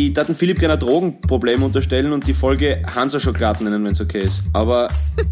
Ich 0.00 0.14
darf 0.14 0.28
Philipp 0.36 0.60
gerne 0.60 0.74
ein 0.74 0.78
Drogenproblem 0.78 1.64
unterstellen 1.64 2.12
und 2.12 2.24
die 2.24 2.32
Folge 2.32 2.84
Hansa-Schokoladen 2.94 3.64
nennen, 3.64 3.84
wenn 3.84 3.94
es 3.94 4.00
okay 4.00 4.20
ist. 4.20 4.42
Aber 4.52 4.86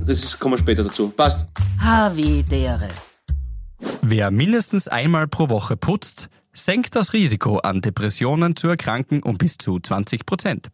das 0.05 0.25
ist, 0.25 0.41
kommen 0.41 0.55
wir 0.55 0.59
später 0.59 0.83
dazu. 0.83 1.09
Passt. 1.09 1.47
Havidere. 1.79 2.89
Wer 4.03 4.33
mindestens 4.33 4.89
einmal 4.89 5.29
pro 5.29 5.51
Woche 5.51 5.77
putzt, 5.77 6.31
senkt 6.53 6.97
das 6.97 7.13
Risiko, 7.13 7.59
an 7.59 7.81
Depressionen 7.81 8.57
zu 8.57 8.67
erkranken 8.67 9.23
um 9.23 9.39
bis 9.39 9.57
zu 9.57 9.79
20 9.79 10.27
Prozent. 10.27 10.67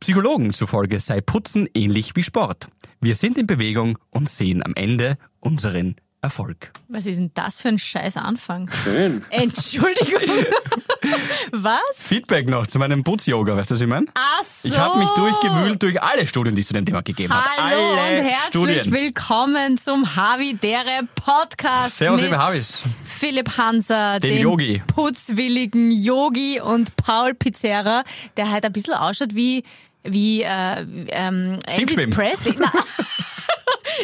Psychologen 0.00 0.54
zufolge 0.54 0.98
sei 0.98 1.20
Putzen 1.20 1.68
ähnlich 1.74 2.16
wie 2.16 2.22
Sport. 2.22 2.68
Wir 3.02 3.16
sind 3.16 3.36
in 3.36 3.46
Bewegung 3.46 3.98
und 4.08 4.30
sehen 4.30 4.64
am 4.64 4.72
Ende 4.74 5.18
unseren 5.40 5.96
Erfolg. 6.22 6.72
Was 6.88 7.06
ist 7.06 7.16
denn 7.18 7.30
das 7.34 7.60
für 7.60 7.68
ein 7.68 7.78
scheiß 7.78 8.16
Anfang? 8.16 8.70
Schön. 8.84 9.24
Entschuldigung. 9.30 10.20
Was? 11.52 11.78
Feedback 11.94 12.48
noch 12.48 12.66
zu 12.66 12.78
meinem 12.78 13.04
Putz-Yoga, 13.04 13.56
weißt 13.56 13.70
du, 13.70 13.74
was 13.74 13.80
ich 13.80 13.86
meine? 13.86 14.06
Ach 14.14 14.42
so. 14.42 14.68
Ich 14.68 14.76
habe 14.76 14.98
mich 14.98 15.08
durchgewühlt 15.10 15.80
durch 15.82 16.02
alle 16.02 16.26
Studien, 16.26 16.56
die 16.56 16.62
es 16.62 16.68
zu 16.68 16.74
dem 16.74 16.84
Thema 16.84 17.02
gegeben 17.02 17.32
hat. 17.32 17.44
Hallo 17.58 17.76
alle 17.96 18.18
und 18.18 18.24
herzlich 18.24 18.46
Studien. 18.48 18.92
willkommen 18.92 19.78
zum 19.78 20.16
Havidere 20.16 21.06
Podcast 21.14 21.98
Servus, 21.98 22.20
mit 22.20 22.30
liebe 22.30 22.42
Havis. 22.42 22.78
Philipp 23.04 23.56
Hanser, 23.56 24.18
Dem 24.18 24.30
dem 24.36 24.42
Yogi. 24.42 24.82
putzwilligen 24.88 25.92
Yogi 25.92 26.60
und 26.60 26.96
Paul 26.96 27.34
Pizzerra, 27.34 28.02
der 28.36 28.50
halt 28.50 28.64
ein 28.64 28.72
bisschen 28.72 28.94
ausschaut 28.94 29.34
wie 29.34 29.62
wie 30.02 30.42
äh, 30.42 30.86
ähm, 31.10 31.58
Elvis. 31.66 32.10
Presley. 32.10 32.54
Na, 32.58 32.72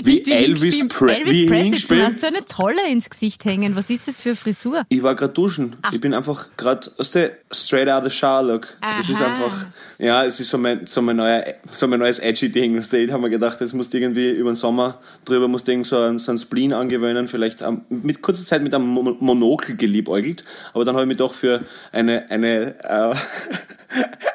Wie 0.03 0.23
Elvis. 0.31 0.89
Pre 0.89 1.15
Elvis 1.17 1.47
Presley. 1.49 1.99
Du 1.99 2.05
hast 2.05 2.21
so 2.21 2.27
eine 2.27 2.45
Tolle 2.45 2.89
ins 2.91 3.09
Gesicht 3.11 3.45
hängen. 3.45 3.75
Was 3.77 3.91
ist 3.91 4.09
das 4.09 4.21
für 4.21 4.37
Frisur? 4.37 4.83
Ich 4.89 5.03
war 5.03 5.15
gerade 5.15 5.33
duschen. 5.33 5.77
Ah. 5.83 5.91
Ich 5.93 6.01
bin 6.01 6.15
einfach 6.15 6.47
gerade 6.57 6.91
aus 6.99 7.11
der 7.11 7.33
straight 7.51 7.89
out 7.89 8.05
of 8.05 8.13
shower 8.13 8.43
look. 8.43 8.69
Das 8.81 9.09
ist 9.09 9.21
Aha. 9.21 9.27
einfach, 9.27 9.67
ja, 9.99 10.25
es 10.25 10.41
ist 10.41 10.51
so 10.51 10.59
mein, 10.59 10.87
so 10.87 11.03
mein, 11.03 11.17
neuer, 11.17 11.45
so 11.73 11.87
mein 11.87 12.01
neues 12.01 12.19
edgy 12.19 12.49
Ding. 12.51 12.77
Weißt 12.77 12.93
du, 12.93 12.99
Ich 12.99 13.11
habe 13.13 13.23
mir 13.23 13.30
gedacht, 13.30 13.61
jetzt 13.61 13.73
musst 13.74 13.93
du 13.93 13.99
irgendwie 13.99 14.30
über 14.30 14.51
den 14.51 14.57
Sommer 14.57 15.01
drüber 15.24 15.49
musst 15.49 15.66
du 15.69 15.73
irgend 15.73 15.87
so 15.87 15.99
einen, 15.99 16.19
so 16.19 16.30
einen 16.33 16.39
Spleen 16.39 16.73
angewöhnen, 16.73 17.29
vielleicht 17.29 17.65
mit 17.89 18.23
kurzer 18.23 18.45
Zeit 18.45 18.63
mit 18.63 18.74
einem 18.74 18.87
Mo- 18.87 19.17
Monokel 19.21 19.77
geliebäugelt, 19.77 20.45
aber 20.74 20.85
dann 20.85 20.95
habe 20.95 21.05
ich 21.05 21.09
mich 21.09 21.17
doch 21.19 21.33
für 21.33 21.61
eine, 21.93 22.30
eine, 22.30 22.74
äh, 22.85 23.15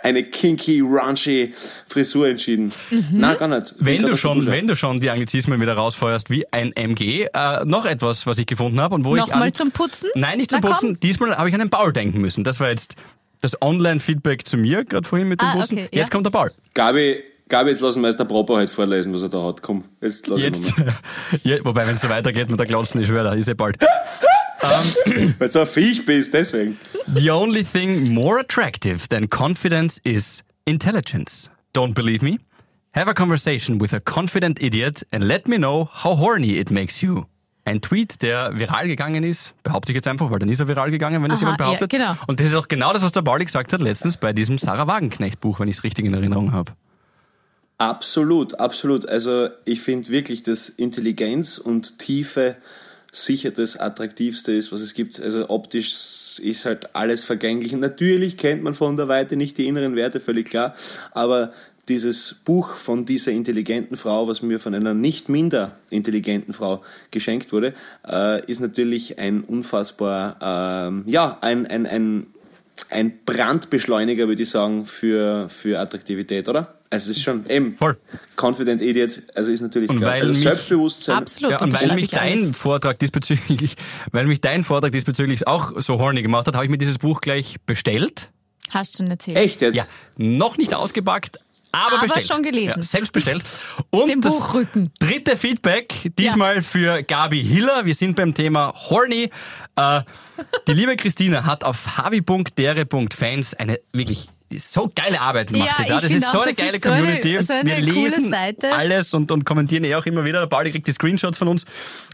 eine 0.04 0.24
kinky, 0.24 0.82
raunchy 0.82 1.54
Frisur 1.88 2.28
entschieden. 2.28 2.72
Mhm. 2.90 3.06
Nein, 3.12 3.38
gar 3.38 3.48
nicht. 3.48 3.74
Wenn 3.80 4.04
du 4.04 4.18
schon, 4.18 4.40
Dusche. 4.40 4.52
wenn 4.52 4.68
du 4.68 4.76
schon 4.76 5.00
die 5.00 5.10
Anglizismen 5.10 5.60
wieder 5.62 5.74
rausfeuerst 5.74 6.30
wie 6.30 6.46
ein 6.52 6.72
MG, 6.76 7.28
äh, 7.34 7.66
noch 7.66 7.86
etwas, 7.86 8.26
was 8.28 8.38
ich 8.38 8.46
gefunden 8.46 8.80
habe 8.82 8.96
und 8.96 9.06
wo 9.06 9.16
ich 9.16 9.22
Nochmal 9.22 9.52
zum 9.54 9.72
Putzen? 9.72 10.10
Nein, 10.16 10.38
nicht 10.38 10.52
zum 10.52 10.60
Na, 10.62 10.68
komm. 10.68 10.74
Putzen. 10.76 11.00
Diesmal 11.02 11.38
habe 11.38 11.50
ich 11.50 11.54
an 11.56 11.60
den 11.60 11.70
Paul 11.70 11.94
denken 11.94 12.22
müssen. 12.22 12.44
Das 12.44 12.60
war 12.60 12.70
jetzt 12.70 12.96
das 13.42 13.62
Online-Feedback 13.62 14.48
zu 14.48 14.58
mir, 14.58 14.84
gerade 14.86 15.08
vorhin 15.08 15.28
mit 15.28 15.42
dem 15.42 15.48
Ah, 15.50 15.56
Bussen. 15.56 15.78
okay, 15.78 15.88
ja. 15.92 16.00
Jetzt 16.00 16.12
kommt 16.12 16.26
der 16.26 16.32
Paul. 16.32 16.52
Gabi, 16.74 17.22
Gabi, 17.50 17.70
jetzt 17.70 17.82
lassen 17.82 18.02
wir 18.02 18.08
erst 18.08 18.20
der 18.20 18.26
Proper 18.26 18.56
halt 18.58 18.70
vorlesen, 18.70 19.14
was 19.14 19.22
er 19.22 19.30
da 19.30 19.44
hat. 19.44 19.62
Komm, 19.62 19.84
jetzt 20.02 20.28
lass 20.28 20.42
Jetzt, 20.42 20.78
ihn 20.78 20.86
mal. 20.86 20.94
ja, 21.44 21.58
wobei, 21.64 21.86
wenn 21.88 21.96
es 21.96 22.02
so 22.02 22.10
weitergeht 22.10 22.50
mit 22.50 22.60
der 22.60 22.66
Glotzen, 22.66 23.00
ich 23.02 23.08
schwöre, 23.08 23.24
da 23.26 23.34
ist 23.34 23.48
eh 23.48 23.54
bald. 23.54 23.78
Weil 25.38 25.48
du 25.48 25.48
so 25.48 25.60
ein 25.62 25.68
Viech 25.68 26.06
bist, 26.06 26.34
deswegen. 26.34 26.78
The 27.16 27.32
only 27.32 27.64
thing 27.64 28.14
more 28.14 28.40
attractive 28.40 29.08
than 29.10 29.30
confidence 29.30 30.00
is 30.04 30.44
intelligence. 30.66 31.50
Don't 31.74 31.94
believe 31.94 32.24
me? 32.24 32.40
Have 32.94 33.10
a 33.10 33.14
conversation 33.14 33.80
with 33.80 33.94
a 33.94 34.00
confident 34.00 34.62
idiot 34.62 35.06
and 35.12 35.24
let 35.24 35.48
me 35.48 35.58
know 35.58 35.90
how 36.04 36.18
horny 36.18 36.58
it 36.58 36.72
makes 36.72 37.02
you. 37.02 37.26
Ein 37.66 37.82
Tweet, 37.82 38.22
der 38.22 38.58
viral 38.58 38.88
gegangen 38.88 39.24
ist, 39.24 39.54
behaupte 39.62 39.92
ich 39.92 39.96
jetzt 39.98 40.08
einfach, 40.08 40.32
weil 40.32 40.40
dann 40.40 40.48
ist 40.50 40.62
er 40.62 40.70
viral 40.70 40.90
gegangen, 40.90 41.22
wenn 41.22 41.30
das 41.30 41.40
Aha, 41.40 41.46
jemand 41.46 41.58
behauptet. 41.58 41.94
ja, 41.94 42.00
genau. 42.00 42.18
Und 42.26 42.40
das 42.40 42.48
ist 42.48 42.56
auch 42.56 42.68
genau 42.70 42.94
das, 42.94 43.04
was 43.04 43.12
der 43.12 43.22
Pauli 43.22 43.44
gesagt 43.44 43.74
hat 43.74 43.82
letztens 43.82 44.16
bei 44.18 44.32
diesem 44.32 44.58
Sarah 44.58 44.88
Wagenknecht 44.88 45.42
Buch, 45.42 45.60
wenn 45.60 45.68
ich 45.68 45.78
es 45.78 45.84
richtig 45.84 46.06
in 46.06 46.14
Erinnerung 46.14 46.54
habe. 46.54 46.72
Absolut, 47.78 48.60
absolut. 48.60 49.08
Also 49.08 49.50
ich 49.66 49.82
finde 49.82 50.10
wirklich, 50.10 50.42
dass 50.44 50.70
Intelligenz 50.70 51.58
und 51.58 52.00
Tiefe 52.00 52.56
sicher 53.24 53.52
das 53.52 53.78
Attraktivste 53.78 54.52
ist, 54.52 54.72
was 54.72 54.82
es 54.82 54.94
gibt. 54.94 55.20
Also 55.20 55.50
optisch 55.50 56.40
ist 56.40 56.66
halt 56.66 56.96
alles 56.96 57.24
vergänglich. 57.26 57.72
Natürlich 57.74 58.38
kennt 58.38 58.64
man 58.64 58.74
von 58.74 58.98
der 58.98 59.08
Weite 59.08 59.36
nicht 59.36 59.58
die 59.58 59.68
inneren 59.68 59.96
Werte, 59.96 60.20
völlig 60.20 60.48
klar. 60.48 60.76
Aber 61.12 61.52
dieses 61.90 62.36
Buch 62.46 62.74
von 62.74 63.06
dieser 63.06 63.32
intelligenten 63.32 63.96
Frau, 63.96 64.28
was 64.28 64.42
mir 64.42 64.60
von 64.60 64.74
einer 64.74 64.94
nicht 64.94 65.30
minder 65.30 65.78
intelligenten 65.90 66.54
Frau 66.54 66.84
geschenkt 67.12 67.54
wurde, 67.54 67.74
äh, 68.08 68.46
ist 68.46 68.60
natürlich 68.60 69.20
ein 69.20 69.42
unfassbar, 69.42 70.38
ähm, 70.42 71.04
ja, 71.06 71.38
ein, 71.42 71.66
ein, 71.66 71.86
ein, 71.86 72.28
ein 72.90 73.20
Brandbeschleuniger, 73.26 74.28
würde 74.28 74.44
ich 74.44 74.50
sagen, 74.50 74.86
für, 74.86 75.50
für 75.50 75.80
Attraktivität, 75.80 76.50
oder? 76.50 76.77
Also 76.90 77.12
es 77.12 77.18
ist 77.18 77.24
schon 77.24 77.50
eben 77.50 77.76
Voll. 77.76 77.98
Confident 78.38 78.82
Idiot, 78.82 79.22
also 79.36 79.52
ist 79.52 79.60
natürlich 79.62 79.90
Und 79.90 79.98
klar. 79.98 80.12
weil 80.14 80.22
Also 80.22 80.34
mich- 80.34 80.44
Selbstbewusstsein. 80.44 81.18
Absolut. 81.18 81.52
Ja, 81.52 81.62
und 81.62 81.74
weil 81.74 81.96
mich 81.96 82.06
ich 82.06 82.10
dein 82.12 82.40
alles. 82.40 82.58
Vortrag 82.58 82.98
diesbezüglich, 83.00 83.76
weil 84.12 84.26
mich 84.26 84.40
dein 84.42 84.64
Vortrag 84.64 84.92
diesbezüglich 84.94 85.48
auch 85.48 85.74
so 85.82 86.00
horny 86.00 86.22
gemacht 86.22 86.48
hat, 86.48 86.56
habe 86.56 86.64
ich 86.66 86.72
mir 86.72 86.78
dieses 86.78 86.98
Buch 87.00 87.20
gleich 87.22 87.58
bestellt. 87.66 88.30
Hast 88.70 88.94
du 88.94 88.98
schon 89.04 89.12
erzählt. 89.12 89.38
Echt 89.38 89.62
jetzt? 89.62 89.76
Ja, 89.76 89.86
noch 90.18 90.58
nicht 90.58 90.74
ausgepackt, 90.74 91.40
aber, 91.74 91.96
Aber 91.98 92.04
bestellt. 92.04 92.28
schon 92.28 92.44
gelesen. 92.44 92.78
Ja, 92.78 92.84
selbst 92.84 93.12
bestellt. 93.12 93.44
Und 93.90 94.08
Den 94.10 94.22
das 94.22 94.32
Buchrücken. 94.34 94.90
dritte 95.00 95.36
Feedback, 95.38 95.94
diesmal 96.18 96.64
für 96.64 97.04
Gabi 97.04 97.44
Hiller. 97.44 97.86
Wir 97.86 97.96
sind 97.96 98.16
beim 98.16 98.34
Thema 98.34 98.74
Horny. 98.90 99.30
Äh, 99.76 100.02
die 100.68 100.74
liebe 100.74 100.96
Christina 100.96 101.46
hat 101.46 101.64
auf 101.66 101.98
havi.dere.fans 101.98 103.54
eine 103.56 103.80
wirklich 103.92 104.30
so 104.60 104.92
geile 104.96 105.20
Arbeit 105.22 105.52
gemacht. 105.52 105.72
Ja, 105.78 105.84
sie 105.86 105.90
da. 105.90 106.02
Das 106.02 106.12
ist 106.12 106.32
so 106.32 106.38
auch, 106.40 106.44
eine 106.44 106.54
geile 106.54 106.76
ist 106.78 106.84
so 106.84 106.90
eine- 106.92 107.02
Community. 107.02 107.44
so 107.44 107.54
eine 107.54 107.70
Wir 107.70 107.80
lesen 107.82 108.30
Seite. 108.30 108.74
alles 108.74 109.14
und, 109.14 109.32
und 109.32 109.46
kommentieren 109.46 109.84
eh 109.84 109.96
auch 109.96 110.06
immer 110.06 110.24
wieder. 110.24 110.40
Der 110.40 110.48
Pauli 110.48 110.72
kriegt 110.72 110.88
die 110.88 110.92
Screenshots 110.94 111.38
von 111.38 111.48
uns. 111.50 111.66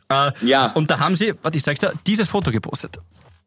Äh, 0.09 0.31
Ja. 0.41 0.67
Und 0.73 0.89
da 0.89 0.99
haben 0.99 1.15
sie, 1.15 1.33
warte, 1.41 1.57
ich 1.57 1.63
zeig's 1.63 1.79
dir, 1.79 1.93
dieses 2.07 2.27
Foto 2.29 2.51
gepostet. 2.51 2.97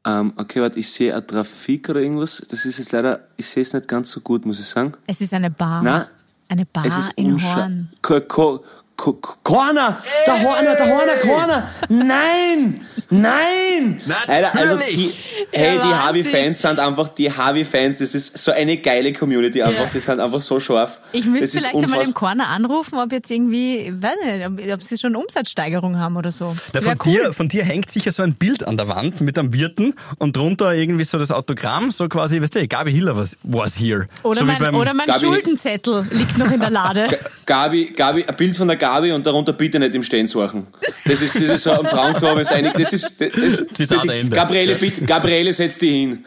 Ähm, 0.06 0.32
okay, 0.36 0.60
warte, 0.62 0.78
ich 0.78 0.88
sehe 0.90 1.14
ein 1.16 1.26
Trafik 1.26 1.88
oder 1.88 2.00
irgendwas. 2.00 2.40
Das 2.48 2.64
ist 2.64 2.78
jetzt 2.78 2.92
leider, 2.92 3.20
ich 3.36 3.46
sehe 3.48 3.62
es 3.62 3.72
nicht 3.72 3.88
ganz 3.88 4.10
so 4.10 4.20
gut, 4.20 4.46
muss 4.46 4.60
ich 4.60 4.66
sagen. 4.66 4.92
Es 5.06 5.20
ist 5.20 5.34
eine 5.34 5.50
Bar. 5.50 5.82
Nein, 5.82 6.04
Eine 6.48 6.64
Bar 6.64 6.86
es 6.86 6.96
ist 6.96 7.12
in 7.16 7.36
unscha- 7.36 7.56
Horn. 7.56 7.92
Ko 8.02 8.20
Ko 8.20 8.64
Ko 8.96 9.12
Corner! 9.42 10.00
Der 10.26 10.40
Horner, 10.42 10.74
der 10.74 10.86
Horner, 10.86 11.14
Corner! 11.20 11.68
Nein! 11.90 12.80
Nein! 13.08 14.00
Alter, 14.26 14.54
also 14.58 14.76
die, 14.78 15.12
hey, 15.52 15.72
die 15.74 15.78
Wahnsinn. 15.78 16.02
Harvey-Fans 16.02 16.60
sind 16.62 16.78
einfach, 16.80 17.08
die 17.08 17.30
Harvey-Fans, 17.32 17.98
das 17.98 18.14
ist 18.14 18.36
so 18.42 18.50
eine 18.52 18.76
geile 18.78 19.12
Community 19.12 19.62
einfach, 19.62 19.84
Ja. 19.84 19.90
die 19.92 20.00
sind 20.00 20.18
einfach 20.20 20.40
so 20.40 20.58
scharf. 20.58 21.00
Ich 21.12 21.24
müsste 21.26 21.58
vielleicht 21.58 21.74
einmal 21.74 22.02
im. 22.02 22.14
Corner 22.14 22.48
anrufen, 22.48 22.98
ob 22.98 23.12
jetzt 23.12 23.30
irgendwie, 23.30 23.92
weiß 23.96 24.14
nicht, 24.24 24.46
ob, 24.46 24.74
ob 24.74 24.82
sie 24.82 24.96
schon 24.98 25.14
Umsatzsteigerung 25.14 25.98
haben 25.98 26.16
oder 26.16 26.32
so. 26.32 26.56
Wäre 26.72 26.84
von, 26.84 26.98
cool. 27.04 27.12
dir, 27.12 27.32
von 27.32 27.48
dir 27.48 27.64
hängt 27.64 27.90
sicher 27.90 28.10
so 28.10 28.22
ein 28.22 28.34
Bild 28.34 28.66
an 28.66 28.76
der 28.76 28.88
Wand 28.88 29.20
mit 29.20 29.38
einem 29.38 29.52
Wirten 29.52 29.94
und 30.18 30.36
drunter 30.36 30.74
irgendwie 30.74 31.04
so 31.04 31.18
das 31.18 31.30
Autogramm, 31.30 31.90
so 31.90 32.08
quasi, 32.08 32.40
weißt 32.40 32.54
du, 32.56 32.66
Gabi 32.66 32.92
Hiller 32.92 33.16
was, 33.16 33.36
was 33.42 33.78
here. 33.78 34.08
Oder, 34.22 34.40
so 34.40 34.44
mein, 34.46 34.58
beim, 34.58 34.74
oder 34.74 34.94
mein 34.94 35.06
Gabi- 35.06 35.20
Schuldenzettel 35.26 36.06
liegt 36.10 36.38
noch 36.38 36.50
in 36.50 36.60
der 36.60 36.70
Lade. 36.70 37.18
Gabi, 37.44 37.92
Gabi, 37.94 38.24
ein 38.24 38.34
Bild 38.36 38.56
von 38.56 38.66
der 38.68 38.76
Gabi 38.78 39.12
und 39.12 39.24
darunter 39.26 39.52
bitte 39.52 39.78
nicht 39.78 39.94
im 39.94 40.02
Stehen 40.02 40.26
suchen. 40.26 40.66
Das 41.04 41.20
ist, 41.22 41.34
das 41.36 41.42
ist 41.42 41.62
so 41.62 41.72
am 41.72 41.86
Frauenklo, 41.86 42.34
wenn 42.34 42.44
du 42.44 42.50
einig, 42.50 42.72
das 42.74 42.92
ist, 42.94 42.95
das, 43.02 43.16
das, 43.18 43.66
Zitat 43.74 44.06
Ende. 44.08 44.34
Gabriele, 44.36 44.74
bitte, 44.74 45.04
Gabriele, 45.04 45.52
setz 45.52 45.78
dich 45.78 45.90
hin. 45.90 46.24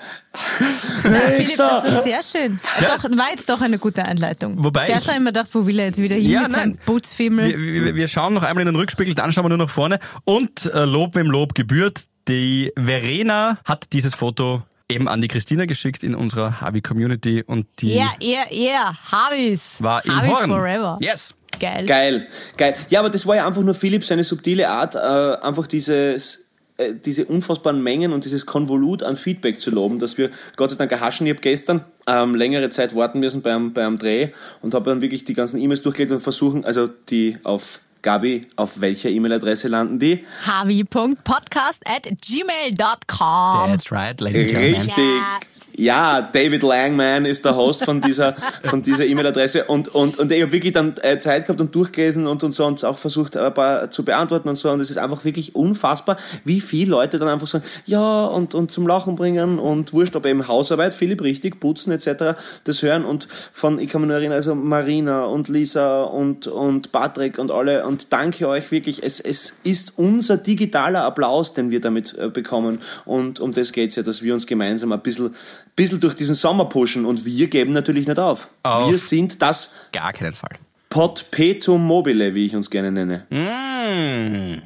Philipp, 1.02 1.58
das 1.58 1.60
war 1.60 2.04
sehr 2.04 2.22
schön. 2.24 2.60
Doch, 2.82 3.04
war 3.18 3.30
jetzt 3.32 3.50
doch 3.50 3.62
eine 3.62 3.80
gute 3.80 4.06
Einleitung. 4.06 4.64
Wobei 4.64 4.86
Zuerst 4.86 5.04
ich- 5.04 5.08
habe 5.08 5.18
ich 5.18 5.24
mir 5.24 5.30
gedacht, 5.32 5.50
wo 5.54 5.66
will 5.66 5.80
er 5.80 5.86
jetzt 5.88 6.00
wieder 6.02 6.16
hin 6.16 6.30
Ja, 6.32 6.42
mit 6.44 6.52
seinem 6.52 6.70
nein. 6.72 6.80
Putzfimmel? 6.86 7.48
wir, 7.58 7.84
wir, 7.86 7.96
wir 7.96 8.08
schauen 8.08 8.34
noch 8.34 8.44
einmal 8.44 8.62
in 8.62 8.68
den 8.68 8.76
Rückspiegel, 8.76 9.14
dann 9.16 9.32
schauen 9.34 9.46
wir 9.46 9.50
nur 9.50 9.58
nach 9.58 9.70
vorne. 9.70 10.00
Und 10.26 10.66
äh, 10.74 10.86
Lob 10.86 11.16
wem 11.16 11.28
Lob 11.28 11.56
gebührt. 11.56 12.02
Die 12.28 12.72
Verena 12.78 13.58
hat 13.66 13.92
dieses 13.94 14.14
Foto 14.14 14.62
eben 14.88 15.08
an 15.08 15.22
die 15.22 15.28
Christina 15.28 15.66
geschickt 15.66 16.04
in 16.04 16.14
unserer 16.16 16.62
Habi-Community 16.62 17.44
und 17.46 17.66
die 17.80 17.96
Ja, 17.96 18.12
er, 18.20 18.52
er, 18.52 18.96
Habis. 19.12 19.76
war 19.80 20.04
in 20.06 20.16
Habis 20.16 20.32
Horn. 20.32 20.50
forever. 20.50 20.98
Yes. 21.00 21.34
Geil. 21.60 21.86
Geil, 21.88 22.28
geil. 22.58 22.76
Ja, 22.90 23.00
aber 23.00 23.10
das 23.10 23.26
war 23.28 23.36
ja 23.36 23.46
einfach 23.48 23.62
nur 23.64 23.74
Philipp 23.74 24.04
seine 24.06 24.24
subtile 24.24 24.70
Art, 24.70 24.96
äh, 24.96 25.00
einfach 25.46 25.68
dieses 25.68 26.49
äh, 26.80 26.96
diese 26.96 27.26
unfassbaren 27.26 27.84
Mengen 27.84 28.14
und 28.14 28.24
dieses 28.24 28.46
Konvolut 28.46 29.04
an 29.04 29.18
Feedback 29.18 29.60
zu 29.60 29.70
loben, 29.70 30.00
dass 30.00 30.18
wir 30.18 30.30
Gott 30.56 30.70
sei 30.70 30.78
Dank 30.78 30.92
erhaschen. 30.92 31.28
Ich 31.28 31.34
habe 31.34 31.42
gestern 31.42 31.84
ähm, 32.08 32.36
längere 32.36 32.70
Zeit 32.70 32.96
warten 32.96 33.20
müssen 33.20 33.42
beim, 33.42 33.74
beim 33.74 33.98
Dreh 33.98 34.30
und 34.62 34.74
habe 34.74 34.90
dann 34.90 35.02
wirklich 35.02 35.26
die 35.26 35.34
ganzen 35.34 35.60
E-Mails 35.60 35.82
durchgelegt 35.82 36.14
und 36.14 36.22
versuchen, 36.22 36.64
also 36.64 36.88
die 36.88 37.38
auf 37.44 37.82
Gabi, 38.02 38.48
auf 38.56 38.80
welcher 38.80 39.10
E-Mail-Adresse 39.10 39.68
landen 39.68 40.00
die? 40.00 40.26
havi.podcast 40.48 41.84
at 41.86 42.04
gmail.com. 42.04 43.70
That's 43.70 43.92
right, 43.92 44.20
ladies 44.22 44.56
and 44.56 44.64
gentlemen. 44.64 44.82
Richtig. 44.82 45.59
Ja, 45.80 46.22
David 46.22 46.62
Langman 46.62 47.24
ist 47.24 47.46
der 47.46 47.56
Host 47.56 47.86
von 47.86 48.02
dieser, 48.02 48.36
von 48.64 48.82
dieser 48.82 49.06
E-Mail-Adresse. 49.06 49.64
Und, 49.64 49.88
und, 49.88 50.20
und 50.20 50.30
ich 50.30 50.42
habe 50.42 50.52
wirklich 50.52 50.74
dann 50.74 50.96
äh, 51.02 51.20
Zeit 51.20 51.48
gehabt 51.48 51.62
und 51.62 51.74
durchgelesen 51.74 52.28
und, 52.28 52.44
und 52.44 52.52
so 52.52 52.66
und 52.66 52.84
auch 52.84 52.98
versucht, 52.98 53.38
ein 53.38 53.54
paar 53.54 53.90
zu 53.90 54.04
beantworten 54.04 54.50
und 54.50 54.58
so. 54.58 54.70
Und 54.72 54.82
es 54.82 54.90
ist 54.90 54.98
einfach 54.98 55.24
wirklich 55.24 55.56
unfassbar, 55.56 56.18
wie 56.44 56.60
viele 56.60 56.92
Leute 56.92 57.18
dann 57.18 57.30
einfach 57.30 57.48
sagen, 57.48 57.64
ja 57.86 58.26
und, 58.26 58.56
und 58.56 58.72
zum 58.72 58.88
Lachen 58.88 59.16
bringen 59.16 59.58
und 59.58 59.94
wurscht, 59.94 60.18
ob 60.18 60.26
eben 60.26 60.50
Hausarbeit, 60.50 60.94
Philipp, 60.94 61.22
richtig, 61.22 61.62
putzen 61.62 61.94
etc., 61.94 62.38
das 62.66 62.82
hören. 62.82 63.06
Und 63.06 63.30
von, 63.54 63.80
ich 63.80 63.88
kann 63.88 64.02
mich 64.02 64.10
nur 64.10 64.18
erinnern, 64.18 64.36
also 64.36 64.56
Marina 64.56 65.24
und 65.24 65.48
Lisa 65.48 66.04
und, 66.04 66.48
und 66.48 66.92
Patrick 66.92 67.40
und 67.40 67.52
alle. 67.52 67.88
Und 67.88 68.12
danke 68.12 68.50
euch 68.50 68.70
wirklich, 68.72 69.02
es, 69.02 69.22
es 69.22 69.62
ist 69.64 69.94
unser 69.96 70.36
digitaler 70.36 71.06
Applaus, 71.06 71.54
den 71.54 71.72
wir 71.72 71.80
damit 71.80 72.18
äh, 72.18 72.28
bekommen. 72.28 72.80
Und 73.06 73.40
um 73.40 73.54
das 73.54 73.72
geht's 73.72 73.96
ja, 73.96 74.04
dass 74.04 74.22
wir 74.22 74.34
uns 74.34 74.46
gemeinsam 74.46 74.92
ein 74.92 75.00
bisschen 75.00 75.34
bisschen 75.76 76.00
durch 76.00 76.14
diesen 76.16 76.36
Sommer 76.36 76.66
pushen 76.66 77.06
und 77.06 77.26
wir 77.26 77.48
geben 77.48 77.74
natürlich 77.74 78.08
nicht 78.08 78.20
auf. 78.20 78.50
Auf. 78.64 78.90
Wir 78.92 78.98
sind 78.98 79.42
das 79.42 79.74
Gar 79.92 80.14
keinen 80.14 80.34
Fall. 80.34 80.58
Potpetum 80.90 81.86
mobile, 81.86 82.34
wie 82.36 82.48
ich 82.48 82.56
uns 82.56 82.70
gerne 82.70 82.92
nenne. 82.92 83.26
Mm. 83.30 84.62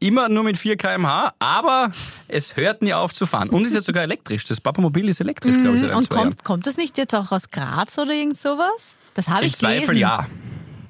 Immer 0.00 0.28
nur 0.28 0.42
mit 0.42 0.58
4 0.58 0.76
km/h, 0.76 1.32
aber 1.38 1.92
es 2.26 2.56
hört 2.56 2.82
nie 2.82 2.92
auf 2.92 3.14
zu 3.14 3.24
fahren. 3.24 3.48
Und 3.50 3.64
ist 3.64 3.74
jetzt 3.74 3.86
sogar 3.86 4.02
elektrisch. 4.02 4.44
Das 4.44 4.60
Papamobil 4.60 5.08
ist 5.08 5.20
elektrisch, 5.20 5.54
glaube 5.62 5.76
ich, 5.76 5.82
seit 5.82 5.92
Mhm. 5.92 5.96
Und 5.96 6.12
Jahren. 6.12 6.24
kommt, 6.24 6.44
kommt 6.44 6.66
das 6.66 6.76
nicht 6.76 6.98
jetzt 6.98 7.14
auch 7.14 7.30
aus 7.30 7.48
Graz 7.50 7.96
oder 7.98 8.12
irgend 8.12 8.36
sowas? 8.36 8.96
Das 9.14 9.28
habe 9.28 9.42
Im 9.42 9.46
ich 9.48 9.54
Zweifel 9.54 9.80
gelesen. 9.86 9.96
ja. 9.98 10.26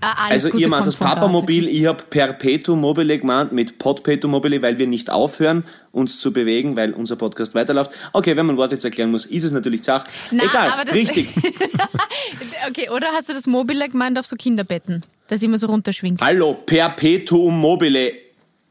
Ah, 0.03 0.29
Also 0.31 0.49
ihr 0.51 0.69
macht 0.69 0.87
das. 0.87 0.97
Papamobil, 0.97 1.69
ich 1.69 1.87
habe 1.87 2.03
Perpetuum 2.11 2.81
mobile 2.81 3.19
gemeint 3.19 3.53
mit 3.53 3.79
Potpetum 3.79 4.31
mobile, 4.33 4.61
weil 4.61 4.77
wir 4.79 4.87
nicht 4.89 5.11
aufhören, 5.11 5.65
uns 5.93 6.19
zu 6.21 6.33
bewegen, 6.33 6.75
weil 6.77 6.93
unser 6.93 7.17
Podcast 7.17 7.55
weiterläuft. 7.55 7.93
Okay, 8.13 8.37
wenn 8.37 8.47
man 8.47 8.57
Wort 8.57 8.73
jetzt 8.73 8.85
erklären 8.85 9.11
muss, 9.13 9.25
ist 9.27 9.45
es 9.45 9.53
natürlich 9.53 9.83
Zach. 9.85 10.05
Na, 10.33 10.45
Egal, 10.45 10.71
aber 10.71 10.85
das- 10.85 10.95
richtig. 10.95 11.29
Okay, 12.69 12.89
oder 12.91 13.09
hast 13.13 13.29
du 13.29 13.33
das 13.33 13.47
Mobile 13.47 13.89
gemeint 13.89 14.19
auf 14.19 14.27
so 14.27 14.37
Kinderbetten, 14.37 15.03
das 15.29 15.43
immer 15.43 15.59
so 15.59 15.67
runterschwingt? 15.67 16.21
Hallo, 16.21 16.55
Perpetuum 16.55 17.59
mobile, 17.61 18.13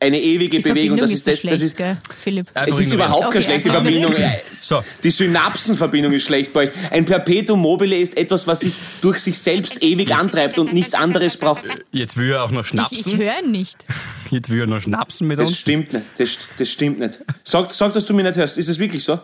eine 0.01 0.19
ewige 0.19 0.57
Die 0.57 0.63
Bewegung. 0.63 0.97
Verbindung 0.97 0.99
Das 0.99 1.11
ist 1.11 1.19
ist 1.19 1.23
so 1.25 1.31
das, 1.31 1.41
das 1.41 1.59
schlecht, 1.59 1.61
ist, 1.63 1.77
gell, 1.77 1.97
Philipp? 2.19 2.47
Es 2.53 2.79
ist 2.79 2.91
überhaupt 2.91 3.21
keine 3.25 3.27
Okay, 3.35 3.41
schlechte 3.43 3.69
einfach 3.71 3.83
Verbindung. 3.83 4.15
So. 4.63 4.83
Die 5.03 5.09
Synapsenverbindung 5.09 6.11
ist 6.13 6.23
schlecht 6.25 6.53
bei 6.53 6.65
euch. 6.67 6.71
Ein 6.91 7.05
Perpetuum 7.05 7.59
mobile 7.59 7.95
ist 7.97 8.15
etwas, 8.15 8.45
was 8.45 8.59
sich 8.59 8.73
durch 9.01 9.17
sich 9.19 9.39
selbst 9.39 9.81
ewig 9.81 10.13
antreibt 10.13 10.59
und 10.59 10.71
nichts 10.73 10.93
anderes 10.93 11.35
braucht. 11.37 11.63
Jetzt 11.91 12.15
will 12.17 12.31
er 12.31 12.43
auch 12.43 12.51
noch 12.51 12.61
Ich, 12.61 12.67
schnapsen. 12.67 12.97
ich 12.99 13.17
höre 13.17 13.39
ihn 13.43 13.51
nicht. 13.51 13.85
Jetzt 14.29 14.49
will 14.51 14.61
er 14.61 14.67
noch 14.67 14.81
schnapsen 14.81 15.27
mit 15.27 15.39
Das 15.39 15.49
uns. 15.49 15.57
stimmt 15.59 15.93
nicht. 15.93 16.05
Das, 16.17 16.37
das 16.57 16.69
stimmt 16.69 16.99
nicht. 16.99 17.19
Sag, 17.43 17.71
sag, 17.73 17.93
dass 17.93 18.05
du 18.05 18.13
mich 18.13 18.23
nicht 18.25 18.35
hörst. 18.37 18.57
Ist 18.57 18.69
das 18.69 18.77
wirklich 18.77 19.03
so? 19.03 19.19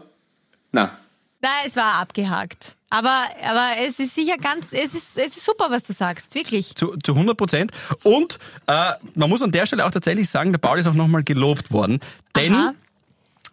Na. 0.71 0.97
Nein, 1.41 1.51
es 1.65 1.75
war 1.75 1.95
abgehakt. 1.95 2.75
Aber, 2.89 3.25
aber 3.45 3.71
es 3.85 3.99
ist 3.99 4.15
sicher 4.15 4.37
ganz, 4.37 4.71
es 4.71 4.93
ist, 4.95 5.17
es 5.17 5.35
ist 5.37 5.45
super, 5.45 5.67
was 5.69 5.83
du 5.83 5.93
sagst, 5.93 6.33
wirklich. 6.35 6.73
Zu, 6.75 6.95
zu 7.03 7.13
100 7.13 7.35
Prozent. 7.37 7.71
Und 8.03 8.39
äh, 8.67 8.91
man 9.15 9.29
muss 9.29 9.41
an 9.41 9.51
der 9.51 9.65
Stelle 9.65 9.85
auch 9.85 9.91
tatsächlich 9.91 10.29
sagen, 10.29 10.51
der 10.51 10.59
Paul 10.59 10.79
ist 10.79 10.87
auch 10.87 10.93
nochmal 10.93 11.23
gelobt 11.23 11.71
worden. 11.71 11.99
Denn, 12.35 12.71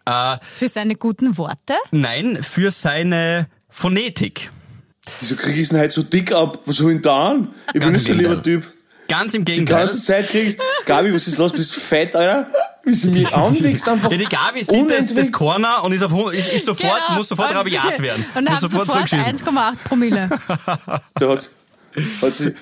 äh, 0.05 0.37
Für 0.53 0.67
seine 0.69 0.95
guten 0.95 1.37
Worte. 1.37 1.73
nein, 1.91 2.41
für 2.43 2.71
seine 2.71 3.47
Phonetik. 3.69 4.49
Wieso 5.19 5.35
krieg 5.35 5.57
ich 5.57 5.69
denn 5.69 5.79
heute 5.79 5.93
so 5.93 6.03
dick 6.03 6.31
ab? 6.31 6.59
Was 6.65 6.77
soll 6.77 6.91
ich 6.91 6.95
denn 6.97 7.01
da 7.03 7.31
an? 7.31 7.53
Ich 7.67 7.73
bin 7.73 7.81
Ganz 7.81 7.97
nicht 7.97 8.07
so 8.07 8.13
lieber 8.13 8.37
Gegenteil. 8.41 8.61
Typ. 8.61 8.73
Ganz 9.07 9.33
im 9.35 9.45
Die 9.45 9.51
Gegenteil. 9.51 9.85
ganze 9.85 10.01
Zeit 10.01 10.29
krieg 10.29 10.47
ich. 10.49 10.57
Gabi, 10.85 11.13
was 11.13 11.27
ist 11.27 11.37
los? 11.37 11.51
Bist 11.51 11.75
du 11.75 11.79
fett, 11.79 12.15
Alter? 12.15 12.47
Wie 12.85 12.93
sie 12.93 13.09
mich 13.09 13.33
anwiegst 13.33 13.87
einfach. 13.89 14.11
Ja, 14.11 14.17
die 14.17 14.25
Gabi 14.25 14.63
sieht 14.63 14.89
das, 14.89 15.13
das. 15.13 15.31
Corner 15.31 15.83
und 15.83 15.91
ist, 15.91 16.03
auf, 16.03 16.33
ist, 16.33 16.53
ist 16.53 16.65
sofort, 16.65 17.01
Genau. 17.07 17.17
muss 17.17 17.27
sofort 17.27 17.53
rabiat 17.53 17.99
werden. 18.01 18.25
Und 18.35 18.49
haben 18.49 18.59
sofort 18.59 18.89
zurückschießen. 18.89 19.25
1,8 19.25 19.73
Promille. 19.83 20.29
Da 21.15 21.29
hat, 21.29 21.49
hat, 22.21 22.31
sie, 22.33 22.53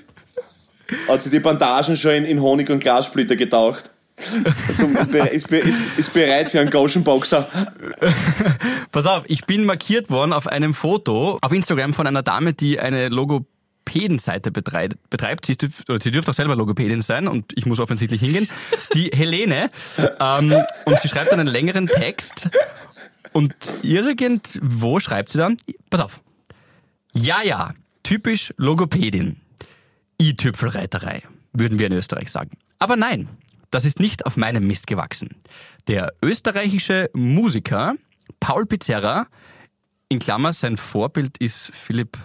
hat 1.08 1.22
sie 1.22 1.30
die 1.30 1.40
Bandagen 1.40 1.96
schon 1.96 2.12
in, 2.14 2.26
in 2.26 2.42
Honig 2.42 2.70
und 2.70 2.80
Glassplitter 2.80 3.36
getaucht. 3.36 3.90
Also, 4.70 4.86
ist, 5.32 5.52
ist, 5.52 5.80
ist 5.98 6.14
bereit 6.14 6.48
für 6.50 6.60
einen 6.60 6.70
Gauschenboxer. 6.70 7.48
Pass 8.92 9.08
auf, 9.08 9.24
ich 9.26 9.46
bin 9.46 9.66
markiert 9.66 10.12
worden 10.12 10.34
auf 10.34 10.46
einem 10.48 10.76
Foto 10.76 11.40
auf 11.42 11.52
Instagram 11.52 11.94
von 11.94 12.06
einer 12.06 12.22
Dame, 12.22 12.54
die 12.54 12.80
eine 12.80 13.10
Logopädenseite 13.84 14.52
betreibt. 14.52 15.10
betreibt. 15.10 15.46
Sie, 15.46 15.58
dürf, 15.58 15.84
sie 16.02 16.12
dürfte 16.12 16.32
auch 16.32 16.36
selber 16.36 16.56
Logopädin 16.56 17.02
sein 17.02 17.28
und 17.28 17.52
ich 17.56 17.66
muss 17.66 17.80
offensichtlich 17.80 18.22
hingehen. 18.22 18.48
Die 18.94 19.12
Helene. 19.14 19.70
Ähm, 20.20 20.54
und 20.86 21.00
sie 21.00 21.08
schreibt 21.08 21.32
einen 21.34 21.48
längeren 21.48 21.88
Text 21.88 22.50
und 23.32 23.56
irgendwo 23.84 25.00
schreibt 25.00 25.30
sie 25.30 25.38
dann, 25.38 25.58
pass 25.90 26.02
auf. 26.02 26.22
Ja, 27.14 27.44
ja, 27.44 27.74
typisch 28.04 28.54
Logopädin. 28.58 29.38
I-Tüpfelreiterei, 30.22 31.24
würden 31.54 31.80
wir 31.80 31.88
in 31.88 31.94
Österreich 31.94 32.32
sagen. 32.32 32.52
Aber 32.80 32.96
nein, 32.96 33.28
das 33.72 33.86
ist 33.86 34.00
nicht 34.00 34.26
auf 34.26 34.38
meinem 34.38 34.66
Mist 34.68 34.88
gewachsen. 34.88 35.42
Der 35.88 36.14
österreichische 36.22 37.10
Musiker 37.14 37.96
Paul 38.40 38.66
Pizzerra, 38.66 39.28
in 40.10 40.20
Klammer, 40.20 40.54
sein 40.54 40.78
Vorbild 40.78 41.38
ist 41.40 41.72
Philipp 41.74 42.18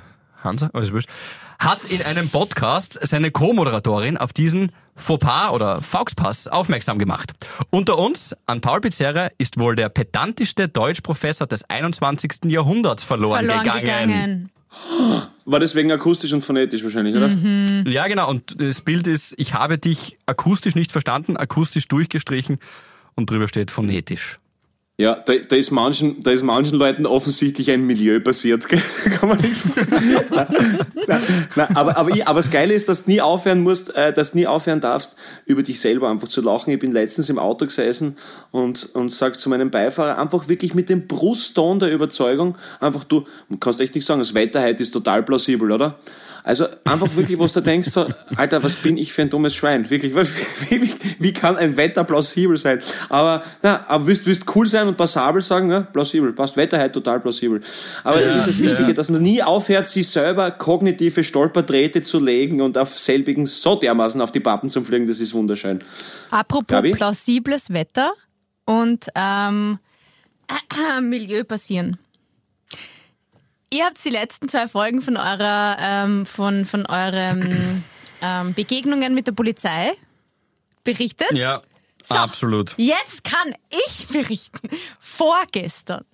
Hanser, 0.43 0.71
alles 0.73 0.93
wurscht, 0.93 1.09
hat 1.59 1.85
in 1.91 2.03
einem 2.03 2.29
Podcast 2.29 2.99
seine 3.03 3.31
Co-Moderatorin 3.31 4.17
auf 4.17 4.33
diesen 4.33 4.71
Fauxpas 4.97 5.53
oder 5.53 5.83
Fauxpass 5.83 6.49
aufmerksam 6.49 6.99
gemacht. 6.99 7.33
Unter 7.71 7.99
uns, 7.99 8.35
an 8.47 8.61
Paul 8.61 8.81
Pizzerra, 8.81 9.31
ist 9.39 9.59
wohl 9.59 9.77
der 9.77 9.89
pedantischste 9.89 10.69
Deutschprofessor 10.69 11.47
des 11.47 11.69
21. 11.69 12.45
Jahrhunderts 12.47 13.03
verloren, 13.03 13.47
Verloren 13.47 13.65
gegangen. 13.65 13.81
gegangen. 13.81 14.51
War 15.45 15.61
deswegen 15.61 15.91
akustisch 15.91 16.33
und 16.33 16.43
phonetisch 16.43 16.85
wahrscheinlich, 16.85 17.17
oder? 17.17 17.29
Ja, 17.91 18.07
genau. 18.07 18.29
Und 18.29 18.61
das 18.61 18.83
Bild 18.83 19.07
ist, 19.07 19.35
ich 19.39 19.55
habe 19.55 19.79
dich 19.79 20.19
akustisch 20.27 20.75
nicht 20.75 20.93
verstanden, 20.93 21.37
akustisch 21.37 21.89
durchgestrichen 21.89 22.59
und 23.15 23.31
drüber 23.31 23.49
steht 23.49 23.71
phonetisch. 23.71 24.39
Ja, 25.01 25.15
da, 25.15 25.33
da, 25.33 25.55
ist 25.55 25.71
manchen, 25.71 26.25
da 26.25 26.33
ist 26.33 26.43
manchen 26.43 26.77
Leuten 26.77 27.07
offensichtlich 27.07 27.71
ein 27.71 27.87
Milieu 27.87 28.19
passiert. 28.19 28.67
Kann 28.69 29.29
man 29.29 29.39
nichts 29.39 29.63
machen. 29.65 29.87
Nein, 31.07 31.23
aber, 31.73 31.97
aber, 31.97 32.11
ich, 32.11 32.27
aber 32.27 32.41
das 32.41 32.51
Geile 32.51 32.75
ist, 32.75 32.89
dass 32.89 33.05
du 33.05 33.13
nie 33.13 33.21
aufhören 33.21 33.63
musst, 33.63 33.95
äh, 33.95 34.13
dass 34.13 34.33
du 34.33 34.39
nie 34.39 34.49
aufhören 34.49 34.81
darfst, 34.81 35.15
über 35.47 35.63
dich 35.63 35.79
selber 35.79 36.11
einfach 36.11 36.27
zu 36.27 36.41
lachen. 36.41 36.73
Ich 36.73 36.81
bin 36.81 36.91
letztens 36.91 37.29
im 37.29 37.39
Auto 37.39 37.65
gesessen 37.67 38.17
und, 38.51 38.93
und 38.97 39.13
sag 39.13 39.39
zu 39.39 39.49
meinem 39.49 39.71
Beifahrer 39.71 40.19
einfach 40.19 40.49
wirklich 40.49 40.75
mit 40.75 40.89
dem 40.89 41.07
Brustton 41.07 41.79
der 41.79 41.93
Überzeugung, 41.93 42.57
einfach 42.81 43.05
du, 43.05 43.25
kannst 43.61 43.81
echt 43.81 43.95
nicht 43.95 44.05
sagen, 44.05 44.19
das 44.19 44.35
Wetter 44.35 44.65
heute 44.65 44.83
ist 44.83 44.91
total 44.91 45.23
plausibel, 45.23 45.71
oder? 45.71 45.97
Also 46.49 46.67
einfach 46.85 47.15
wirklich, 47.15 47.39
was 47.39 47.53
du 47.53 47.61
denkst, 47.61 47.91
so, 47.91 48.07
Alter, 48.35 48.63
was 48.63 48.77
bin 48.77 48.97
ich 48.97 49.13
für 49.13 49.21
ein 49.21 49.29
dummes 49.29 49.55
Schwein? 49.55 49.91
Wirklich, 49.91 50.15
was, 50.15 50.31
wie, 50.71 50.81
wie, 50.83 50.95
wie 51.19 51.33
kann 51.35 51.57
ein 51.57 51.77
Wetter 51.77 52.05
plausibel 52.05 52.57
sein? 52.57 52.81
Aber, 53.11 53.45
na, 53.63 53.85
aber 53.87 54.07
willst, 54.07 54.25
willst 54.25 54.45
cool 54.57 54.67
sein 54.67 54.89
und 54.89 54.97
passabel 54.97 55.43
sagen, 55.43 55.71
ja, 55.71 55.81
plausibel, 55.83 56.33
passt 56.33 56.57
Wetter 56.57 56.81
heute 56.81 56.93
total 56.93 57.21
plausibel. 57.21 57.61
Aber 58.03 58.23
das 58.23 58.35
ist 58.35 58.47
das 58.47 58.59
Wichtige, 58.61 58.95
dass 58.95 59.11
man 59.11 59.21
nie 59.21 59.43
aufhört, 59.43 59.89
sich 59.89 60.09
selber 60.09 60.51
kognitive 60.51 61.23
Stolperdrähte 61.23 62.01
zu 62.01 62.19
legen 62.19 62.63
und 62.63 62.79
auf 62.79 62.99
selbigen 62.99 63.45
so 63.45 63.75
dermaßen 63.75 64.19
auf 64.23 64.33
die 64.33 64.41
Pappen 64.41 64.71
zu 64.71 64.83
fliegen, 64.83 65.07
das 65.07 65.21
ist 65.21 65.35
wunderschön. 65.35 65.81
Apropos 66.31 66.69
Gabi? 66.69 66.93
plausibles 66.93 67.69
Wetter 67.69 68.15
und 68.65 69.05
ähm, 69.15 69.81
Milieu 71.03 71.45
passieren. 71.45 71.99
Ihr 73.73 73.85
habt 73.85 74.03
die 74.05 74.11
letzten 74.11 74.49
zwei 74.49 74.67
Folgen 74.69 75.03
von 75.03 75.17
eurer 75.17 75.77
ähm, 75.79 76.25
von, 76.27 76.65
von 76.65 76.87
euren 76.87 77.85
ähm, 78.23 78.55
Begegnungen 78.55 79.15
mit 79.15 79.27
der 79.27 79.33
Polizei 79.33 79.93
berichtet. 80.85 81.33
Ja, 81.33 81.63
So. 82.07 82.15
absolut. 82.15 82.75
Jetzt 82.79 83.25
kann 83.25 83.55
ich 83.71 84.07
berichten. 84.09 84.71
Vorgestern. 85.01 86.05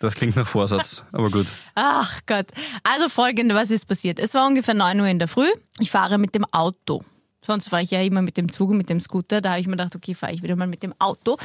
Das 0.00 0.14
klingt 0.16 0.34
nach 0.34 0.48
Vorsatz, 0.48 1.04
aber 1.12 1.30
gut. 1.30 1.46
Ach 1.76 2.18
Gott. 2.26 2.46
Also 2.82 3.08
folgende, 3.08 3.54
was 3.54 3.70
ist 3.70 3.86
passiert? 3.86 4.18
Es 4.18 4.34
war 4.34 4.48
ungefähr 4.48 4.74
9 4.74 4.98
Uhr 5.00 5.06
in 5.06 5.20
der 5.20 5.28
Früh. 5.28 5.48
Ich 5.78 5.92
fahre 5.92 6.18
mit 6.18 6.34
dem 6.34 6.44
Auto. 6.50 7.04
Sonst 7.44 7.68
fahre 7.70 7.82
ich 7.82 7.90
ja 7.90 8.00
immer 8.00 8.22
mit 8.22 8.36
dem 8.36 8.50
Zug 8.52 8.70
und 8.70 8.76
mit 8.76 8.88
dem 8.88 9.00
Scooter. 9.00 9.40
Da 9.40 9.50
habe 9.50 9.60
ich 9.60 9.66
mir 9.66 9.72
gedacht, 9.72 9.96
okay, 9.96 10.14
fahre 10.14 10.32
ich 10.32 10.42
wieder 10.44 10.54
mal 10.54 10.68
mit 10.68 10.82
dem 10.84 10.94
Auto. 11.00 11.36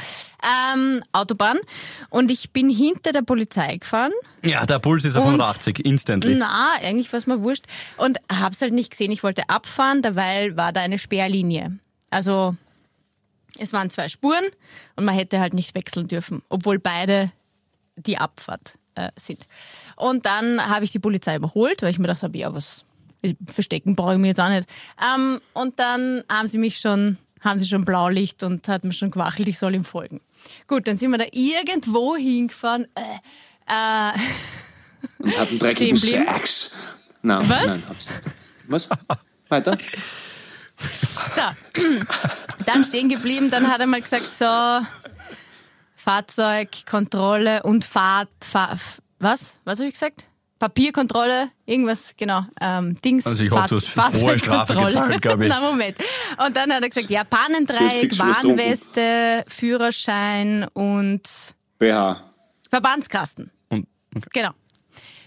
Ähm, 0.72 1.02
Autobahn. 1.12 1.58
Und 2.08 2.30
ich 2.30 2.52
bin 2.52 2.70
hinter 2.70 3.10
der 3.10 3.22
Polizei 3.22 3.76
gefahren. 3.78 4.12
Ja, 4.44 4.64
der 4.64 4.78
Puls 4.78 5.04
ist 5.04 5.16
auf 5.16 5.24
Und- 5.24 5.32
180, 5.40 5.84
instantly. 5.84 6.36
Na, 6.36 6.74
eigentlich 6.80 7.12
war 7.12 7.18
es 7.18 7.26
mir 7.26 7.42
wurscht. 7.42 7.64
Und 7.96 8.18
hab's 8.30 8.60
halt 8.60 8.72
nicht 8.72 8.90
gesehen. 8.92 9.10
Ich 9.10 9.24
wollte 9.24 9.48
abfahren, 9.48 10.00
derweil 10.02 10.56
war 10.56 10.72
da 10.72 10.80
eine 10.82 10.98
Sperrlinie. 10.98 11.78
Also 12.10 12.54
es 13.58 13.72
waren 13.72 13.90
zwei 13.90 14.08
Spuren 14.08 14.44
und 14.94 15.04
man 15.04 15.16
hätte 15.16 15.40
halt 15.40 15.52
nicht 15.52 15.74
wechseln 15.74 16.06
dürfen, 16.06 16.42
obwohl 16.48 16.78
beide 16.78 17.32
die 17.96 18.18
Abfahrt 18.18 18.78
äh, 18.94 19.10
sind. 19.16 19.48
Und 19.96 20.26
dann 20.26 20.64
habe 20.64 20.84
ich 20.84 20.92
die 20.92 21.00
Polizei 21.00 21.34
überholt, 21.34 21.82
weil 21.82 21.90
ich 21.90 21.98
mir 21.98 22.04
gedacht 22.06 22.22
habe, 22.22 22.38
ja, 22.38 22.54
was 22.54 22.84
Verstecken 23.46 23.94
brauche 23.94 24.12
ich 24.14 24.18
mir 24.18 24.28
jetzt 24.28 24.40
auch 24.40 24.48
nicht. 24.48 24.68
Ähm, 25.02 25.40
und 25.54 25.78
dann 25.78 26.22
haben 26.30 26.46
sie 26.46 26.58
mich 26.58 26.78
schon, 26.78 27.18
haben 27.40 27.58
sie 27.58 27.66
schon 27.66 27.84
Blaulicht 27.84 28.42
und 28.42 28.68
hat 28.68 28.84
mir 28.84 28.92
schon 28.92 29.10
gewachelt, 29.10 29.48
ich 29.48 29.58
soll 29.58 29.74
ihm 29.74 29.84
folgen. 29.84 30.20
Gut, 30.66 30.86
dann 30.86 30.96
sind 30.96 31.10
wir 31.10 31.18
da 31.18 31.26
irgendwo 31.32 32.16
hingefahren. 32.16 32.86
Äh, 32.94 33.00
äh, 33.66 34.12
Und 35.18 35.38
hat 35.38 35.48
einen 35.48 35.58
dreckigen. 35.58 35.96
Sex. 35.96 36.76
Nein, 37.22 37.48
Was? 37.48 37.66
nein. 37.66 37.82
Was? 38.68 38.88
Weiter? 39.48 39.76
So, 41.34 41.42
dann 42.66 42.84
stehen 42.84 43.08
geblieben, 43.08 43.50
dann 43.50 43.66
hat 43.66 43.80
er 43.80 43.86
mal 43.86 44.00
gesagt, 44.00 44.22
so, 44.22 44.44
Fahrzeugkontrolle 45.96 47.64
und 47.64 47.84
Fahrt, 47.84 48.28
Fahr, 48.40 48.78
was? 49.18 49.52
Was 49.64 49.78
habe 49.80 49.88
ich 49.88 49.94
gesagt? 49.94 50.27
Papierkontrolle, 50.58 51.50
irgendwas, 51.66 52.14
genau, 52.16 52.44
ähm, 52.60 52.96
Dings. 53.02 53.26
Also 53.26 53.44
ich 53.44 53.50
hoffe, 53.50 53.68
du 53.68 53.76
hast 53.76 53.94
hohe 54.22 54.38
Strafe 54.38 54.74
Fahrzeugkontrolle. 54.74 54.86
gezahlt, 54.86 55.22
glaube 55.22 55.44
ich. 55.44 55.50
Na, 55.52 55.60
Moment. 55.60 55.96
Und 56.44 56.56
dann 56.56 56.72
hat 56.72 56.82
er 56.82 56.88
gesagt, 56.88 57.10
ja, 57.10 57.24
Pannendreieck. 57.24 58.18
Warnweste, 58.18 59.44
Führerschein 59.46 60.66
und 60.72 61.22
BH. 61.78 62.20
Verbandskasten. 62.70 63.50
Und, 63.68 63.86
okay. 64.16 64.28
Genau. 64.32 64.50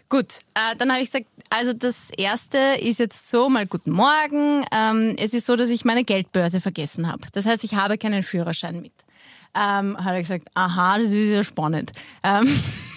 Gut, 0.10 0.40
äh, 0.56 0.76
dann 0.78 0.92
habe 0.92 1.02
ich 1.02 1.10
gesagt, 1.10 1.28
also 1.50 1.72
das 1.72 2.10
erste 2.18 2.58
ist 2.82 3.00
jetzt 3.00 3.30
so, 3.30 3.48
mal 3.50 3.66
guten 3.66 3.92
Morgen. 3.92 4.66
Ähm, 4.74 5.16
es 5.18 5.34
ist 5.34 5.46
so, 5.46 5.56
dass 5.56 5.70
ich 5.70 5.86
meine 5.86 6.04
Geldbörse 6.04 6.60
vergessen 6.60 7.10
habe. 7.10 7.22
Das 7.32 7.46
heißt, 7.46 7.64
ich 7.64 7.76
habe 7.76 7.98
keinen 7.98 8.22
Führerschein 8.22 8.82
mit. 8.82 8.92
Ähm, 9.56 9.98
hat 9.98 10.14
er 10.14 10.20
gesagt, 10.20 10.48
aha, 10.54 10.98
das 10.98 11.08
ist 11.08 11.30
ja 11.30 11.44
spannend. 11.46 11.94
Ähm, 12.24 12.46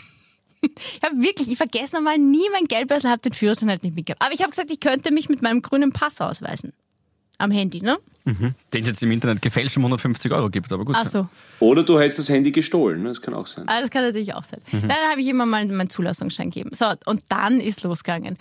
ich 0.65 1.03
habe 1.03 1.21
wirklich, 1.21 1.51
ich 1.51 1.57
vergesse 1.57 1.97
normal 1.97 2.19
nie 2.19 2.49
mein 2.53 2.65
Geldbörsel, 2.65 3.11
habe 3.11 3.23
den 3.23 3.33
Führerschein 3.33 3.69
halt 3.69 3.83
nicht 3.83 3.95
mitgehabt. 3.95 4.23
Aber 4.23 4.33
ich 4.33 4.41
habe 4.41 4.51
gesagt, 4.51 4.71
ich 4.71 4.81
könnte 4.81 5.13
mich 5.13 5.29
mit 5.29 5.43
meinem 5.43 5.63
grünen 5.63 5.93
Pass 5.93 6.21
ausweisen. 6.21 6.73
Am 7.39 7.51
Handy, 7.51 7.81
ne? 7.81 7.99
den 8.27 8.55
es 8.73 8.87
jetzt 8.87 9.03
im 9.03 9.11
Internet 9.11 9.43
gefälscht 9.43 9.77
um 9.77 9.83
150 9.83 10.33
Euro 10.33 10.49
gibt, 10.49 10.73
aber 10.73 10.85
gut. 10.85 10.97
Ach 10.99 11.05
so. 11.05 11.29
Oder 11.61 11.83
du 11.83 11.99
hättest 11.99 12.21
das 12.21 12.29
Handy 12.31 12.53
gestohlen, 12.53 13.03
ne? 13.03 13.09
das 13.11 13.21
kann 13.21 13.35
auch 13.35 13.47
sein. 13.47 13.69
Ah, 13.69 13.81
das 13.81 13.91
kann 13.91 14.03
natürlich 14.03 14.35
auch 14.35 14.45
sein. 14.45 14.61
Dann 14.73 15.11
habe 15.11 15.21
ich 15.21 15.27
immer 15.27 15.45
mal 15.45 15.67
meinen 15.67 15.91
Zulassungsschein 15.91 16.51
gegeben. 16.51 16.71
So, 16.73 16.87
und 17.05 17.25
dann 17.29 17.61
ist 17.61 17.83
losgegangen. 17.83 18.39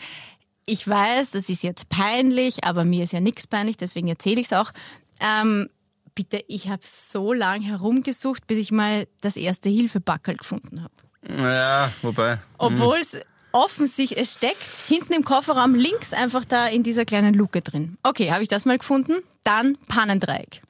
Ich 0.65 0.87
weiß, 0.87 1.31
das 1.31 1.49
ist 1.49 1.63
jetzt 1.63 1.89
peinlich, 1.89 2.63
aber 2.63 2.85
mir 2.85 3.03
ist 3.03 3.11
ja 3.11 3.19
nichts 3.19 3.45
peinlich, 3.45 3.75
deswegen 3.75 4.07
erzähle 4.07 4.39
ich 4.39 4.47
es 4.47 4.53
auch. 4.53 4.71
Ähm, 5.19 5.67
bitte, 6.15 6.41
ich 6.47 6.69
habe 6.69 6.83
so 6.85 7.33
lange 7.33 7.65
herumgesucht, 7.65 8.47
bis 8.47 8.57
ich 8.57 8.71
mal 8.71 9.07
das 9.19 9.35
erste 9.35 9.69
Hilfebackel 9.69 10.37
gefunden 10.37 10.81
habe. 10.81 10.93
Ja, 11.29 11.91
wobei. 12.01 12.39
Obwohl 12.57 12.97
es 12.99 13.17
offensichtlich, 13.53 14.19
es 14.19 14.33
steckt 14.33 14.67
hinten 14.87 15.13
im 15.13 15.23
Kofferraum 15.23 15.75
links 15.75 16.11
einfach 16.11 16.43
da 16.43 16.67
in 16.67 16.83
dieser 16.83 17.05
kleinen 17.05 17.33
Luke 17.33 17.61
drin. 17.61 17.97
Okay, 18.03 18.31
habe 18.31 18.43
ich 18.43 18.49
das 18.49 18.65
mal 18.65 18.77
gefunden. 18.77 19.13
Dann 19.43 19.77
Pannendreieck. 19.87 20.61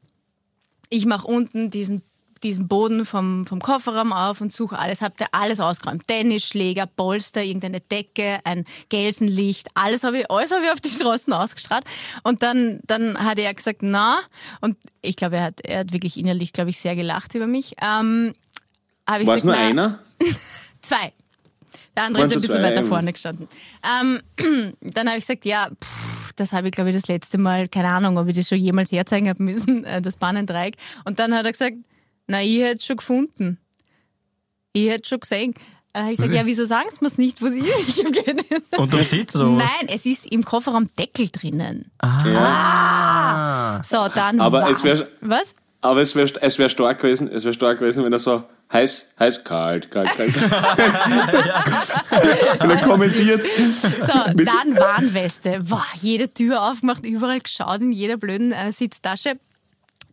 Ich 0.90 1.06
mache 1.06 1.26
unten 1.26 1.72
diesen, 1.72 2.04
diesen 2.44 2.68
Boden 2.68 3.06
vom, 3.06 3.46
vom 3.46 3.62
Kofferraum 3.62 4.12
auf 4.12 4.42
und 4.42 4.52
suche 4.52 4.78
alles. 4.78 5.02
Habt 5.02 5.22
ihr 5.22 5.28
alles 5.32 5.60
ausgeräumt. 5.60 6.08
Tennisschläger, 6.08 6.86
Polster, 6.86 7.42
irgendeine 7.42 7.80
Decke, 7.80 8.40
ein 8.44 8.66
Gelsenlicht. 8.90 9.70
Alles 9.76 10.04
habe 10.04 10.20
ich, 10.20 10.30
alles 10.30 10.52
habe 10.52 10.66
ich 10.66 10.72
auf 10.72 10.82
die 10.82 10.90
Straßen 10.90 11.32
ausgestrahlt. 11.32 11.86
Und 12.24 12.44
dann, 12.44 12.82
dann 12.86 13.18
hat 13.24 13.40
er 13.40 13.54
gesagt, 13.54 13.80
na. 13.82 14.20
Und 14.60 14.78
ich 15.02 15.16
glaube, 15.16 15.38
er 15.38 15.44
hat, 15.46 15.62
er 15.62 15.80
hat 15.80 15.94
wirklich 15.94 16.18
innerlich, 16.18 16.52
glaube 16.54 16.70
ich, 16.70 16.80
sehr 16.80 16.96
gelacht 16.96 17.34
über 17.34 17.48
mich. 17.48 17.76
Ähm, 17.82 18.36
habe 19.08 19.24
ich 19.24 19.28
War 19.28 19.36
es 19.38 19.42
gesagt, 19.42 19.46
nur 19.46 19.56
na, 19.56 19.62
einer? 19.62 20.00
Zwei. 20.82 21.14
Der 21.96 22.06
andere 22.06 22.26
ist 22.26 22.34
ein 22.34 22.42
bisschen 22.42 22.64
weiter 22.64 22.84
vorne 22.84 23.14
gestanden. 23.14 23.48
Ähm, 23.84 24.20
dann 24.82 25.08
habe 25.08 25.18
ich 25.20 25.26
gesagt, 25.28 25.46
ja, 25.46 25.70
pff, 25.70 26.34
das 26.36 26.52
habe 26.54 26.68
ich, 26.68 26.72
glaube 26.74 26.90
ich, 26.90 26.96
das 26.96 27.08
letzte 27.08 27.38
Mal, 27.38 27.68
keine 27.68 27.90
Ahnung, 27.90 28.18
ob 28.18 28.28
ich 28.28 28.36
das 28.36 28.48
schon 28.50 28.58
jemals 28.58 28.92
herzeigen 28.92 29.30
habe 29.30 29.44
müssen, 29.44 29.84
äh, 29.86 30.02
das 30.02 30.18
Bahnendreieck. 30.18 30.76
Und 31.06 31.20
dann 31.20 31.34
hat 31.36 31.46
er 31.46 31.52
gesagt, 31.52 31.76
na, 32.28 32.42
ich 32.42 32.60
hätte 32.62 32.78
es 32.78 32.86
schon 32.86 32.98
gefunden. 32.98 33.60
Ich 34.72 34.88
hätte 34.90 35.02
es 35.04 35.10
schon 35.10 35.20
gesehen. 35.20 35.54
Dann 35.92 36.04
habe 36.04 36.14
ich 36.14 36.18
gesagt, 36.18 36.34
ja, 36.34 36.46
wieso 36.48 36.66
sagen 36.66 36.90
Sie 36.92 36.98
mir 37.02 37.08
es 37.08 37.20
nicht, 37.20 37.40
wo 37.44 37.48
sie 37.48 37.60
ist? 37.60 37.88
Ich 37.90 38.04
habe 38.04 38.12
keine 38.12 38.44
Unterm 38.78 39.04
Sitz 39.04 39.36
oder 39.36 39.56
was? 39.56 39.58
Nein, 39.60 39.90
es 39.90 40.08
ist 40.08 40.26
im 40.32 40.44
Kofferraum 40.44 40.88
Deckel 40.98 41.30
drinnen. 41.30 41.92
Ja. 42.26 43.82
So, 43.84 44.08
dann 44.16 44.40
Aber 44.40 44.64
war, 44.64 44.70
es 44.72 44.84
wär- 44.84 45.08
Was? 45.22 45.54
Aber 45.82 46.02
es 46.02 46.16
wäre 46.16 46.32
es 46.42 46.58
wär 46.58 46.70
stark 46.70 47.02
gewesen, 47.02 47.28
es 47.32 47.44
wäre 47.44 47.54
stark 47.54 47.78
gewesen, 47.80 48.04
wenn 48.06 48.14
er 48.14 48.18
so 48.20 48.44
heiß, 48.74 49.14
heiß, 49.20 49.44
kalt, 49.44 49.92
kalt, 49.92 50.10
kalt. 50.18 50.36
wenn 52.60 52.70
er 52.72 52.78
kommentiert. 52.78 53.42
So, 53.42 54.14
dann 54.44 54.78
Warnweste. 54.78 55.60
Wow, 55.64 55.94
jede 55.96 56.34
Tür 56.34 56.64
aufgemacht, 56.64 57.06
überall 57.06 57.40
geschaut, 57.40 57.82
in 57.82 57.92
jeder 57.92 58.18
blöden 58.18 58.52
äh, 58.52 58.72
Sitztasche. 58.72 59.40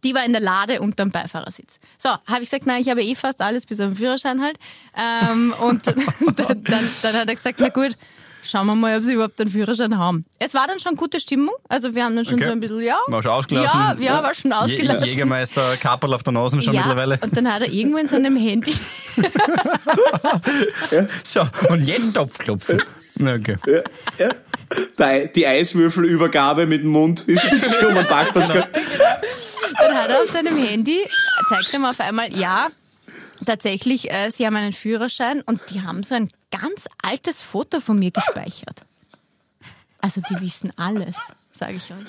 Die 0.05 0.15
war 0.15 0.25
in 0.25 0.33
der 0.33 0.41
Lade 0.41 0.81
unterm 0.81 1.11
Beifahrersitz. 1.11 1.79
So, 1.99 2.09
habe 2.09 2.43
ich 2.43 2.51
gesagt, 2.51 2.67
nein, 2.67 2.81
ich 2.81 2.89
habe 2.89 3.03
eh 3.03 3.15
fast 3.15 3.43
alles, 3.43 3.67
bis 3.67 3.81
auf 3.81 3.87
den 3.87 3.97
Führerschein 3.97 4.41
halt. 4.43 4.59
Ähm, 4.97 5.55
und 5.61 5.87
dann, 6.37 6.65
dann, 6.65 6.91
dann 7.03 7.15
hat 7.15 7.29
er 7.29 7.35
gesagt, 7.35 7.61
na 7.61 7.69
gut, 7.69 7.97
schauen 8.43 8.67
wir 8.67 8.75
mal, 8.75 8.97
ob 8.99 9.05
sie 9.05 9.15
überhaupt 9.15 9.41
einen 9.41 9.51
Führerschein 9.51 9.97
haben. 9.99 10.25
Es 10.39 10.55
war 10.55 10.67
dann 10.67 10.81
schon 10.81 10.97
gute 10.97 11.21
Stimmung. 11.21 11.55
Also 11.69 11.95
wir 11.95 12.05
haben 12.05 12.17
dann 12.17 12.25
schon 12.25 12.35
Okay. 12.37 12.47
so 12.47 12.53
ein 12.53 12.61
bisschen, 12.61 12.81
ja. 12.81 12.99
War 13.09 13.23
schon 13.23 13.33
ausgelassen? 13.33 13.81
Ja, 13.81 13.97
ja, 13.99 14.23
war 14.23 14.35
schon 14.35 14.53
ausgelassen. 14.53 15.03
Jä- 15.03 15.07
Jägermeister 15.07 15.77
Kapperl 15.77 16.15
auf 16.15 16.23
der 16.23 16.33
Nase 16.33 16.61
schon 16.63 16.75
ja, 16.75 16.81
mittlerweile. 16.81 17.19
und 17.23 17.37
dann 17.37 17.53
hat 17.53 17.63
er 17.63 17.71
irgendwo 17.73 17.99
in 17.99 18.09
seinem 18.09 18.37
Handy 18.37 18.75
So, 21.25 21.43
und 21.69 21.85
jetzt 21.87 22.15
Topfklopfen. 22.15 22.83
Okay. 23.21 23.57
Ja, 23.67 24.27
ja. 24.27 25.27
Die, 25.35 25.47
Eiswürfelübergabe 25.47 26.67
mit 26.67 26.83
dem 26.83 26.91
Mund 26.91 27.21
ist 27.29 27.43
schon 27.81 27.95
den 27.95 28.07
Parkplatz 28.07 28.49
gegangen. 28.49 28.69
Dann 29.79 29.95
hat 29.97 30.11
er 30.11 30.23
auf 30.23 30.31
seinem 30.31 30.57
Handy, 30.57 30.99
zeigt 31.49 31.73
er 31.75 31.81
mir 31.81 31.91
auf 31.91 32.01
einmal, 32.01 32.33
ja, 32.37 32.69
tatsächlich, 33.51 34.11
äh, 34.13 34.31
sie 34.31 34.47
haben 34.47 34.55
einen 34.55 34.73
Führerschein 34.73 35.43
und 35.43 35.61
die 35.71 35.83
haben 35.83 36.05
so 36.05 36.15
ein 36.15 36.29
ganz 36.53 36.87
altes 37.03 37.43
Foto 37.43 37.81
von 37.81 37.99
mir 37.99 38.13
gespeichert. 38.13 38.83
Also 40.01 40.21
die 40.21 40.41
wissen 40.41 40.71
alles, 40.77 41.17
sage 41.53 41.75
ich 41.75 41.91
euch. 41.91 42.07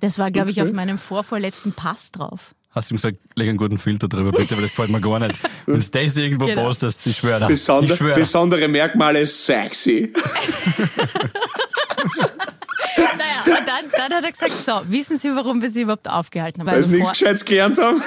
Das 0.00 0.18
war, 0.18 0.30
glaube 0.30 0.50
ich, 0.50 0.62
auf 0.62 0.72
meinem 0.72 0.96
vorvorletzten 0.96 1.72
Pass 1.72 2.12
drauf. 2.12 2.54
Hast 2.70 2.90
du 2.90 2.94
ihm 2.94 2.96
gesagt, 2.96 3.18
leg 3.34 3.48
einen 3.48 3.58
guten 3.58 3.78
Filter 3.78 4.08
drüber, 4.08 4.30
bitte, 4.30 4.54
weil 4.56 4.62
das 4.62 4.70
gefällt 4.70 4.90
mir 4.90 5.00
gar 5.00 5.18
nicht. 5.18 5.34
Wenn 5.66 5.80
du 5.80 5.86
das 5.90 6.16
irgendwo 6.16 6.46
Genau. 6.46 6.64
postest, 6.64 7.06
ich 7.06 7.16
schwöre. 7.18 7.46
Besonder, 7.46 7.96
schwöre. 7.96 8.18
besondere 8.18 8.68
Merkmale 8.68 9.26
sexy. 9.26 10.12
Naja, 13.16 13.58
und 13.58 13.66
dann, 13.66 13.84
dann 13.96 14.12
hat 14.18 14.24
er 14.24 14.30
gesagt, 14.32 14.52
so, 14.52 14.80
wissen 14.88 15.18
Sie, 15.18 15.34
warum 15.34 15.60
wir 15.62 15.70
Sie 15.70 15.82
überhaupt 15.82 16.08
aufgehalten 16.08 16.60
haben? 16.60 16.68
Weil 16.68 16.82
sie 16.82 16.94
nichts 16.94 17.12
Gescheites 17.12 17.44
gelernt 17.44 17.78
haben. 17.78 18.00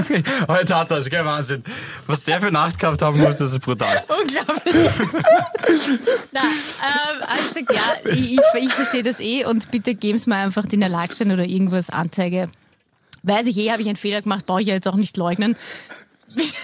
Heute 0.48 0.78
hat 0.78 0.90
er 0.90 0.98
es, 0.98 1.10
gell, 1.10 1.24
Wahnsinn. 1.24 1.64
Was 2.06 2.22
der 2.22 2.40
für 2.40 2.50
Nacht 2.50 2.78
gehabt 2.78 3.02
haben 3.02 3.20
muss, 3.20 3.36
das 3.36 3.52
ist 3.52 3.60
brutal. 3.60 4.04
Unglaublich. 4.22 4.74
Na, 6.32 6.40
ähm, 6.40 7.22
also 7.28 7.60
ja, 7.60 8.10
ich, 8.12 8.32
ich, 8.32 8.40
ich 8.54 8.72
verstehe 8.72 9.02
das 9.02 9.20
eh 9.20 9.44
und 9.44 9.70
bitte 9.70 9.94
geben 9.94 10.18
Sie 10.18 10.28
mir 10.28 10.36
einfach 10.36 10.66
den 10.66 10.82
Erlagschein 10.82 11.32
oder 11.32 11.44
irgendwas 11.44 11.90
Anzeige. 11.90 12.48
Weiß 13.22 13.46
ich 13.46 13.56
eh, 13.58 13.70
habe 13.70 13.82
ich 13.82 13.88
einen 13.88 13.96
Fehler 13.96 14.22
gemacht, 14.22 14.46
brauche 14.46 14.62
ich 14.62 14.68
ja 14.68 14.74
jetzt 14.74 14.88
auch 14.88 14.96
nicht 14.96 15.16
leugnen. 15.16 15.56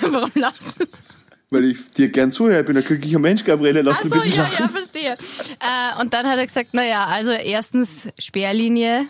Warum 0.01 0.33
lachst 0.35 0.81
du? 0.81 0.87
Weil 1.51 1.65
ich 1.65 1.91
dir 1.93 2.11
gern 2.11 2.31
zuhöre, 2.31 2.61
ich 2.61 2.67
bin 2.67 2.77
ein 2.77 2.85
glücklicher 2.85 3.19
Mensch, 3.19 3.43
Gabriele, 3.43 3.81
lass 3.81 4.05
mich 4.05 4.13
so, 4.13 4.21
bitte 4.21 4.37
ja, 4.37 4.43
lachen. 4.43 4.57
ja, 4.59 4.69
verstehe. 4.69 5.13
Äh, 5.13 6.01
und 6.01 6.13
dann 6.13 6.27
hat 6.27 6.37
er 6.37 6.47
gesagt, 6.47 6.75
naja, 6.75 7.07
also 7.07 7.31
erstens 7.31 8.09
Sperrlinie, 8.19 9.07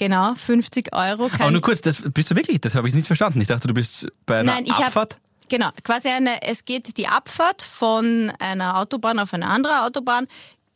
genau, 0.00 0.34
50 0.34 0.92
Euro. 0.92 1.26
Aber 1.26 1.36
Kein, 1.36 1.52
nur 1.52 1.62
kurz, 1.62 1.80
das 1.82 2.02
bist 2.02 2.30
du 2.30 2.34
wirklich, 2.34 2.60
das 2.60 2.74
habe 2.74 2.88
ich 2.88 2.94
nicht 2.94 3.06
verstanden. 3.06 3.40
Ich 3.40 3.46
dachte, 3.46 3.68
du 3.68 3.74
bist 3.74 4.08
bei 4.26 4.38
einer 4.40 4.54
Nein, 4.54 4.70
Abfahrt. 4.70 5.18
genau 5.48 5.68
quasi 5.84 6.08
eine. 6.08 6.42
Es 6.42 6.64
geht 6.64 6.96
die 6.96 7.06
Abfahrt 7.06 7.62
von 7.62 8.32
einer 8.40 8.78
Autobahn 8.78 9.20
auf 9.20 9.32
eine 9.32 9.46
andere 9.46 9.84
Autobahn 9.84 10.26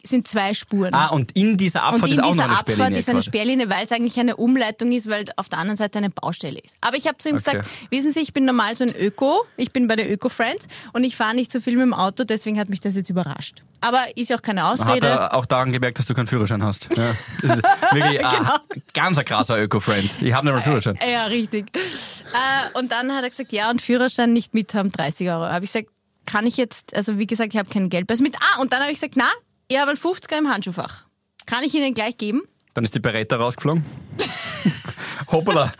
sind 0.06 0.28
zwei 0.28 0.54
Spuren. 0.54 0.92
Ah, 0.94 1.08
und 1.08 1.32
in 1.32 1.56
dieser 1.56 1.82
Abfahrt 1.84 2.06
in 2.10 2.12
ist 2.12 2.18
auch 2.20 2.24
noch 2.26 2.32
dieser 2.32 2.44
eine 2.44 2.52
Abfahrt 2.52 2.70
Sperrlinie 2.76 2.98
ist 2.98 3.08
eine. 3.08 3.22
Sperrlinie, 3.22 3.70
weil 3.70 3.84
es 3.84 3.92
eigentlich 3.92 4.18
eine 4.20 4.36
Umleitung 4.36 4.92
ist, 4.92 5.08
weil 5.08 5.24
auf 5.36 5.48
der 5.48 5.58
anderen 5.58 5.76
Seite 5.76 5.98
eine 5.98 6.10
Baustelle 6.10 6.58
ist. 6.60 6.76
Aber 6.80 6.96
ich 6.96 7.06
habe 7.06 7.18
zu 7.18 7.28
ihm 7.28 7.36
Okay. 7.36 7.52
gesagt, 7.52 7.68
wissen 7.90 8.12
Sie, 8.12 8.20
ich 8.20 8.32
bin 8.32 8.44
normal 8.44 8.76
so 8.76 8.84
ein 8.84 8.94
Öko, 8.94 9.44
ich 9.56 9.72
bin 9.72 9.86
bei 9.88 9.96
der 9.96 10.10
Öko-Friends 10.12 10.68
und 10.92 11.04
ich 11.04 11.16
fahre 11.16 11.34
nicht 11.34 11.50
so 11.50 11.60
viel 11.60 11.74
mit 11.74 11.82
dem 11.82 11.94
Auto, 11.94 12.24
deswegen 12.24 12.58
hat 12.58 12.68
mich 12.70 12.80
das 12.80 12.96
jetzt 12.96 13.08
überrascht. 13.10 13.62
Aber 13.80 14.04
ist 14.16 14.30
ja 14.30 14.36
auch 14.36 14.42
keine 14.42 14.62
Hat 14.62 14.80
Ausrede. 14.80 15.06
er 15.08 15.34
auch 15.34 15.44
daran 15.46 15.70
gemerkt, 15.72 15.98
dass 15.98 16.06
du 16.06 16.14
keinen 16.14 16.26
Führerschein 16.26 16.62
hast. 16.62 16.88
Ja. 16.96 17.12
Das 17.42 17.56
ist 17.58 17.62
wirklich 17.92 18.18
Genau. 18.18 18.54
ein 18.74 18.82
ganz 18.94 19.18
ein 19.18 19.24
krasser 19.24 19.58
Öko-Friend. 19.62 20.10
Ich 20.22 20.32
habe 20.32 20.46
nicht 20.46 20.52
mal 20.52 20.54
einen 20.54 20.62
Führerschein. 20.62 20.98
Ja, 21.06 21.24
richtig. 21.26 21.66
Äh, 21.74 22.78
und 22.78 22.90
dann 22.92 23.12
hat 23.14 23.22
er 23.24 23.30
gesagt, 23.30 23.52
ja, 23.52 23.70
und 23.70 23.82
Führerschein 23.82 24.32
nicht 24.32 24.54
mit 24.54 24.72
haben, 24.74 24.90
30 24.90 25.28
Euro. 25.28 25.44
Habe 25.46 25.64
ich 25.64 25.72
gesagt, 25.72 25.90
kann 26.26 26.46
ich 26.46 26.56
jetzt, 26.56 26.94
also 26.96 27.18
wie 27.18 27.26
gesagt, 27.26 27.52
ich 27.52 27.58
habe 27.58 27.68
kein 27.68 27.90
Geld 27.90 28.08
mit. 28.20 28.36
Ah, 28.36 28.60
und 28.60 28.72
dann 28.72 28.80
habe 28.80 28.90
ich 28.92 28.98
gesagt, 29.00 29.14
na, 29.16 29.28
ich 29.68 29.78
habe 29.78 29.90
einen 29.90 29.98
50er 29.98 30.38
im 30.38 30.48
Handschuhfach. 30.48 31.04
Kann 31.46 31.62
ich 31.64 31.74
Ihnen 31.74 31.94
gleich 31.94 32.16
geben? 32.16 32.42
Dann 32.74 32.84
ist 32.84 32.94
die 32.94 33.00
Beretta 33.00 33.36
rausgeflogen. 33.36 33.84
Hoppala. 35.30 35.72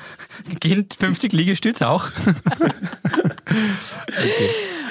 Kind 0.61 0.95
50 0.95 1.33
Liegestütz 1.33 1.83
auch. 1.83 2.11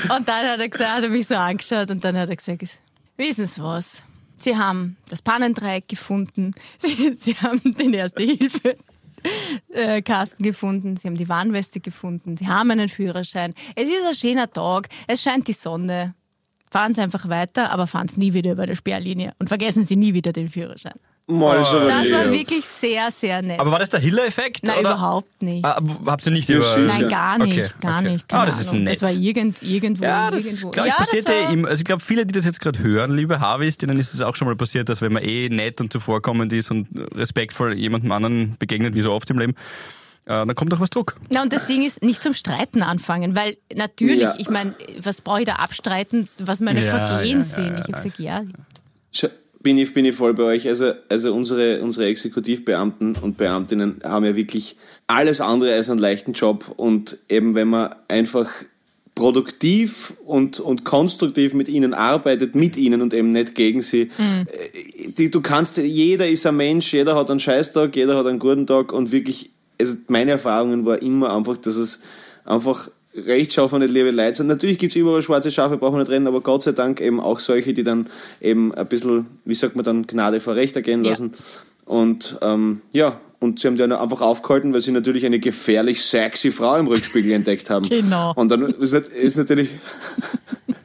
Und 0.09 0.27
dann 0.27 0.47
hat 0.47 0.59
er 0.59 0.69
gesagt, 0.69 0.91
hat 0.91 1.03
er 1.03 1.09
mich 1.09 1.27
so 1.27 1.35
angeschaut 1.35 1.89
und 1.89 2.03
dann 2.03 2.17
hat 2.17 2.29
er 2.29 2.35
gesagt, 2.35 2.79
wissen 3.17 3.47
Sie 3.47 3.63
was? 3.63 4.03
Sie 4.38 4.57
haben 4.57 4.97
das 5.09 5.21
Pannendreieck 5.21 5.88
gefunden. 5.88 6.53
Sie, 6.77 7.13
sie 7.13 7.35
haben 7.35 7.62
den 7.63 7.93
Erste-Hilfe. 7.93 8.75
äh, 9.69 10.01
gefunden, 10.01 10.97
sie 10.97 11.07
haben 11.07 11.15
die 11.15 11.29
Warnweste 11.29 11.79
gefunden, 11.79 12.35
sie 12.35 12.50
haben 12.50 12.71
einen 12.71 12.89
Führerschein. 12.89 13.53
Es 13.73 13.88
ist 13.88 14.03
ein 14.05 14.13
schöner 14.15 14.51
Tag, 14.51 14.89
es 15.07 15.21
scheint 15.21 15.47
die 15.47 15.53
Sonne. 15.53 16.13
Fahren 16.74 16.96
Sie 16.96 17.01
einfach 17.01 17.30
weiter, 17.30 17.70
aber 17.72 17.86
fahren 17.86 18.08
Sie 18.08 18.20
nie 18.20 18.34
wieder 18.34 18.51
über 18.53 18.65
die 18.65 18.75
Sperrlinie 18.75 19.34
und 19.38 19.48
vergessen 19.48 19.86
Sie 19.86 19.96
nie 19.96 20.15
wieder 20.15 20.34
den 20.34 20.50
Führerschein. 20.50 20.96
Mal 21.27 21.60
aber 21.60 21.86
Das 21.88 22.12
war 22.12 22.32
wirklich 22.32 22.65
sehr, 22.65 23.12
sehr 23.12 23.44
nett. 23.44 23.60
Aber 23.60 23.72
war 23.72 23.77
das 23.80 23.89
der 23.89 24.00
Hiller-Effekt? 24.00 24.63
Nein, 24.63 24.80
oder? 24.80 24.89
überhaupt 24.94 25.44
nicht. 25.44 25.63
Ah, 25.63 25.80
habt 26.08 26.25
ihr 26.25 26.32
nicht 26.32 26.50
Ja, 26.50 26.58
über... 26.58 26.77
Nein, 26.80 27.08
gar 27.10 27.38
nicht, 27.38 27.60
Okay, 27.60 27.70
gar 27.80 28.00
okay. 28.00 28.12
nicht. 28.12 28.27
Keine 28.27 28.42
Ah, 28.42 28.46
das 28.48 28.60
ist 28.60 28.70
Ahnung. 28.70 28.84
nett. 28.86 28.96
Das 28.96 29.01
war 29.03 29.12
irgend, 29.12 29.62
irgendwo. 29.62 30.03
Ja, 30.03 30.32
das 30.32 30.46
irgendwo. 30.46 30.72
glaube 30.72 30.88
ich 30.89 30.94
ja, 30.94 31.00
das 31.00 31.10
passiert 31.12 31.30
war, 31.30 31.36
eh 31.50 31.53
immer. 31.53 31.68
Also 31.70 31.82
ich 31.82 31.86
glaube, 31.86 32.01
viele, 32.03 32.25
die 32.25 32.34
das 32.34 32.44
jetzt 32.46 32.60
gerade 32.60 32.80
hören, 32.80 33.15
liebe 33.15 33.39
Harvis, 33.39 33.77
denen 33.77 34.00
ist 34.00 34.13
es 34.15 34.22
auch 34.22 34.36
schon 34.36 34.48
mal 34.48 34.56
passiert, 34.56 34.89
dass 34.89 35.01
wenn 35.01 35.13
man 35.13 35.24
eh 35.24 35.48
nett 35.50 35.80
und 35.80 35.94
zuvorkommend 35.94 36.51
ist 36.53 36.72
und 36.72 36.88
respektvoll 37.15 37.74
jemandem 37.77 38.12
anderen 38.12 38.56
begegnet, 38.58 38.96
wie 38.96 39.01
so 39.01 39.13
oft 39.13 39.30
im 39.30 39.38
Leben, 39.38 39.53
dann 40.25 40.56
kommt 40.56 40.74
auch 40.74 40.80
was 40.80 40.89
zurück. 40.89 41.15
Na, 41.32 41.42
und 41.44 41.51
das 41.51 41.68
Ding 41.68 41.84
ist, 41.84 42.01
nicht 42.01 42.24
zum 42.24 42.34
Streiten 42.34 42.82
anfangen, 42.82 43.36
weil 43.36 43.58
natürlich, 43.75 44.22
Ja. 44.22 44.36
ich 44.38 44.50
meine, 44.50 44.74
was 45.01 45.22
brauche 45.22 45.39
ich 45.42 45.46
da 45.46 45.56
abstreiten, 45.56 46.30
was 46.39 46.62
meine 46.62 46.84
Ja, 46.86 47.08
Vergehen 47.08 47.39
ja, 47.39 47.44
sind? 47.44 47.65
ja, 47.68 47.80
ich 47.80 47.94
habe 47.94 48.03
gesagt, 48.03 48.20
ja. 48.20 48.44
Bin 49.62 49.77
ich, 49.77 49.94
bin 49.94 50.03
ich 50.03 50.13
voll 50.13 50.34
bei 50.34 50.44
euch. 50.44 50.68
Also, 50.68 50.92
also 51.08 51.34
unsere, 51.34 51.82
unsere 51.82 52.08
Exekutivbeamten 52.08 53.15
und 53.22 53.38
Beamtinnen 53.38 54.01
haben 54.03 54.25
ja 54.25 54.36
wirklich 54.36 54.75
alles 55.08 55.39
andere 55.39 55.74
als 55.74 55.89
einen 55.89 56.00
leichten 56.01 56.34
Job. 56.34 56.74
Und 56.75 57.18
eben 57.30 57.56
wenn 57.56 57.70
man 57.70 57.96
einfach 58.10 58.50
produktiv 59.15 60.15
und, 60.25 60.60
und 60.60 60.84
konstruktiv 60.84 61.53
mit 61.53 61.70
ihnen 61.70 61.94
arbeitet, 61.94 62.56
mit 62.56 62.75
ihnen 62.75 63.01
und 63.01 63.13
eben 63.13 63.32
nicht 63.32 63.56
gegen 63.56 63.82
sie. 63.82 64.10
äh, 64.20 65.10
Die, 65.18 65.32
du 65.32 65.39
kannst, 65.39 65.77
jeder 65.77 66.27
ist 66.27 66.46
ein 66.46 66.58
Mensch, 66.58 66.92
jeder 66.92 67.15
hat 67.15 67.32
einen 67.32 67.39
Scheißtag, 67.39 67.96
jeder 67.96 68.18
hat 68.18 68.25
einen 68.25 68.39
guten 68.39 68.68
Tag 68.68 68.92
und 68.92 69.13
wirklich, 69.13 69.51
also 69.80 69.96
meine 70.08 70.32
Erfahrungen 70.32 70.86
war 70.86 71.01
immer 71.01 71.36
einfach, 71.36 71.58
dass 71.58 71.75
es 71.75 72.01
einfach 72.46 72.89
rechtschaffende 73.15 73.86
liebe 73.86 74.12
Leute 74.12 74.36
sind. 74.36 74.48
Natürlich 74.48 74.77
gibt 74.80 74.92
es 74.92 74.96
überall 74.96 75.22
schwarze 75.22 75.51
Schafe, 75.51 75.77
brauchen 75.77 75.96
wir 75.96 76.00
nicht 76.00 76.12
reden, 76.12 76.25
aber 76.27 76.42
Gott 76.42 76.63
sei 76.63 76.72
Dank 76.72 77.00
eben 77.00 77.20
auch 77.20 77.39
solche, 77.39 77.74
die 77.74 77.84
dann 77.84 78.08
eben 78.42 78.74
ein 78.74 78.88
bisschen, 78.88 79.27
wie 79.46 79.53
sagt 79.56 79.75
man 79.75 79.86
dann, 79.86 80.08
Gnade 80.08 80.39
vor 80.39 80.56
Recht 80.56 80.75
ergehen 80.75 81.03
Ja. 81.03 81.12
lassen. 81.12 81.34
Und 81.86 82.38
ähm, 82.42 82.82
ja, 82.94 83.20
und 83.39 83.60
sie 83.60 83.68
haben 83.68 83.75
die 83.75 83.80
dann 83.82 83.92
einfach 83.92 84.22
aufgehalten, 84.22 84.74
weil 84.74 84.82
sie 84.82 84.92
natürlich 84.92 85.25
eine 85.25 85.38
gefährlich 85.38 86.01
sexy 86.01 86.50
Frau 86.51 86.77
im 86.77 86.88
Rückspiegel 86.88 87.34
entdeckt 87.34 87.70
haben. 87.70 87.86
Genau. 87.89 88.34
Und 88.36 88.50
dann 88.50 88.63
ist, 88.63 88.94
ist 88.94 89.38
natürlich, 89.38 89.70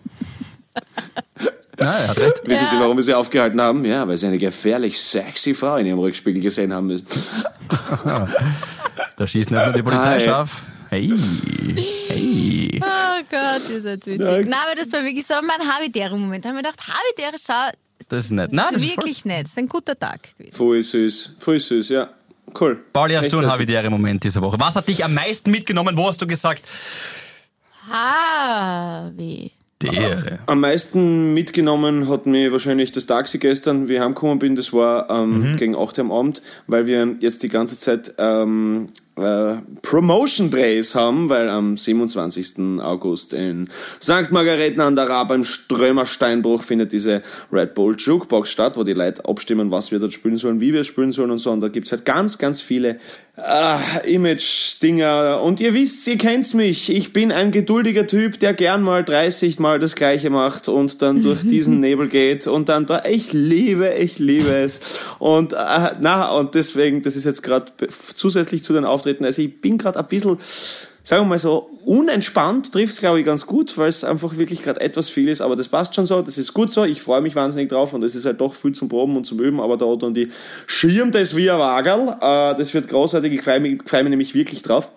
Ja, 1.81 1.93
er 1.93 2.09
hat 2.09 2.19
recht. 2.19 2.41
wissen 2.45 2.67
Sie, 2.67 2.79
warum 2.79 2.97
wir 2.97 3.05
sie 3.05 3.15
aufgehalten 3.15 3.61
haben? 3.61 3.85
Ja, 3.85 4.07
weil 4.09 4.17
sie 4.17 4.27
eine 4.27 4.39
gefährlich 4.39 5.01
sexy 5.01 5.55
Frau 5.55 5.77
in 5.77 5.87
ihrem 5.87 5.99
Rückspiegel 5.99 6.43
gesehen 6.43 6.73
haben 6.73 6.87
müssen. 6.89 7.07
Da 9.17 9.27
schießt 9.27 9.51
nicht 9.51 9.65
nur 9.65 9.73
die 9.73 9.83
Polizei 9.83 10.19
Hi. 10.19 10.25
scharf. 10.25 10.63
Hey, 10.91 11.13
hey. 12.09 12.81
Oh 12.83 13.23
Gott, 13.31 13.71
ihr 13.71 13.81
seid 13.83 14.07
witzig. 14.07 14.19
Nein, 14.21 14.55
aber 14.55 14.75
das 14.81 14.91
war 14.93 15.03
wirklich 15.05 15.27
so 15.27 15.35
mein 15.43 15.69
Habitäre-Moment. 15.69 16.45
Da 16.45 16.49
haben 16.49 16.57
wir 16.57 16.63
gedacht, 16.63 16.81
Habitäre, 16.89 17.37
schau, 17.45 17.71
Das 18.09 18.25
ist 18.27 18.31
nett. 18.31 18.53
Nein, 18.53 18.65
das 18.71 18.75
das 18.75 18.83
ist 18.83 18.89
ist 18.89 18.95
voll. 18.95 19.05
wirklich 19.05 19.25
nett. 19.27 19.45
Das 19.45 19.51
ist 19.53 19.59
ein 19.59 19.69
guter 19.69 19.99
Tag 19.99 20.21
gewesen. 20.39 20.57
Voll 20.57 20.83
süß, 20.83 21.37
voll 21.39 21.59
süß, 21.61 21.91
ja. 21.91 22.09
Cool. 22.59 22.83
Pauli, 22.93 23.13
hast 23.15 23.25
Echt 23.25 23.33
du 23.35 23.39
einen 23.39 23.53
habitären 23.53 23.91
Moment 23.91 24.25
diese 24.25 24.41
Woche? 24.41 24.57
Was 24.59 24.77
hat 24.77 24.89
dich 24.89 25.05
am 25.05 25.13
meisten 25.13 25.51
mitgenommen? 25.51 25.95
Wo 25.97 26.09
hast 26.09 26.23
du 26.23 26.27
gesagt? 26.27 26.65
Habi. 27.91 29.53
Der. 29.83 30.41
Am 30.47 30.61
meisten 30.61 31.35
mitgenommen 31.35 32.09
hat 32.09 32.27
mir 32.27 32.51
wahrscheinlich 32.51 32.91
das 32.91 33.07
Taxi 33.07 33.39
gestern, 33.39 33.89
wie 33.89 33.95
ich 33.95 34.01
heimgekommen 34.01 34.41
bin. 34.41 34.57
Das 34.57 34.73
war 34.73 35.09
ähm, 35.09 35.57
gegen 35.57 35.77
8 35.77 35.99
Uhr 35.99 36.05
am 36.05 36.13
Abend, 36.13 36.43
weil 36.67 36.87
wir 36.87 37.17
jetzt 37.21 37.45
die 37.45 37.49
ganze 37.49 37.79
Zeit 37.79 38.15
ähm, 38.19 38.89
äh, 39.19 39.57
Promotion 39.83 40.51
Days 40.51 40.95
haben, 40.95 41.29
weil 41.29 41.49
am 41.49 41.77
27. 41.77 42.81
August 42.81 43.33
in 43.33 43.69
St. 44.01 44.31
Margareten 44.31 44.81
an 44.81 44.97
der 44.97 45.09
Raab 45.09 45.29
beim 45.29 45.45
Strömer 45.45 46.07
Steinbruch 46.07 46.63
findet 46.63 46.93
diese 46.93 47.23
Red 47.53 47.75
Bull 47.75 47.97
Jukebox 47.99 48.51
statt, 48.51 48.77
wo 48.77 48.85
die 48.85 48.93
Leute 48.93 49.25
abstimmen, 49.25 49.71
was 49.71 49.91
wir 49.91 49.99
dort 49.99 50.13
spielen 50.13 50.37
sollen, 50.37 50.61
wie 50.61 50.73
wir 50.73 50.83
es 50.83 50.87
spielen 50.87 51.13
sollen 51.13 51.31
und 51.31 51.39
so. 51.39 51.51
Und 51.51 51.61
da 51.61 51.69
gibt's 51.69 51.93
halt 51.93 52.05
ganz, 52.05 52.39
ganz 52.39 52.61
viele 52.61 52.99
äh, 53.37 54.15
Image-Dinger. 54.15 55.41
Und 55.43 55.61
ihr 55.61 55.75
wisst, 55.75 56.07
ihr 56.07 56.19
kennt's 56.19 56.55
mich. 56.55 56.91
Ich 56.91 57.13
bin 57.13 57.33
ein 57.33 57.51
geduldiger 57.51 58.07
Typ, 58.07 58.39
der 58.41 58.55
gern 58.55 58.83
mal 58.83 59.05
30 59.05 59.59
Mal 59.59 59.79
das 59.79 59.95
Gleiche 59.95 60.31
macht 60.31 60.69
und 60.69 61.03
dann 61.03 61.23
durch 61.23 61.41
diesen 61.43 61.81
Nebel 61.81 62.09
geht 62.09 62.47
und 62.47 62.69
dann 62.69 62.87
da, 62.87 63.05
ich 63.05 63.33
liebe, 63.33 63.95
ich 63.99 64.19
liebe 64.19 64.51
es. 64.51 64.81
Und 65.19 65.53
äh, 65.53 65.57
na, 66.01 66.31
und 66.37 66.55
deswegen, 66.55 67.03
das 67.03 67.17
ist 67.17 67.25
jetzt 67.25 67.43
gerade 67.43 67.67
zusätzlich 67.89 68.63
zu 68.63 68.73
den 68.73 68.85
Auftritten, 68.85 69.08
also 69.21 69.43
ich 69.43 69.61
bin 69.61 69.79
gerade 69.79 69.99
ein 69.99 70.07
bisschen, 70.07 70.39
sagen 71.03 71.23
wir 71.23 71.29
mal 71.29 71.39
so, 71.39 71.71
unentspannt 71.85 72.73
trifft 72.73 72.99
glaube 72.99 73.21
ich 73.21 73.27
ganz 73.27 73.47
gut, 73.47 73.77
weil 73.79 73.89
es 73.89 74.05
einfach 74.05 74.37
wirklich 74.37 74.63
gerade 74.63 74.81
etwas 74.81 75.11
viel 75.11 75.29
ist, 75.29 75.41
aber 75.41 75.57
das 75.57 75.69
passt 75.69 75.95
schon 75.95 76.07
so, 76.07 76.23
das 76.23 76.39
ist 76.39 76.53
gut 76.55 76.73
so, 76.73 76.85
ich 76.85 77.01
freue 77.01 77.21
mich 77.21 77.35
wahnsinnig 77.35 77.69
drauf 77.69 77.95
und 77.95 78.03
es 78.05 78.15
ist 78.15 78.25
halt 78.25 78.41
doch 78.41 78.55
viel 78.55 78.73
zum 78.73 78.89
Proben 78.89 79.17
und 79.17 79.25
zum 79.25 79.41
Üben, 79.41 79.61
aber 79.61 79.77
da 79.77 79.95
dann 79.97 80.15
die 80.15 80.29
Schirm 80.67 81.13
wie 81.13 81.51
ein 81.51 81.59
Wagel, 81.59 82.09
äh, 82.21 82.55
das 82.57 82.75
wird 82.75 82.89
großartig, 82.89 83.33
ich 83.33 83.43
freue 83.43 83.61
mich, 83.61 83.83
freue 83.85 84.03
mich 84.03 84.11
nämlich 84.11 84.35
wirklich 84.35 84.63
drauf. 84.63 84.91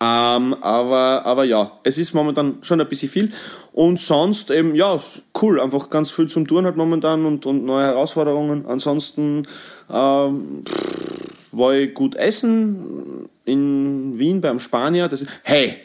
Ähm, 0.00 0.54
aber, 0.60 1.26
aber 1.26 1.44
ja, 1.44 1.72
es 1.82 1.98
ist 1.98 2.14
momentan 2.14 2.58
schon 2.62 2.80
ein 2.80 2.88
bisschen 2.88 3.08
viel. 3.08 3.32
Und 3.72 4.00
sonst 4.00 4.50
eben, 4.50 4.74
ja, 4.74 5.00
cool, 5.42 5.60
einfach 5.60 5.90
ganz 5.90 6.10
viel 6.10 6.28
zum 6.28 6.46
Tun 6.46 6.64
halt 6.64 6.76
momentan 6.76 7.26
und, 7.26 7.46
und 7.46 7.64
neue 7.64 7.86
Herausforderungen. 7.86 8.64
Ansonsten 8.66 9.46
ähm, 9.92 10.62
pff, 10.64 11.52
war 11.52 11.74
ich 11.74 11.94
gut 11.94 12.14
essen 12.14 13.28
in 13.48 14.18
Wien 14.18 14.40
beim 14.40 14.60
Spanier. 14.60 15.08
Das 15.08 15.22
ist, 15.22 15.30
hey, 15.42 15.76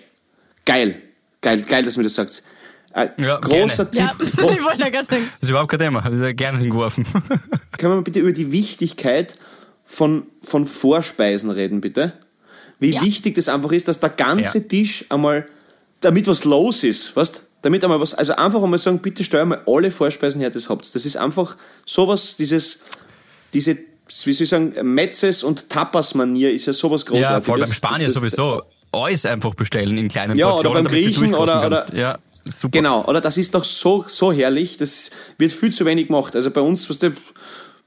geil, 0.66 1.02
geil, 1.42 1.62
geil, 1.68 1.84
dass 1.84 1.94
du 1.96 2.00
mir 2.00 2.06
das 2.06 2.16
sagst. 2.16 2.46
Äh, 2.94 3.08
Ja, 3.20 3.38
großer 3.40 3.88
Ja, 3.94 4.10
Tipp. 4.18 4.28
ich 4.38 4.64
wollte 4.64 4.80
da 4.80 4.90
gerade 4.90 5.06
sagen. 5.06 5.30
Das 5.40 5.48
ist 5.48 5.50
überhaupt 5.50 5.72
kein 5.72 5.80
Thema. 5.80 6.04
Habe 6.04 6.16
ich 6.16 6.22
da 6.22 6.32
gerne 6.34 6.60
hingeworfen. 6.60 7.06
Können 7.78 7.96
wir 7.96 8.02
bitte 8.04 8.20
über 8.20 8.32
die 8.34 8.52
Wichtigkeit 8.52 9.36
von, 9.84 10.28
von 10.44 10.66
Vorspeisen 10.66 11.50
reden, 11.50 11.82
bitte? 11.82 12.14
Wie 12.80 12.92
Ja. 12.92 13.02
wichtig 13.02 13.36
das 13.36 13.50
einfach 13.50 13.72
ist, 13.72 13.88
dass 13.88 14.00
der 14.00 14.10
ganze 14.10 14.60
Ja. 14.60 14.64
Tisch 14.66 15.06
einmal, 15.10 15.48
damit 16.02 16.28
was 16.28 16.44
los 16.44 16.84
ist, 16.84 17.16
weißt 17.16 17.42
damit 17.64 17.82
einmal 17.86 18.02
was, 18.02 18.14
also 18.14 18.36
einfach 18.36 18.62
einmal 18.62 18.78
sagen, 18.78 19.00
bitte 19.00 19.24
stell 19.24 19.46
mal 19.46 19.62
alle 19.66 19.90
Vorspeisen 19.90 20.42
her, 20.42 20.50
das 20.50 20.68
habt. 20.70 20.94
Das 20.94 21.06
ist 21.06 21.16
einfach 21.16 21.56
sowas, 21.86 22.36
dieses, 22.36 22.84
diese, 23.54 23.78
wie 24.26 24.34
soll 24.34 24.44
ich 24.44 24.50
sagen, 24.50 24.74
Metzes- 24.84 25.44
und 25.44 25.70
Tapas-Manier 25.70 26.52
ist 26.52 26.66
ja 26.66 26.74
sowas 26.74 27.06
Großartiges. 27.06 27.30
ja, 27.30 27.42
vor 27.42 27.54
allem 27.56 27.62
beim 27.62 27.70
Das- 27.70 27.78
Spanier 27.78 28.06
das- 28.06 28.14
sowieso. 28.16 28.62
Alles 28.92 29.26
einfach 29.26 29.56
bestellen 29.56 29.98
in 29.98 30.08
kleinen 30.08 30.38
Ja, 30.38 30.48
oder 30.48 30.54
Portionen, 30.70 30.84
beim 30.84 30.94
damit 30.94 31.04
sie 31.06 31.14
Griechen 31.14 31.34
oder- 31.34 31.70
kannst. 31.82 31.94
Ja, 31.96 32.20
super. 32.46 32.78
Genau, 32.78 33.04
oder 33.06 33.22
das 33.22 33.38
ist 33.38 33.56
doch 33.56 33.64
so, 33.64 34.06
so 34.08 34.32
herrlich, 34.32 34.78
das 34.78 35.10
wird 35.40 35.52
viel 35.52 35.74
zu 35.74 35.84
wenig 35.86 36.08
gemacht. 36.08 36.36
Also 36.36 36.52
bei 36.52 36.62
uns, 36.62 36.88
was 36.92 37.00
der, 37.00 37.14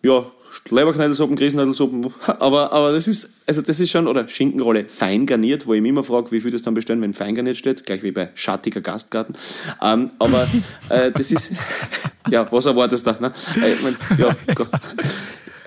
ja, 0.02 0.26
Leberknädelsuppen, 0.70 1.36
Grießnädelsuppen, 1.36 2.12
aber, 2.40 2.72
aber 2.72 2.90
das 2.90 3.06
ist, 3.06 3.34
also 3.46 3.62
das 3.62 3.78
ist 3.78 3.90
schon, 3.90 4.08
oder 4.08 4.26
Schinkenrolle 4.26 4.86
fein 4.88 5.26
garniert, 5.26 5.66
wo 5.66 5.74
ich 5.74 5.80
mich 5.82 5.90
immer 5.90 6.02
frage, 6.02 6.32
wie 6.32 6.40
viel 6.40 6.50
das 6.50 6.62
dann 6.62 6.74
bestellen, 6.74 7.00
wenn 7.02 7.14
fein 7.14 7.36
garniert 7.36 7.56
steht, 7.58 7.86
gleich 7.86 8.02
wie 8.02 8.10
bei 8.10 8.30
schattiger 8.34 8.80
Gastgarten. 8.80 9.36
Ähm, 9.80 10.10
aber 10.18 10.48
äh, 10.88 11.12
das 11.12 11.30
ist, 11.30 11.52
ja, 12.30 12.50
was 12.50 12.66
erwartest 12.66 13.06
du 13.06 13.12
da? 13.12 13.20
Ne? 13.20 13.32
Äh, 13.62 13.74
ich 13.74 13.82
mein, 13.82 13.96
ja. 14.18 14.34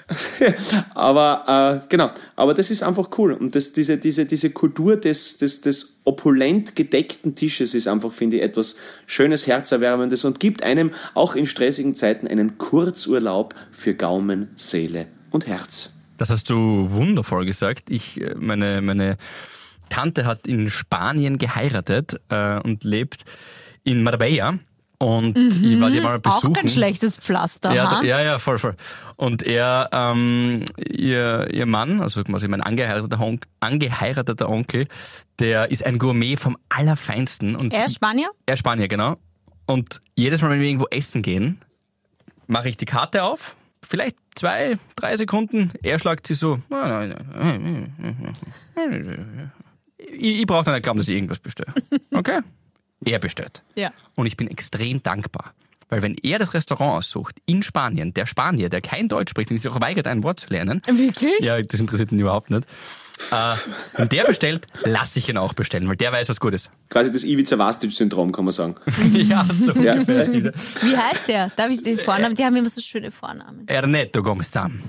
aber 0.95 1.79
äh, 1.81 1.85
genau, 1.89 2.11
aber 2.35 2.53
das 2.53 2.71
ist 2.71 2.83
einfach 2.83 3.09
cool 3.17 3.33
und 3.33 3.55
das, 3.55 3.73
diese, 3.73 3.97
diese, 3.97 4.25
diese 4.25 4.49
Kultur 4.49 4.95
des, 4.97 5.37
des, 5.37 5.61
des 5.61 5.99
opulent 6.03 6.75
gedeckten 6.75 7.35
Tisches 7.35 7.73
ist 7.73 7.87
einfach, 7.87 8.11
finde 8.11 8.37
ich, 8.37 8.43
etwas 8.43 8.77
schönes, 9.05 9.47
herzerwärmendes 9.47 10.25
und 10.25 10.39
gibt 10.39 10.63
einem 10.63 10.91
auch 11.13 11.35
in 11.35 11.45
stressigen 11.45 11.95
Zeiten 11.95 12.27
einen 12.27 12.57
Kurzurlaub 12.57 13.53
für 13.71 13.93
Gaumen, 13.93 14.49
Seele 14.55 15.07
und 15.31 15.47
Herz. 15.47 15.93
Das 16.17 16.29
hast 16.29 16.49
du 16.49 16.91
wundervoll 16.91 17.45
gesagt. 17.45 17.89
Ich, 17.89 18.19
äh, 18.19 18.35
meine, 18.35 18.81
meine 18.81 19.17
Tante 19.89 20.25
hat 20.25 20.47
in 20.47 20.69
Spanien 20.69 21.37
geheiratet 21.37 22.19
äh, 22.29 22.59
und 22.59 22.83
lebt 22.83 23.23
in 23.83 24.03
Marbella. 24.03 24.59
Und 25.01 25.37
ich 25.37 25.79
war 25.79 25.89
die 25.89 26.01
mal 26.01 26.19
besuchen. 26.19 26.49
Mhm. 26.49 26.55
Auch 26.57 26.59
kein 26.61 26.69
schlechtes 26.69 27.15
Pflaster, 27.17 27.73
Ja, 27.73 27.89
ha? 27.89 28.03
ja, 28.03 28.21
ja, 28.21 28.37
voll, 28.37 28.57
voll. 28.59 28.75
Und 29.15 29.43
er, 29.43 29.89
ähm, 29.93 30.65
ihr, 30.77 31.47
ihr 31.53 31.65
Mann, 31.65 32.01
also 32.01 32.21
quasi 32.25 32.49
mein 32.49 32.59
angeheirateter, 32.61 33.17
Onk, 33.21 33.45
angeheirateter 33.61 34.49
Onkel, 34.49 34.87
der 35.39 35.71
ist 35.71 35.85
ein 35.85 35.99
Gourmet 35.99 36.35
vom 36.35 36.57
Allerfeinsten. 36.67 37.55
Und 37.55 37.73
Er 37.73 37.85
ist 37.85 37.95
Spanier? 37.95 38.29
er 38.45 38.55
ist 38.55 38.59
Spanier, 38.59 38.89
genau. 38.89 39.15
Und 39.67 40.01
jedes 40.15 40.41
Mal, 40.41 40.49
wenn 40.51 40.59
wir 40.59 40.67
irgendwo 40.67 40.87
essen 40.91 41.21
gehen, 41.21 41.59
mache 42.47 42.67
ich 42.67 42.75
die 42.75 42.85
Karte 42.85 43.23
auf, 43.23 43.55
vielleicht 43.81 44.17
zwei, 44.35 44.77
drei 44.97 45.15
Sekunden, 45.15 45.71
er 45.81 45.99
schlagt 45.99 46.27
sie 46.27 46.33
so. 46.33 46.59
Ich, 49.97 50.39
ich 50.41 50.45
brauche 50.45 50.63
dann 50.65 50.73
nicht 50.73 50.83
glauben, 50.83 50.99
dass 50.99 51.07
ich 51.07 51.15
irgendwas 51.15 51.39
bestelle. 51.39 51.73
Okay? 52.13 52.39
Er 53.05 53.19
bestellt. 53.19 53.63
Ja. 53.75 53.91
Und 54.15 54.25
ich 54.25 54.35
bin 54.37 54.47
extrem 54.49 55.01
dankbar. 55.03 55.53
Weil 55.91 56.03
wenn 56.03 56.15
er 56.21 56.37
das 56.37 56.53
Restaurant 56.53 56.99
aussucht 56.99 57.35
in 57.47 57.63
Spanien, 57.63 58.13
der 58.13 58.27
Spanier, 58.27 58.69
der 58.69 58.79
kein 58.81 59.07
Deutsch 59.09 59.31
spricht 59.31 59.49
und 59.49 59.57
sich 59.59 59.71
auch 59.71 59.81
weigert, 59.81 60.05
ein 60.05 60.21
Wort 60.23 60.41
zu 60.41 60.47
lernen, 60.49 60.81
Wirklich? 60.85 61.39
ja, 61.39 61.59
das 61.59 61.79
interessiert 61.79 62.11
ihn 62.11 62.19
überhaupt 62.19 62.51
nicht, 62.51 62.67
äh, 63.31 63.55
wenn 63.97 64.07
der 64.09 64.25
bestellt, 64.25 64.67
lasse 64.83 65.17
ich 65.17 65.27
ihn 65.29 65.37
auch 65.37 65.53
bestellen, 65.53 65.87
weil 65.89 65.95
der 65.95 66.11
weiß, 66.11 66.29
was 66.29 66.39
gut 66.39 66.53
ist. 66.53 66.69
Quasi 66.89 67.11
das 67.11 67.23
Ivica-Vastic-Syndrom, 67.23 68.31
kann 68.31 68.45
man 68.45 68.51
sagen. 68.53 68.75
ja, 69.13 69.47
so 69.51 69.71
Ja. 69.73 69.93
ungefähr. 69.93 70.31
Wie 70.81 70.95
heißt 70.95 71.27
der? 71.27 71.49
Darf 71.55 71.69
ich 71.71 71.81
den 71.81 71.97
Vornamen? 71.97 72.35
Die 72.35 72.43
haben 72.45 72.55
immer 72.55 72.69
so 72.69 72.81
schöne 72.81 73.09
Vornamen. 73.09 73.67
Ernesto 73.67 74.21
Gomestam. 74.21 74.79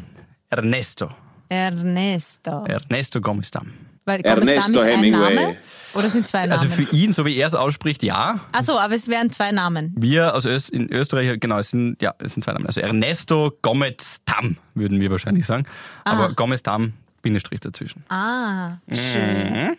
Ernesto. 0.51 1.09
Ernesto. 1.49 2.65
Ernesto 2.67 3.21
Gomestam. 3.23 3.73
Weil 4.11 4.21
Ernesto 4.23 4.83
Hemingway. 4.83 5.57
Oder 5.95 6.09
sind 6.09 6.27
zwei 6.27 6.47
Namen? 6.47 6.53
Also 6.53 6.69
für 6.69 6.95
ihn, 6.95 7.15
so 7.15 7.25
wie 7.25 7.37
er 7.37 7.47
es 7.47 7.55
ausspricht, 7.55 8.03
ja. 8.03 8.41
Achso, 8.53 8.79
aber 8.79 8.95
es 8.95 9.09
wären 9.09 9.31
zwei 9.33 9.51
Namen. 9.51 9.93
Wir 9.97 10.35
aus 10.35 10.47
Öst, 10.47 10.71
in 10.71 10.91
Österreich, 10.93 11.39
genau, 11.41 11.59
es 11.59 11.71
sind, 11.71 12.01
ja, 12.01 12.15
es 12.19 12.33
sind 12.33 12.45
zwei 12.45 12.53
Namen. 12.53 12.67
Also 12.67 12.81
Ernesto 12.81 13.53
Gomez 13.63 14.21
Tam, 14.25 14.57
würden 14.75 15.01
wir 15.01 15.11
wahrscheinlich 15.11 15.47
sagen. 15.47 15.65
Aber 16.05 16.33
Gomez 16.35 16.63
Tam, 16.63 16.93
Bindestrich 17.23 17.61
dazwischen. 17.61 18.05
Ah, 18.09 18.79
schön. 18.89 19.77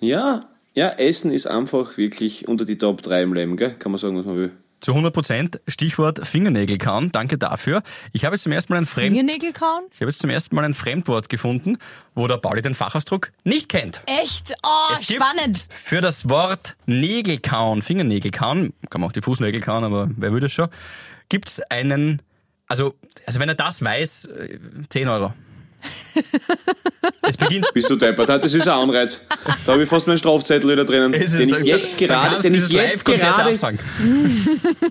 Ja, 0.00 0.40
ja, 0.74 0.88
Essen 0.90 1.32
ist 1.32 1.46
einfach 1.46 1.96
wirklich 1.96 2.46
unter 2.48 2.64
die 2.64 2.78
Top 2.78 3.02
3 3.02 3.22
im 3.22 3.32
Leben, 3.32 3.56
gell? 3.56 3.74
Kann 3.78 3.92
man 3.92 3.98
sagen, 3.98 4.16
was 4.16 4.26
man 4.26 4.36
will. 4.36 4.52
Zu 4.86 4.92
100 4.92 5.12
Prozent, 5.12 5.60
Stichwort 5.66 6.24
Fingernägel 6.24 6.78
kauen, 6.78 7.10
danke 7.10 7.38
dafür. 7.38 7.82
Ich 8.12 8.24
habe 8.24 8.36
jetzt 8.36 8.44
zum 8.44 8.52
ersten 8.52 8.72
Mal 8.72 8.78
ein 8.78 8.86
Fremd, 8.86 9.16
Fingernägel 9.16 9.52
kauen? 9.52 9.82
ich 9.92 10.00
habe 10.00 10.12
jetzt 10.12 10.20
zum 10.20 10.30
ersten 10.30 10.54
Mal 10.54 10.64
ein 10.64 10.74
Fremdwort 10.74 11.28
gefunden, 11.28 11.78
wo 12.14 12.28
der 12.28 12.36
Pauli 12.36 12.62
den 12.62 12.76
Fachausdruck 12.76 13.32
nicht 13.42 13.68
kennt. 13.68 14.00
Echt? 14.06 14.54
Oh, 14.62 14.94
Es 14.94 15.08
gibt 15.08 15.20
spannend. 15.20 15.66
Für 15.70 16.00
das 16.00 16.28
Wort 16.28 16.76
Nägel 16.86 17.40
kauen, 17.40 17.82
Fingernägel 17.82 18.30
kauen, 18.30 18.74
kann 18.88 19.00
man 19.00 19.10
auch 19.10 19.12
die 19.12 19.22
Fußnägel 19.22 19.60
kauen, 19.60 19.82
aber 19.82 20.08
wer 20.16 20.30
würde 20.30 20.46
es 20.46 20.52
schon, 20.52 20.68
gibt's 21.28 21.60
einen, 21.62 22.22
also, 22.68 22.94
also 23.26 23.40
wenn 23.40 23.48
er 23.48 23.56
das 23.56 23.82
weiß, 23.82 24.26
äh, 24.26 24.58
10 24.88 25.08
Euro. 25.08 25.34
Es 27.22 27.36
beginnt 27.36 27.66
Bist 27.74 27.90
du 27.90 27.96
deppert? 27.96 28.28
Das 28.28 28.52
ist 28.54 28.66
ein 28.66 28.78
Anreiz. 28.78 29.26
Da 29.64 29.72
habe 29.72 29.82
ich 29.82 29.88
fast 29.88 30.06
meinen 30.06 30.18
Strafzettel 30.18 30.70
wieder 30.70 30.84
drinnen, 30.84 31.12
Es 31.14 31.32
ist- 31.32 31.38
den 31.40 31.48
ich 31.50 31.58
jetzt 31.64 31.96
gerade, 31.98 32.40
den 32.42 32.54
ich 32.54 32.68
jetzt 32.68 33.04
gerade, 33.04 33.58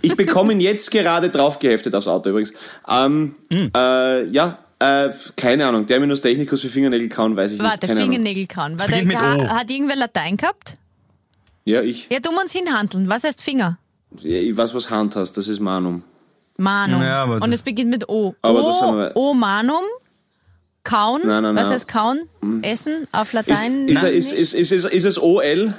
ich 0.01 0.15
bekomme 0.15 0.53
ihn 0.53 0.59
jetzt 0.59 0.91
gerade 0.91 1.29
draufgeheftet 1.29 1.93
aufs 1.95 2.07
Auto 2.07 2.29
übrigens. 2.29 2.53
Ähm, 2.89 3.35
Hm. 3.51 3.71
äh, 3.75 4.25
ja, 4.25 4.57
äh, 4.79 5.09
keine 5.35 5.65
Ahnung. 5.67 5.85
Terminus 5.87 6.21
technicus 6.21 6.61
für 6.61 6.69
Fingernägel 6.69 7.09
kauen, 7.09 7.35
weiß 7.35 7.51
ich 7.53 7.59
nicht. 7.59 7.67
Warte, 7.69 7.87
Keine 7.87 8.01
Ahnung. 8.01 8.11
Fingernägel 8.13 8.47
kauen. 8.47 8.79
Warte, 8.79 9.17
ha- 9.17 9.35
O. 9.37 9.47
hat 9.47 9.69
irgendwer 9.71 9.95
Latein 9.95 10.37
gehabt? 10.37 10.73
Ja, 11.63 11.81
ich. 11.81 12.07
Ja, 12.11 12.19
du 12.19 12.29
uns 12.29 12.51
hinhandeln. 12.51 13.09
Was 13.09 13.23
heißt 13.23 13.41
Finger? 13.41 13.77
Ja, 14.21 14.37
ich 14.37 14.55
weiß, 14.55 14.73
was 14.75 14.89
Hand 14.89 15.15
hast. 15.15 15.33
Das 15.37 15.47
ist 15.47 15.59
Manum. 15.59 16.03
Manum. 16.57 17.01
Ja, 17.01 17.23
Und 17.23 17.51
es 17.53 17.61
beginnt 17.63 17.89
mit 17.89 18.07
O. 18.07 18.35
Aber 18.41 18.63
o, 18.63 18.67
das 18.69 18.81
haben 18.81 18.97
wir- 18.97 19.11
o 19.15 19.33
Manum. 19.33 19.83
Kauen. 20.85 21.21
Nein, 21.25 21.43
nein, 21.43 21.55
Was 21.55 21.63
nein. 21.63 21.73
heißt 21.73 21.87
kauen? 21.89 22.19
Essen 22.61 23.07
auf 23.11 23.33
Latein? 23.33 23.87
ist, 23.89 24.01
Nein, 24.01 24.13
ist, 24.13 24.31
ist, 24.31 24.53
ist, 24.53 24.71
ist, 24.71 24.85
ist 24.85 25.03
es 25.05 25.21
OL? 25.21 25.73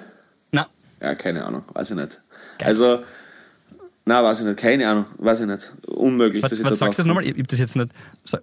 Na, 0.53 0.67
Ja, 1.01 1.15
keine 1.15 1.45
Ahnung. 1.47 1.63
Weiß 1.73 1.91
ich 1.91 1.97
nicht. 1.97 2.21
Also, 2.63 3.01
na, 4.05 4.23
weiß 4.23 4.41
ich 4.41 4.47
nicht. 4.47 4.59
Keine 4.59 4.89
Ahnung. 4.89 5.07
Weiß 5.19 5.41
ich 5.41 5.47
nicht. 5.47 5.73
Unmöglich, 5.87 6.43
was, 6.43 6.51
dass 6.51 6.59
ich 6.59 6.65
was 6.65 6.73
da 6.73 6.77
sagst 6.77 6.99
du 6.99 7.03
das 7.03 7.07
drauf 7.07 7.17
nochmal? 7.17 7.25
Ich 7.33 7.39
hab 7.39 7.49
das 7.49 7.59
jetzt 7.59 7.77
nicht. 7.77 7.91
Sag, 8.25 8.43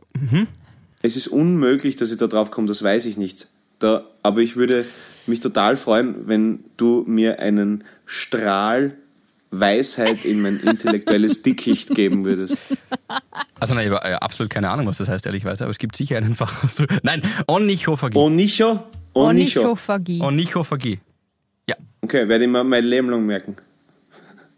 Es 1.02 1.16
ist 1.16 1.28
unmöglich, 1.28 1.96
dass 1.98 2.10
ich 2.12 2.18
da 2.18 2.28
drauf 2.28 2.50
komme, 2.50 2.68
das 2.68 2.82
weiß 2.82 3.06
ich 3.06 3.18
nicht. 3.18 3.48
Da, 3.80 4.06
aber 4.24 4.40
ich 4.42 4.56
würde 4.56 4.86
mich 5.28 5.40
total 5.42 5.78
freuen, 5.78 6.28
wenn 6.28 6.64
du 6.78 7.04
mir 7.08 7.40
einen 7.40 7.84
Strahl 8.06 8.96
Weisheit 9.60 10.26
in 10.26 10.42
mein 10.42 10.60
intellektuelles 10.60 11.42
Dickicht 11.44 11.94
geben 11.96 12.26
würdest. 12.26 12.58
also 13.60 13.74
nein, 13.74 13.88
ich 13.88 13.94
habe 13.94 14.06
äh, 14.08 14.14
absolut 14.14 14.50
keine 14.50 14.70
Ahnung, 14.70 14.88
was 14.88 14.98
das 14.98 15.08
heißt, 15.08 15.26
ehrlicherweise, 15.26 15.64
aber 15.64 15.72
es 15.72 15.78
gibt 15.78 15.96
sicher 15.96 16.18
einen 16.18 16.34
Fachausdruck. 16.36 16.90
Nein, 17.04 17.22
Onichophagie. 17.48 18.18
Onicho? 18.18 18.84
Onicho. 19.14 19.62
Onychophagie. 19.62 20.22
Onichophagie. 20.22 21.00
Ja, 21.70 21.76
Okay, 22.02 22.28
werde 22.28 22.46
ich 22.46 22.50
mir 22.50 22.64
mein 22.64 22.84
Leben 22.84 23.10
lang 23.10 23.26
merken. 23.26 23.56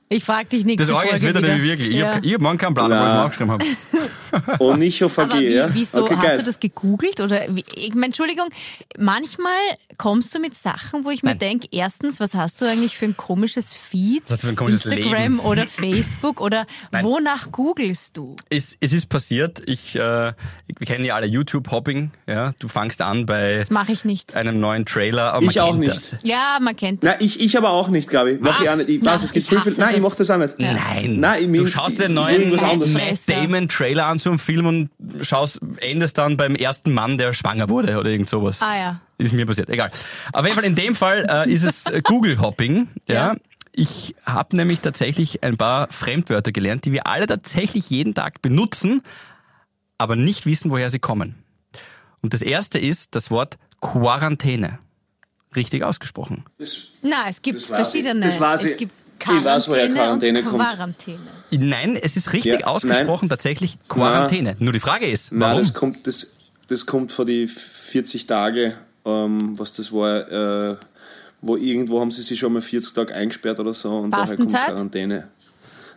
Ich 0.08 0.24
frag 0.24 0.50
dich 0.52 0.64
nächste 0.66 0.88
das 0.88 0.96
Arge 0.96 1.16
ist 1.16 1.22
wieder 1.24 1.40
wieder. 1.40 1.48
nämlich 1.50 1.72
wirklich. 1.72 1.90
Ich 1.90 1.96
Ja. 1.98 2.16
habe 2.16 2.32
hab 2.34 2.42
morgen 2.42 2.58
keinen 2.60 2.74
Plan, 2.76 2.92
wo 2.92 2.96
ich 2.96 3.02
mir 3.02 3.26
aufgeschrieben 3.26 3.52
habe. 3.54 3.66
Aber 4.32 4.62
Onichophagie, 4.62 5.50
wie, 5.50 5.54
ja? 5.56 5.70
wieso 5.74 6.04
okay, 6.04 6.16
hast 6.16 6.24
geil. 6.28 6.38
du 6.38 6.44
das 6.44 6.60
gegoogelt? 6.60 7.20
Oder 7.22 7.44
wie, 7.50 7.64
ich 7.76 7.94
meine, 7.96 8.08
Entschuldigung, 8.08 8.48
manchmal 9.00 9.52
kommst 9.98 10.34
du 10.36 10.40
mit 10.40 10.56
Sachen, 10.56 11.06
wo 11.06 11.10
ich 11.10 11.24
mir 11.24 11.30
Nein. 11.32 11.40
denke, 11.40 11.68
erstens, 11.72 12.20
was 12.20 12.34
hast 12.36 12.62
du 12.62 12.66
eigentlich 12.66 12.98
für 12.98 13.06
ein 13.06 13.18
komisches 13.18 13.74
Feed? 13.74 14.24
Was 14.26 14.32
hast 14.34 14.44
du 14.44 14.48
für 14.48 14.54
ein 14.54 14.56
komisches 14.56 14.86
Instagram 14.86 15.22
Leben? 15.22 15.40
oder 15.40 15.66
Facebook 15.68 16.42
oder 16.42 16.66
wonach 17.02 17.52
googelst 17.52 18.18
du? 18.18 18.36
Es, 18.50 18.78
es 18.80 18.94
ist 18.94 19.08
passiert, 19.08 19.62
ich, 19.66 19.96
äh, 19.96 20.00
wir 20.00 20.34
kennen 20.86 21.06
ja 21.06 21.16
alle 21.16 21.28
YouTube-Hopping, 21.28 22.12
ja. 22.28 22.54
Du 22.60 22.68
fangst 22.68 23.02
an 23.02 23.26
bei 23.26 23.58
Das 23.58 23.70
mache 23.72 23.92
ich 23.92 24.06
nicht. 24.06 24.36
einem 24.36 24.60
neuen 24.60 24.86
Trailer. 24.86 25.34
Aber 25.34 25.46
Ich 25.46 25.60
auch 25.62 25.76
nicht. 25.76 25.92
Das. 25.92 26.16
Ja, 26.24 26.58
man 26.62 26.76
kennt 26.76 27.04
das. 27.04 27.12
Nein, 27.12 27.18
ich, 27.26 27.40
ich 27.42 27.58
aber 27.58 27.72
auch 27.72 27.90
nicht, 27.90 28.10
glaube 28.10 28.32
ich. 28.32 28.40
Mach 28.42 28.56
Was? 28.56 28.62
ich 28.64 28.70
auch 28.70 28.76
nicht. 28.78 28.90
Ich, 28.90 29.02
Nein, 29.02 29.14
was, 29.16 29.24
es 29.24 29.32
gibt 29.34 29.52
Nein, 29.52 29.62
ich 29.66 29.78
das. 29.78 30.02
mach 30.02 30.16
das 30.16 30.30
auch 30.30 30.38
nicht. 30.38 30.60
Nein, 30.60 31.20
Nein, 31.20 31.40
ich 31.40 31.46
du 31.46 31.52
mein- 31.64 31.68
schaust 31.68 32.00
den 32.00 32.14
neuen. 32.14 32.50
Matt 32.52 32.60
Zeitfresser. 32.60 33.34
Damon 33.34 33.70
Trailer 33.70 34.06
an 34.08 34.20
zu 34.20 34.30
einem 34.30 34.40
Film 34.40 34.66
und 34.66 34.90
schaust, 35.22 35.60
endest 35.78 36.18
dann 36.18 36.38
beim 36.38 36.56
ersten 36.56 36.94
Mann, 36.94 37.18
der 37.18 37.34
schwanger 37.34 37.70
wurde 37.70 37.98
oder 37.98 38.10
irgend 38.10 38.30
sowas. 38.30 38.58
Ah 38.62 38.76
ja. 38.78 39.00
Ist 39.18 39.34
mir 39.34 39.46
passiert, 39.46 39.70
egal. 39.70 39.92
Auf 40.34 40.44
jeden 40.44 40.56
Fall 40.56 40.66
in 40.66 40.76
dem 40.76 40.96
Fall 40.96 41.26
äh, 41.30 41.52
ist 41.52 41.64
es 41.64 41.86
Google 42.04 42.40
Hopping. 42.42 42.90
Ja. 43.08 43.14
Ja. 43.34 43.36
Ich 43.72 44.16
habe 44.26 44.56
nämlich 44.56 44.80
tatsächlich 44.80 45.44
ein 45.44 45.58
paar 45.58 45.90
Fremdwörter 45.92 46.52
gelernt, 46.54 46.86
die 46.86 46.92
wir 46.94 47.08
alle 47.08 47.28
tatsächlich 47.28 47.90
jeden 47.90 48.14
Tag 48.14 48.42
benutzen, 48.42 49.02
aber 49.98 50.16
nicht 50.16 50.46
wissen, 50.46 50.72
woher 50.72 50.90
sie 50.90 51.00
kommen. 51.00 51.36
Und 52.22 52.34
das 52.34 52.42
erste 52.42 52.80
ist 52.80 53.16
das 53.16 53.32
Wort 53.32 53.58
Quarantäne. 53.82 54.80
Richtig 55.56 55.84
ausgesprochen. 55.84 56.46
Na, 57.02 57.26
es 57.30 57.42
gibt 57.42 57.62
verschiedene. 57.62 58.20
Das 58.26 58.40
weiß 58.40 58.64
es 58.64 58.72
ich. 58.72 58.78
gibt 58.78 58.94
Ich 59.22 59.44
weiß, 59.44 59.68
woher 59.70 59.90
Quarantäne 59.90 59.94
Quarantäne 59.94 60.40
und 60.40 60.46
kommt. 60.50 60.64
Quarantäne. 60.64 61.20
Nein, 61.52 61.96
es 61.96 62.16
ist 62.18 62.34
richtig 62.34 62.62
Ja, 62.62 62.68
ausgesprochen, 62.68 63.30
tatsächlich 63.30 63.78
Quarantäne. 63.88 64.56
Nur 64.60 64.74
die 64.74 64.80
Frage 64.80 65.06
ist, 65.06 65.32
Nein, 65.32 65.42
warum? 65.42 65.60
das 65.64 65.74
kommt, 65.74 66.08
das, 66.08 66.28
das 66.68 66.86
kommt 66.86 67.12
vor 67.12 67.26
die 67.26 67.48
40 67.48 68.26
Tage, 68.28 68.76
ähm, 69.06 69.58
was 69.58 69.74
das 69.74 69.92
war, 69.92 70.72
äh, 70.72 70.78
wo 71.42 71.56
irgendwo 71.58 72.00
haben 72.02 72.12
sie 72.12 72.22
sich 72.22 72.40
schon 72.40 72.54
mal 72.54 72.62
40 72.62 72.94
Tage 72.94 73.14
eingesperrt 73.14 73.60
oder 73.60 73.74
so 73.74 73.98
und 73.98 74.12
daher 74.12 74.36
kommt? 74.36 74.52
Quarantäne. 74.52 75.28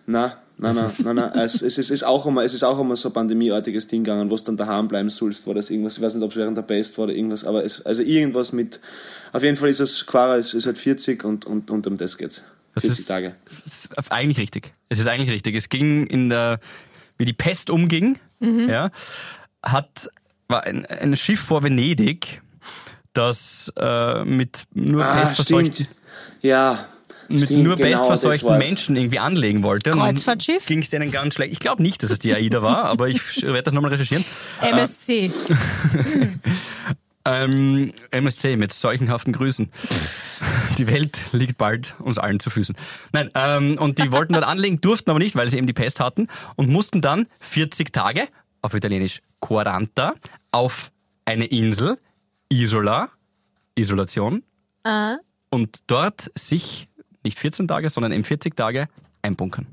Nein, 0.07 0.33
nein, 0.57 0.75
nein, 0.75 0.91
nein, 1.05 1.17
nein. 1.17 1.33
Es, 1.35 1.57
es, 1.57 1.63
ist, 1.63 1.79
es, 1.79 1.91
ist 1.91 2.03
auch 2.05 2.27
einmal, 2.27 2.45
es 2.45 2.55
ist 2.55 2.63
auch 2.65 2.79
einmal 2.81 2.97
so 2.97 3.09
ein 3.11 3.13
pandemieartiges 3.13 3.87
Ding 3.87 4.05
gegangen, 4.05 4.31
wo 4.31 4.37
du 4.37 4.43
dann 4.43 4.57
daheim 4.57 4.89
bleiben 4.89 5.11
sollst, 5.11 5.47
war 5.47 5.55
das 5.55 5.69
irgendwas, 5.71 5.97
ich 5.99 6.03
weiß 6.03 6.15
nicht, 6.15 6.25
ob 6.25 6.31
es 6.31 6.37
während 6.37 6.57
der 6.57 6.63
Pest 6.63 6.97
war 6.99 7.05
oder 7.05 7.15
irgendwas, 7.15 7.45
aber 7.45 7.63
es, 7.65 7.85
also 7.85 8.03
irgendwas 8.03 8.53
mit, 8.53 8.81
auf 9.33 9.43
jeden 9.43 9.57
Fall 9.57 9.69
ist 9.69 9.81
es, 9.81 10.07
Quara 10.07 10.37
ist, 10.37 10.55
ist 10.55 10.65
halt 10.67 10.79
40 10.79 11.25
und, 11.25 11.45
und, 11.45 11.71
und 11.71 11.87
um 11.87 11.97
das 11.99 12.17
geht's. 12.17 12.43
Das 12.75 12.83
40 12.85 12.99
ist- 13.01 13.07
Tage. 13.07 13.35
Das 13.45 13.67
ist 13.67 13.89
eigentlich 14.11 14.39
richtig. 14.39 14.73
Es 14.89 14.99
ist 14.99 15.07
eigentlich 15.09 15.31
richtig. 15.31 15.55
Es 15.57 15.69
ging 15.69 16.07
in 16.07 16.31
der, 16.31 16.59
wie 17.19 17.25
die 17.25 17.33
Pest 17.35 17.71
umging, 17.71 18.19
Mhm. 18.41 18.69
ja, 18.69 18.91
hat, 19.65 20.09
war 20.47 20.63
ein, 20.63 20.87
ein 20.87 21.17
Schiff 21.17 21.41
vor 21.41 21.65
Venedig, 21.65 22.41
das 23.19 23.73
äh, 23.77 24.25
mit 24.25 24.65
nur 24.73 25.05
Ah, 25.05 25.17
pestverseuchten, 25.17 25.73
stimmt. 25.75 25.91
Ja. 26.43 26.87
mit 27.29 27.45
stimmt, 27.45 27.65
nur 27.65 27.77
genau, 27.77 28.09
war's. 28.09 28.43
Menschen 28.59 28.97
irgendwie 28.97 29.19
anlegen 29.19 29.63
wollte. 29.63 29.91
Kreuzfahrtschiff? 29.91 30.65
Ging 30.67 30.81
es 30.83 30.91
denen 30.91 31.11
ganz 31.11 31.35
schlecht. 31.35 31.53
Ich 31.53 31.59
glaube 31.61 31.83
nicht, 31.83 32.03
dass 32.03 32.11
es 32.11 32.19
die 32.19 32.35
AIDA 32.35 32.63
war, 32.63 32.85
aber 32.85 33.09
ich 33.09 33.43
werde 33.43 33.65
das 33.65 33.75
nochmal 33.75 33.91
recherchieren. 33.91 34.25
MSC. 34.63 35.31
Ähm, 37.25 37.93
MSC 38.11 38.57
mit 38.57 38.73
seuchenhaften 38.73 39.35
Grüßen. 39.35 39.71
Die 40.79 40.87
Welt 40.87 41.19
liegt 41.33 41.59
bald 41.59 41.95
uns 41.99 42.17
allen 42.17 42.41
zu 42.41 42.49
Füßen. 42.49 42.75
Nein, 43.13 43.31
ähm, 43.35 43.77
und 43.79 43.99
die 43.99 44.11
wollten 44.13 44.33
dort 44.33 44.47
anlegen, 44.47 44.81
durften 44.81 45.11
aber 45.11 45.19
nicht, 45.19 45.37
weil 45.37 45.51
sie 45.51 45.59
eben 45.59 45.67
die 45.67 45.75
Pest 45.75 46.01
hatten 46.01 46.29
und 46.57 46.71
mussten 46.71 47.03
dann 47.03 47.27
40 47.41 47.93
Tage, 47.93 48.29
auf 48.63 48.73
Italienisch 48.73 49.21
Quaranta, 49.41 50.15
auf 50.53 50.91
eine 51.27 51.45
Insel, 51.47 51.99
Isola, 52.49 53.11
Isolation, 53.75 54.43
und 55.51 55.79
dort 55.87 56.31
sich 56.35 56.89
nicht 57.25 57.39
14 57.39 57.69
Tage, 57.69 57.91
sondern 57.91 58.13
eben 58.13 58.25
40 58.25 58.57
Tage 58.57 58.89
einbunkern. 59.23 59.67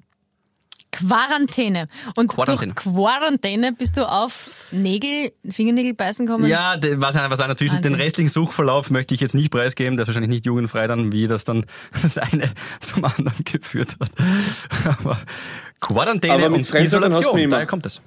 Quarantäne. 0.91 1.87
Und 2.15 2.29
Quarantäne. 2.29 2.73
durch 2.73 2.93
Quarantäne 2.93 3.73
bist 3.73 3.97
du 3.97 4.09
auf 4.09 4.67
Nägel, 4.71 5.33
Fingernägel 5.49 5.93
beißen 5.93 6.25
gekommen? 6.25 6.47
Ja, 6.47 6.77
was, 6.81 7.15
was 7.15 7.39
einer 7.39 7.49
natürlich, 7.49 7.73
den 7.73 7.83
Wahnsinn. 7.83 7.95
restlichen 7.95 8.29
Suchverlauf 8.29 8.89
möchte 8.91 9.13
ich 9.13 9.19
jetzt 9.19 9.35
nicht 9.35 9.51
preisgeben, 9.51 9.97
der 9.97 10.03
ist 10.03 10.07
wahrscheinlich 10.07 10.29
nicht 10.29 10.45
jugendfrei 10.45 10.87
dann, 10.87 11.11
wie 11.11 11.27
das 11.27 11.43
dann 11.43 11.65
das 12.01 12.17
eine 12.17 12.49
zum 12.79 13.03
anderen 13.03 13.35
geführt 13.43 13.95
hat. 13.99 14.97
Aber 15.01 15.17
Quarantäne 15.81 16.33
Aber 16.33 16.49
mit 16.49 16.65
und 16.65 16.73
du 16.73 16.77
Isolation, 16.77 17.49
daher 17.49 17.65
kommt 17.65 17.85
es. 17.85 18.01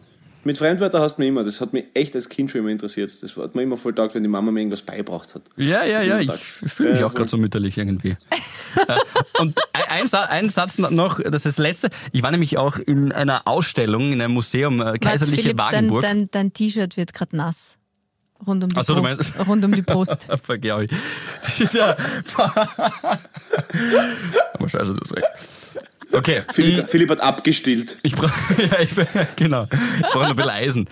Mit 0.44 0.57
Fremdwörtern 0.57 1.03
hast 1.03 1.16
du 1.16 1.22
mich 1.22 1.29
immer, 1.29 1.44
das 1.44 1.61
hat 1.61 1.72
mich 1.72 1.87
echt 1.94 2.14
als 2.14 2.29
Kind 2.29 2.51
schon 2.51 2.61
immer 2.61 2.70
interessiert. 2.70 3.12
Das 3.22 3.37
hat 3.37 3.55
mir 3.55 3.62
immer 3.62 3.77
voll 3.77 3.94
taugt, 3.94 4.14
wenn 4.14 4.22
die 4.22 4.29
Mama 4.29 4.51
mir 4.51 4.61
irgendwas 4.61 4.83
beibracht 4.83 5.35
hat. 5.35 5.42
Ja, 5.57 5.85
ja, 5.85 6.01
ja, 6.03 6.20
ich 6.20 6.31
fühle 6.33 6.92
mich 6.92 7.01
Ja, 7.01 7.07
auch 7.07 7.14
gerade 7.14 7.29
so 7.29 7.37
mütterlich 7.37 7.77
irgendwie. 7.77 8.11
Äh, 8.11 8.96
Und 9.40 9.59
ein, 9.72 9.83
ein 10.01 10.07
Sa- 10.07 10.22
ein 10.24 10.48
Satz 10.48 10.79
noch, 10.79 11.20
das 11.20 11.44
ist 11.44 11.46
das 11.46 11.59
letzte. 11.59 11.90
Ich 12.12 12.22
war 12.22 12.31
nämlich 12.31 12.57
auch 12.57 12.79
in 12.79 13.12
einer 13.12 13.46
Ausstellung 13.46 14.12
in 14.12 14.22
einem 14.22 14.33
Museum, 14.35 14.81
äh, 14.81 14.98
Kaiserliche 14.98 15.42
Philipp, 15.42 15.57
dein, 15.59 15.66
Wagenburg. 15.74 16.03
dein, 16.03 16.31
dein 16.31 16.53
T-Shirt 16.53 16.96
wird 16.96 17.12
gerade 17.14 17.37
nass. 17.37 17.77
Rund 18.46 18.62
um 18.62 18.68
die, 18.70 18.77
Ach 18.77 18.85
so, 18.85 18.94
du 18.94 19.03
Brust- 19.03 19.35
meinst- 19.37 19.48
rund 19.48 19.64
um 19.64 19.72
die 19.74 19.83
Brust. 19.83 20.29
Vergeh 20.44 20.85
ich. 20.85 20.90
Das 21.42 21.61
ist 21.61 21.74
ja. 21.74 21.96
Aber 24.55 24.68
scheiße, 24.68 24.94
du 24.94 25.01
hast 25.01 25.16
recht. 25.16 25.27
Okay. 26.12 26.42
Philipp, 26.53 26.88
Philipp 26.88 27.11
hat 27.11 27.21
abgestillt. 27.21 27.99
Ich 28.03 28.14
brauche 28.14 28.33
ja, 28.62 28.81
ich, 28.81 28.90
genau. 29.37 29.64
Ich 30.01 30.07
brauche 30.07 30.21
noch 30.25 30.31
ein 30.31 30.37
bisschen 30.37 30.51
Eisen. 30.51 30.88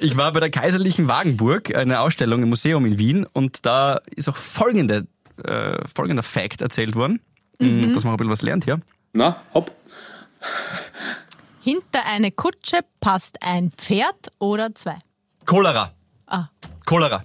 Ich 0.00 0.16
war 0.16 0.32
bei 0.32 0.40
der 0.40 0.50
Kaiserlichen 0.50 1.08
Wagenburg, 1.08 1.74
eine 1.74 2.00
Ausstellung 2.00 2.42
im 2.42 2.48
Museum 2.48 2.86
in 2.86 2.98
Wien, 2.98 3.26
und 3.32 3.66
da 3.66 4.00
ist 4.14 4.28
auch 4.28 4.36
folgende, 4.36 5.06
äh, 5.44 5.78
folgender 5.92 6.22
Fact 6.22 6.60
erzählt 6.62 6.94
worden, 6.94 7.20
Mhm. 7.58 7.94
dass 7.94 8.04
man 8.04 8.14
ein 8.14 8.16
bisschen 8.18 8.30
was 8.30 8.42
lernt 8.42 8.64
hier. 8.64 8.80
Na, 9.12 9.42
hopp. 9.54 9.74
Hinter 11.62 12.06
eine 12.06 12.30
Kutsche 12.30 12.80
passt 13.00 13.38
ein 13.42 13.72
Pferd 13.76 14.30
oder 14.38 14.74
zwei. 14.74 14.98
Cholera. 15.44 15.92
Ah, 16.26 16.44
Cholera. 16.86 17.24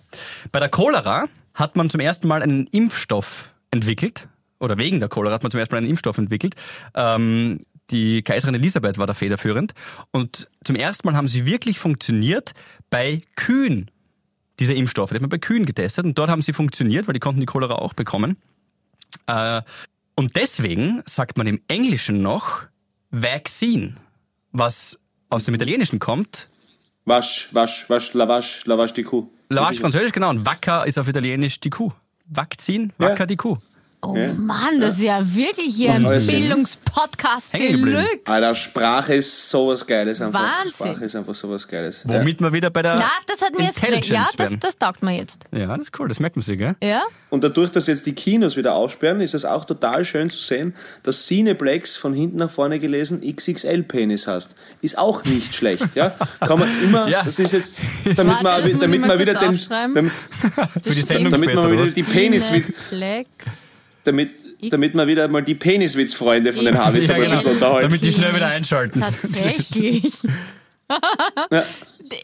Bei 0.52 0.60
der 0.60 0.70
Cholera 0.70 1.26
hat 1.54 1.76
man 1.76 1.90
zum 1.90 2.00
ersten 2.00 2.28
Mal 2.28 2.42
einen 2.42 2.68
Impfstoff 2.68 3.54
entwickelt, 3.72 4.28
oder 4.64 4.78
wegen 4.78 5.00
der 5.00 5.10
Cholera 5.10 5.36
hat 5.36 5.44
man 5.44 5.52
zum 5.52 5.60
ersten 5.60 5.76
Mal 5.76 5.80
einen 5.80 5.90
Impfstoff 5.90 6.18
entwickelt. 6.18 6.56
Ähm, 6.96 7.60
die 7.92 8.22
Kaiserin 8.24 8.56
Elisabeth 8.56 8.98
war 8.98 9.08
da 9.08 9.14
federführend. 9.14 9.74
Und 10.12 10.50
zum 10.64 10.76
ersten 10.76 11.08
Mal 11.08 11.16
haben 11.16 11.28
sie 11.28 11.46
wirklich 11.46 11.80
funktioniert 11.80 12.54
bei 12.90 13.22
Kühen, 13.36 13.92
diese 14.60 14.74
Impfstoffe. 14.74 15.10
Die 15.10 15.16
hat 15.16 15.22
man 15.22 15.30
bei 15.30 15.38
Kühen 15.38 15.66
getestet 15.66 16.06
und 16.06 16.18
dort 16.18 16.30
haben 16.30 16.42
sie 16.42 16.54
funktioniert, 16.54 17.08
weil 17.08 17.14
die 17.14 17.20
konnten 17.20 17.42
die 17.42 17.46
Cholera 17.46 17.76
auch 17.76 17.94
bekommen. 17.94 18.38
Äh, 19.28 19.62
und 20.16 20.36
deswegen 20.36 21.04
sagt 21.06 21.38
man 21.38 21.48
im 21.48 21.60
Englischen 21.68 22.22
noch 22.22 22.64
Vaccine, 23.12 23.98
was 24.52 25.00
aus 25.30 25.44
dem 25.44 25.56
Italienischen 25.56 26.00
kommt, 26.00 26.48
Wasch, 27.06 27.50
wasch, 27.52 27.90
wasch, 27.90 28.14
lavash, 28.14 28.66
lavash 28.66 28.94
die 28.94 29.04
Kuh. 29.04 29.28
Lavage 29.50 29.80
Französisch, 29.80 30.14
genau. 30.14 30.30
Und 30.30 30.46
Wacker 30.46 30.86
ist 30.88 30.98
auf 30.98 31.08
Italienisch 31.10 31.60
die 31.60 31.70
Kuh. 31.70 31.92
Vakzin, 32.26 32.94
Ja. 32.98 33.10
Wacker 33.10 33.26
die 33.26 33.36
Kuh. 33.36 33.58
Oh 34.04 34.16
Ja. 34.16 34.34
Mann, 34.34 34.80
das 34.80 34.96
ist 34.96 35.04
ja 35.04 35.20
wirklich 35.36 35.76
hier 35.76 35.94
ein. 35.94 36.04
Bildungspodcast. 36.04 37.54
Deluxe. 37.54 38.06
Alter, 38.26 38.56
Sprache 38.56 39.16
ist 39.16 39.50
sowas 39.50 39.86
Geiles 39.86 40.22
einfach. 40.22 40.42
Wahnsinn. 40.42 40.74
Sprache 40.74 41.06
ist 41.06 41.16
einfach 41.16 41.36
sowas 41.36 41.68
Geiles. 41.68 42.02
Womit 42.06 42.42
wir 42.42 42.54
wieder 42.54 42.70
bei 42.70 42.82
der 42.82 42.96
Ja, 42.96 43.12
das 43.28 43.42
hat 43.42 43.58
mir 43.58 43.66
jetzt, 43.66 43.82
ja, 44.08 44.28
das, 44.38 44.52
das 44.60 44.78
taugt 44.78 45.04
mir 45.04 45.16
jetzt. 45.18 45.44
Ja, 45.52 45.68
das 45.78 45.88
ist 45.88 46.00
cool, 46.00 46.08
das 46.08 46.20
merkt 46.20 46.36
man 46.36 46.44
sich, 46.44 46.58
gell? 46.58 46.76
Ja? 46.82 47.02
Und 47.30 47.44
dadurch, 47.44 47.72
dass 47.72 47.88
jetzt 47.88 48.06
die 48.06 48.14
Kinos 48.14 48.58
wieder 48.58 48.76
aussperren, 48.76 49.20
ist 49.22 49.34
es 49.34 49.44
auch 49.46 49.66
total 49.66 50.06
schön 50.06 50.30
zu 50.30 50.40
sehen, 50.42 50.76
dass 51.02 51.26
Cineplex 51.26 51.96
von 51.98 52.14
hinten 52.14 52.38
nach 52.38 52.50
vorne 52.52 52.80
gelesen 52.80 53.22
XXL-Penis 53.22 54.28
hast. 54.28 54.56
Ist 54.82 54.98
auch 54.98 55.24
nicht 55.26 55.56
schlecht, 55.56 55.96
ja? 55.96 56.16
Kann 56.40 56.60
man 56.60 56.70
immer, 56.84 57.08
Ja. 57.08 57.24
das 57.24 57.40
ist 57.40 57.54
jetzt, 57.54 57.78
damit 58.16 58.42
man, 58.44 58.80
damit 58.80 59.02
man 59.02 59.20
wieder 59.20 59.34
den, 59.36 59.60
damit, 59.70 60.12
Für 60.84 60.92
die 60.92 61.02
Sendung 61.02 61.32
damit 61.32 61.56
man 61.56 61.72
wieder 61.72 61.86
die 61.88 62.04
Penis, 62.04 62.48
Cineplex. 62.50 63.28
Damit, 64.04 64.32
damit 64.70 64.96
man 64.96 65.08
wieder 65.08 65.28
mal 65.28 65.42
die 65.42 65.56
Peniswitz-Freunde 65.56 66.54
von 66.54 66.66
den 66.66 66.78
Harveys 66.78 67.08
Ja, 67.08 67.18
genau. 67.18 67.40
unterhalten. 67.50 67.82
Damit 67.90 68.04
die 68.04 68.14
schnell 68.14 68.36
wieder 68.36 68.48
einschalten. 68.48 69.00
Tatsächlich. 69.02 70.14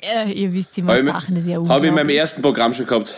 Äh, 0.02 0.32
Ihr 0.34 0.54
wisst 0.54 0.78
immer 0.78 0.92
Habe 0.94 1.02
ich, 1.02 1.08
Sachen, 1.08 1.36
das 1.36 1.44
ist 1.46 1.50
ja 1.50 1.56
hab 1.58 1.62
ich 1.64 1.68
in 1.68 1.70
meinem 1.72 1.88
unglaublich. 1.90 2.18
ersten 2.18 2.42
Programm 2.42 2.74
schon 2.74 2.86
gehabt. 2.86 3.14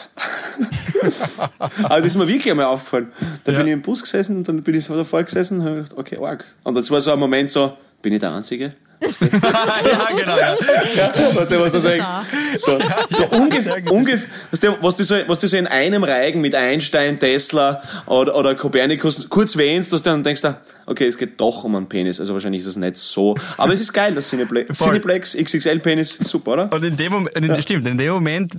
Aber 1.60 1.90
das 1.98 2.06
ist 2.06 2.16
mir 2.18 2.28
wirklich 2.28 2.50
einmal 2.52 2.68
aufgefallen. 2.68 3.12
Da 3.44 3.52
Ja. 3.52 3.58
bin 3.58 3.68
ich 3.68 3.74
im 3.74 3.82
Bus 3.82 4.02
gesessen 4.02 4.38
und 4.38 4.48
dann 4.48 4.62
bin 4.64 4.76
ich 4.76 4.86
so 4.86 4.96
davor 4.96 5.24
gesessen 5.24 5.60
und 5.60 5.66
habe 5.66 5.76
gedacht, 5.78 5.98
okay, 5.98 6.18
arg. 6.24 6.46
Und 6.64 6.76
das 6.76 6.90
war 6.92 7.02
so 7.02 7.12
ein 7.12 7.20
Moment 7.20 7.52
so, 7.52 7.76
bin 8.02 8.14
ich 8.14 8.20
der 8.20 8.32
Einzige? 8.34 8.74
Ja, 9.02 10.10
genau. 10.16 10.38
Ja. 10.38 10.56
was 11.36 11.50
du, 11.50 11.60
was 11.60 11.72
du 11.72 11.80
das 11.80 11.84
denkst. 11.84 12.10
So, 12.58 12.80
so 13.10 13.26
ungefähr, 13.32 13.92
ungef 13.92 14.28
was, 14.52 14.60
du, 14.60 14.78
was, 14.82 14.96
du 14.96 15.04
so, 15.04 15.16
was 15.28 15.40
du 15.40 15.48
so 15.48 15.58
in 15.58 15.68
einem 15.68 16.04
Reigen 16.04 16.42
mit 16.42 16.54
Einstein, 16.54 17.20
Tesla 17.20 17.82
oder, 18.06 18.36
oder 18.36 18.56
Kopernikus 18.56 19.30
kurz 19.30 19.58
wähnst, 19.58 19.92
dass 19.92 20.04
du 20.04 20.12
dann 20.12 20.24
denkst, 20.24 20.44
ah, 20.46 20.62
okay, 20.86 21.08
es 21.08 21.18
geht 21.18 21.40
doch 21.42 21.64
um 21.64 21.76
einen 21.76 21.90
Penis. 21.90 22.20
Also 22.20 22.34
wahrscheinlich 22.34 22.62
ist 22.62 22.68
es 22.68 22.76
nicht 22.76 22.98
so. 22.98 23.36
Aber 23.58 23.74
es 23.74 23.80
ist 23.80 23.94
geil, 23.94 24.14
das 24.14 24.30
Cineplex, 24.30 24.78
Voll. 24.78 24.90
Cineplex 24.90 25.36
XXL-Penis, 25.36 26.18
super, 26.20 26.52
oder? 26.52 26.72
Und 26.72 26.84
in 26.84 26.98
dem 26.98 27.12
Moment, 27.12 27.36
in, 27.36 27.62
stimmt, 27.62 27.88
in 27.88 27.98
dem 27.98 28.14
Moment 28.14 28.58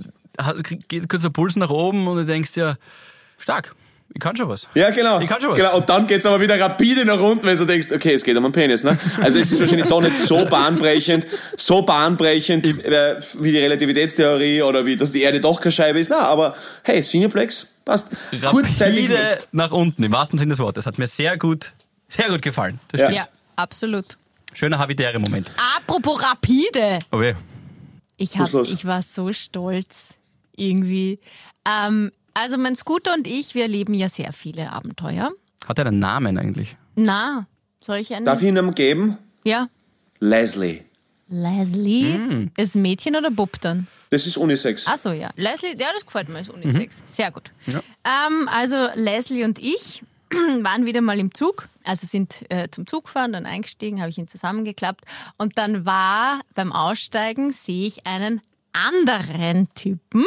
geht 0.87 1.07
kurz 1.07 1.21
der 1.21 1.29
Puls 1.29 1.55
nach 1.55 1.69
oben 1.69 2.07
und 2.07 2.17
du 2.17 2.25
denkst 2.25 2.51
dir, 2.53 2.77
stark, 3.37 3.75
ich 4.15 4.19
kann 4.19 4.35
schon 4.35 4.47
was. 4.47 4.67
Ja, 4.75 4.91
genau. 4.91 5.19
Ich 5.19 5.27
kann 5.27 5.41
schon 5.41 5.51
was. 5.51 5.57
genau. 5.57 5.77
Und 5.77 5.89
dann 5.89 6.05
geht's 6.05 6.25
aber 6.25 6.39
wieder 6.39 6.59
rapide 6.59 7.03
nach 7.03 7.19
unten, 7.19 7.45
wenn 7.45 7.57
du 7.57 7.65
denkst, 7.65 7.91
okay, 7.91 8.13
es 8.13 8.23
geht 8.23 8.37
um 8.37 8.45
einen 8.45 8.53
Penis. 8.53 8.83
Ne? 8.83 8.97
Also 9.19 9.39
es 9.39 9.51
ist 9.51 9.59
wahrscheinlich 9.59 9.87
doch 9.87 10.01
nicht 10.01 10.17
so 10.19 10.45
bahnbrechend, 10.45 11.25
so 11.57 11.81
bahnbrechend 11.81 12.65
äh, 12.85 13.15
wie 13.39 13.51
die 13.51 13.57
Relativitätstheorie 13.57 14.61
oder 14.61 14.85
wie, 14.85 14.95
dass 14.95 15.11
die 15.11 15.23
Erde 15.23 15.41
doch 15.41 15.59
keine 15.59 15.71
Scheibe 15.71 15.99
ist. 15.99 16.11
Na, 16.11 16.19
aber 16.19 16.55
hey, 16.83 17.01
Cineplex, 17.01 17.73
passt. 17.85 18.11
Kurzzeitig. 18.49 19.09
Rapide 19.09 19.39
nach 19.51 19.71
unten, 19.71 20.03
im 20.03 20.11
wahrsten 20.11 20.37
Sinne 20.37 20.51
des 20.51 20.59
Wortes. 20.59 20.85
Hat 20.85 20.99
mir 20.99 21.07
sehr 21.07 21.37
gut, 21.37 21.73
sehr 22.07 22.29
gut 22.29 22.43
gefallen. 22.43 22.79
Das 22.91 23.01
Ja. 23.01 23.09
Ja, 23.09 23.27
absolut. 23.55 24.17
Schöner 24.53 24.77
habitäre 24.77 25.17
Moment. 25.17 25.49
Apropos 25.77 26.21
rapide. 26.21 26.99
Aber 27.09 27.29
ja. 27.29 27.33
Ich, 28.17 28.37
hab, 28.37 28.53
ich 28.53 28.85
war 28.85 29.01
so 29.01 29.33
stolz 29.33 30.13
irgendwie. 30.55 31.19
Ähm, 31.67 32.11
also 32.33 32.57
mein 32.57 32.75
Scooter 32.75 33.13
und 33.13 33.27
ich, 33.27 33.55
wir 33.55 33.63
erleben 33.63 33.93
ja 33.93 34.09
sehr 34.09 34.33
viele 34.33 34.71
Abenteuer. 34.71 35.31
hat 35.67 35.79
er 35.79 35.87
einen 35.87 35.99
Namen 35.99 36.37
eigentlich? 36.37 36.75
Na, 36.95 37.47
soll 37.79 37.97
ich 37.97 38.13
einen? 38.13 38.25
Darf 38.25 38.41
ich 38.41 38.47
Ihnen 38.47 38.73
geben? 38.75 39.17
Ja. 39.43 39.69
Leslie. 40.19 40.81
Leslie? 41.27 42.13
Hm. 42.13 42.51
Ist 42.57 42.75
Mädchen 42.75 43.15
oder 43.15 43.31
Bub 43.31 43.59
dann? 43.61 43.87
Das 44.09 44.27
ist 44.27 44.37
Unisex. 44.37 44.87
Achso, 44.87 45.11
ja. 45.11 45.31
Leslie, 45.35 45.71
ja, 45.71 45.87
das 45.93 46.05
gefällt 46.05 46.29
mir, 46.29 46.39
ist 46.39 46.49
Unisex. 46.49 47.01
Sehr 47.05 47.31
gut. 47.31 47.51
Ähm, 47.67 48.47
also 48.47 48.87
Leslie 48.95 49.43
und 49.43 49.57
ich 49.57 50.03
waren 50.61 50.85
wieder 50.85 51.01
mal 51.01 51.19
im 51.19 51.33
Zug, 51.33 51.67
also 51.83 52.05
sind 52.07 52.45
äh, 52.49 52.69
zum 52.69 52.85
Zug 52.87 53.05
gefahren, 53.05 53.33
dann 53.33 53.45
eingestiegen, 53.45 53.99
habe 53.99 54.09
ich 54.09 54.17
ihn 54.17 54.27
zusammengeklappt 54.27 55.05
und 55.37 55.57
dann 55.57 55.85
war 55.85 56.41
beim 56.55 56.71
Aussteigen, 56.71 57.51
sehe 57.51 57.87
ich 57.87 58.05
einen 58.05 58.41
anderen 58.73 59.73
Typen, 59.73 60.25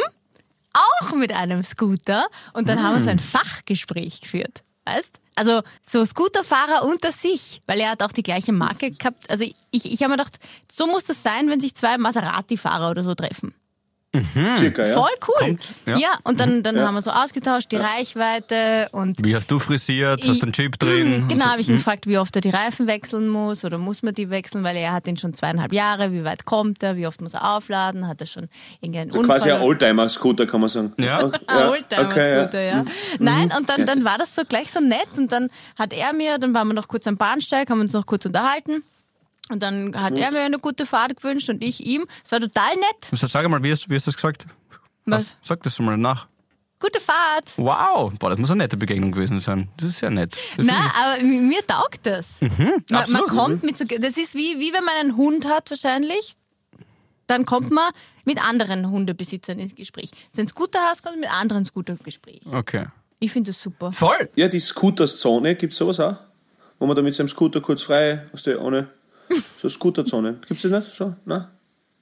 auch 0.77 1.13
mit 1.13 1.33
einem 1.33 1.63
Scooter 1.63 2.27
und 2.53 2.69
dann 2.69 2.81
haben 2.81 2.95
wir 2.95 3.01
so 3.01 3.09
ein 3.09 3.19
Fachgespräch 3.19 4.21
geführt, 4.21 4.63
weißt? 4.85 5.19
Also 5.35 5.61
so 5.83 6.03
Scooterfahrer 6.03 6.83
unter 6.83 7.11
sich, 7.11 7.61
weil 7.67 7.79
er 7.79 7.91
hat 7.91 8.01
auch 8.01 8.11
die 8.11 8.23
gleiche 8.23 8.53
Marke 8.53 8.91
gehabt. 8.91 9.29
Also 9.29 9.43
ich, 9.43 9.91
ich 9.91 10.01
habe 10.01 10.11
mir 10.11 10.17
gedacht, 10.17 10.39
so 10.71 10.87
muss 10.87 11.03
das 11.03 11.21
sein, 11.21 11.49
wenn 11.49 11.61
sich 11.61 11.75
zwei 11.75 11.97
Maserati-Fahrer 11.99 12.89
oder 12.89 13.03
so 13.03 13.13
treffen. 13.13 13.53
Circa, 14.57 14.87
ja. 14.87 14.93
Voll 14.93 15.09
cool. 15.27 15.35
Kommt, 15.47 15.69
ja. 15.85 15.97
ja. 15.97 16.09
und 16.23 16.39
dann, 16.39 16.63
dann 16.63 16.75
Ja. 16.75 16.87
haben 16.87 16.95
wir 16.95 17.01
so 17.01 17.11
ausgetauscht, 17.11 17.71
die 17.71 17.75
Reichweite 17.75 18.87
und 18.91 19.23
Wie 19.23 19.35
hast 19.35 19.51
du 19.51 19.59
frisiert? 19.59 20.25
Hast 20.27 20.41
du 20.41 20.45
einen 20.45 20.53
Chip 20.53 20.79
drin? 20.79 21.25
Genau, 21.27 21.41
Also, 21.43 21.51
habe 21.51 21.61
ich 21.61 21.69
ihn 21.69 21.75
gefragt, 21.77 22.07
wie 22.07 22.17
oft 22.17 22.35
er 22.35 22.41
die 22.41 22.49
Reifen 22.49 22.87
wechseln 22.87 23.27
muss 23.27 23.63
oder 23.65 23.77
muss 23.77 24.01
man 24.03 24.13
die 24.13 24.29
wechseln, 24.29 24.63
weil 24.63 24.75
er 24.77 24.93
hat 24.93 25.05
den 25.07 25.17
schon 25.17 25.33
zweieinhalb 25.33 25.71
Jahre, 25.73 26.11
wie 26.13 26.23
weit 26.23 26.45
kommt 26.45 26.81
er, 26.83 26.95
wie 26.95 27.05
oft 27.05 27.21
muss 27.21 27.33
er 27.33 27.55
aufladen, 27.55 28.07
hat 28.07 28.21
er 28.21 28.27
schon 28.27 28.49
irgendeinen 28.81 29.11
So 29.11 29.19
Unfall? 29.19 29.37
quasi 29.37 29.51
ein 29.51 29.61
Oldtimer-Scooter, 29.61 30.47
kann 30.47 30.61
man 30.61 30.69
sagen. 30.69 30.93
Ja. 30.97 31.25
Okay, 31.25 31.37
Ein 31.47 31.69
Oldtimer-Scooter, 31.69 32.61
ja. 32.61 32.83
Mhm. 32.83 32.87
Nein, 33.19 33.53
und 33.57 33.69
dann, 33.69 33.85
dann 33.85 34.03
war 34.03 34.17
das 34.17 34.33
so 34.33 34.41
gleich 34.47 34.71
so 34.71 34.79
nett 34.79 35.09
und 35.17 35.31
dann 35.31 35.49
hat 35.77 35.93
er 35.93 36.13
mir, 36.13 36.37
dann 36.39 36.53
waren 36.53 36.67
wir 36.67 36.73
noch 36.73 36.87
kurz 36.87 37.05
am 37.07 37.17
Bahnsteig, 37.17 37.69
haben 37.69 37.81
uns 37.81 37.93
noch 37.93 38.05
kurz 38.05 38.25
unterhalten 38.25 38.83
und 39.49 39.61
dann 39.63 39.99
hat 39.99 40.13
Mhm. 40.13 40.17
er 40.23 40.31
mir 40.31 40.39
eine 40.41 40.59
gute 40.59 40.85
Fahrt 40.85 41.15
gewünscht 41.17 41.49
und 41.49 41.63
ich 41.63 41.85
ihm. 41.85 42.05
Es 42.23 42.31
war 42.31 42.39
total 42.39 42.75
nett. 42.75 43.07
Also, 43.11 43.27
Sag 43.27 43.47
mal, 43.49 43.61
wie 43.63 43.71
hast, 43.71 43.89
wie 43.89 43.95
hast 43.95 44.07
du 44.07 44.11
das 44.11 44.15
gesagt? 44.17 44.45
Was? 45.05 45.35
Sag 45.41 45.63
das 45.63 45.79
mal 45.79 45.97
nach. 45.97 46.27
Gute 46.79 46.99
Fahrt. 46.99 47.53
Wow, 47.57 48.13
boah, 48.19 48.29
das 48.29 48.37
muss 48.39 48.51
eine 48.51 48.59
nette 48.63 48.77
Begegnung 48.77 49.11
gewesen 49.11 49.41
sein. 49.41 49.67
Das 49.77 49.89
ist 49.89 49.97
sehr 49.99 50.11
nett. 50.11 50.37
Das 50.57 50.65
Nein, 50.65 50.91
aber 51.01 51.23
mi- 51.23 51.39
mir 51.41 51.65
taugt 51.65 52.05
das. 52.05 52.39
man, 52.41 52.51
man 52.57 52.83
Mhm, 52.87 52.95
absolut. 52.95 53.27
kommt 53.29 53.63
mit 53.63 53.77
so, 53.79 53.85
das 53.85 54.15
ist 54.17 54.35
wie, 54.35 54.59
wie 54.59 54.73
wenn 54.73 54.83
man 54.83 54.93
einen 54.99 55.17
Hund 55.17 55.47
hat 55.47 55.71
wahrscheinlich, 55.71 56.35
dann 57.25 57.45
kommt 57.45 57.71
man 57.71 57.91
mit 58.25 58.43
anderen 58.43 58.89
Hundebesitzern 58.91 59.57
ins 59.59 59.73
Gespräch. 59.75 60.11
Wenn 60.11 60.19
du 60.33 60.39
einen 60.41 60.47
Scooter 60.49 60.79
hast, 60.81 61.01
kommt 61.01 61.15
man 61.15 61.21
mit 61.21 61.31
anderen 61.33 61.65
Scooter 61.65 61.93
ins 61.93 62.03
Gespräch. 62.03 62.41
Okay. 62.51 62.85
Ich 63.19 63.31
finde 63.31 63.49
das 63.51 63.59
super. 63.61 63.91
Voll! 63.91 64.29
Ja, 64.35 64.47
die 64.47 64.59
Scooterzone, 64.59 65.55
gibt's 65.55 65.77
sowas 65.77 65.99
auch? 65.99 66.17
Wo 66.77 66.85
man 66.85 66.95
da 66.95 67.01
mit 67.01 67.15
seinem 67.15 67.27
Scooter 67.29 67.59
kurz 67.59 67.81
frei, 67.81 68.23
was 68.31 68.43
der 68.43 68.61
ohne. 68.61 68.87
So 69.61 69.69
Scooterzone. 69.69 70.39
Gibt's 70.47 70.63
das 70.63 70.71
nicht? 70.71 70.95
So? 70.95 71.13
Nein? 71.25 71.47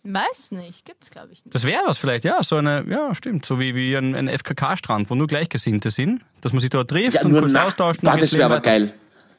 Weiß 0.04 0.52
nicht, 0.52 0.86
gibt's 0.86 1.10
glaube 1.10 1.30
ich 1.32 1.44
nicht. 1.44 1.56
Das 1.56 1.64
wäre 1.64 1.82
was 1.86 1.98
vielleicht, 1.98 2.26
ja. 2.26 2.44
So 2.44 2.58
eine, 2.58 2.86
ja, 2.88 3.16
stimmt. 3.16 3.46
So 3.46 3.60
wie, 3.60 3.74
wie 3.74 3.96
ein, 3.96 4.14
ein 4.14 4.28
FKK-Strand, 4.30 5.10
wo 5.10 5.16
nur 5.16 5.26
Gleichgesinnte 5.28 5.90
sind, 5.90 6.22
dass 6.42 6.54
man 6.54 6.60
sich 6.62 6.70
dort 6.70 6.90
trifft 6.92 7.16
Ja, 7.16 7.22
und 7.24 7.32
nur 7.32 7.42
kurz 7.42 7.54
nackt. 7.54 7.68
austauscht. 7.68 8.04
und 8.04 8.12
Boah, 8.12 8.18
das 8.18 8.34
wäre 8.34 8.46
aber 8.46 8.56
weiter. 8.56 8.62
geil. 8.70 8.94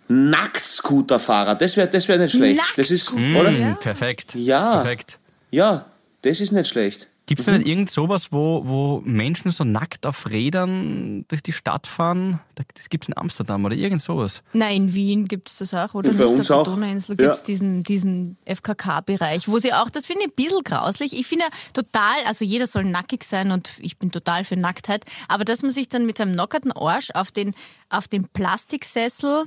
Nackt-Scooterfahrer, 0.09 1.55
das 1.55 1.77
wäre 1.77 1.89
das 1.89 2.07
wär 2.09 2.19
nicht 2.19 2.33
schlecht. 2.37 2.61
Das 2.77 2.91
ist, 2.91 3.13
oder? 3.13 3.51
Mm, 3.51 3.77
Perfekt. 3.79 4.35
Ja. 4.35 4.83
Perfekt. 4.83 5.19
Ja, 5.51 5.87
das 6.23 6.41
ist 6.41 6.53
nicht 6.53 6.69
schlecht. 6.69 7.09
Gibt 7.29 7.41
es 7.41 7.49
nicht 7.49 7.67
irgend 7.67 7.91
sowas, 7.91 8.31
wo, 8.31 8.63
wo 8.67 9.03
Menschen 9.05 9.51
so 9.51 9.65
nackt 9.65 10.07
auf 10.07 10.31
Rädern 10.31 11.25
durch 11.27 11.43
die 11.43 11.51
Stadt 11.53 11.89
fahren? 11.89 12.39
Das 12.55 12.89
gibt 12.89 13.03
es 13.05 13.09
in 13.09 13.17
Amsterdam 13.17 13.65
oder 13.65 13.75
irgend 13.75 14.01
sowas. 14.01 14.45
Nein, 14.53 14.77
in 14.77 14.95
Wien 14.95 15.27
gibt 15.27 15.49
es 15.49 15.59
das 15.59 15.75
auch, 15.75 15.95
oder? 15.95 16.11
Bei 16.13 16.23
Nicht 16.25 16.39
uns 16.39 16.51
auf 16.53 16.63
der 16.65 16.73
Donauinsel 16.75 17.17
Ja. 17.19 17.25
gibt 17.27 17.37
es 17.37 17.43
diesen, 17.43 17.83
diesen 17.83 18.39
FKK-Bereich, 18.45 19.49
wo 19.49 19.59
sie 19.59 19.73
auch, 19.73 19.91
das 19.91 20.07
finde 20.07 20.23
ich 20.23 20.29
ein 20.29 20.35
bisschen 20.37 20.63
grauslich. 20.63 21.19
Ich 21.19 21.27
finde 21.27 21.47
ja 21.47 21.51
total, 21.73 22.15
also 22.27 22.45
jeder 22.45 22.69
soll 22.69 22.85
nackig 22.85 23.25
sein 23.25 23.51
und 23.51 23.71
ich 23.81 23.99
bin 23.99 24.13
total 24.13 24.45
für 24.45 24.57
Nacktheit, 24.57 25.05
aber 25.27 25.45
dass 25.45 25.63
man 25.63 25.73
sich 25.73 25.89
dann 25.89 26.07
mit 26.07 26.19
seinem 26.19 26.33
nockerten 26.37 26.71
Arsch 26.71 27.11
auf 27.13 27.33
den, 27.33 27.55
auf 27.91 28.07
den 28.07 28.29
Plastiksessel 28.29 29.45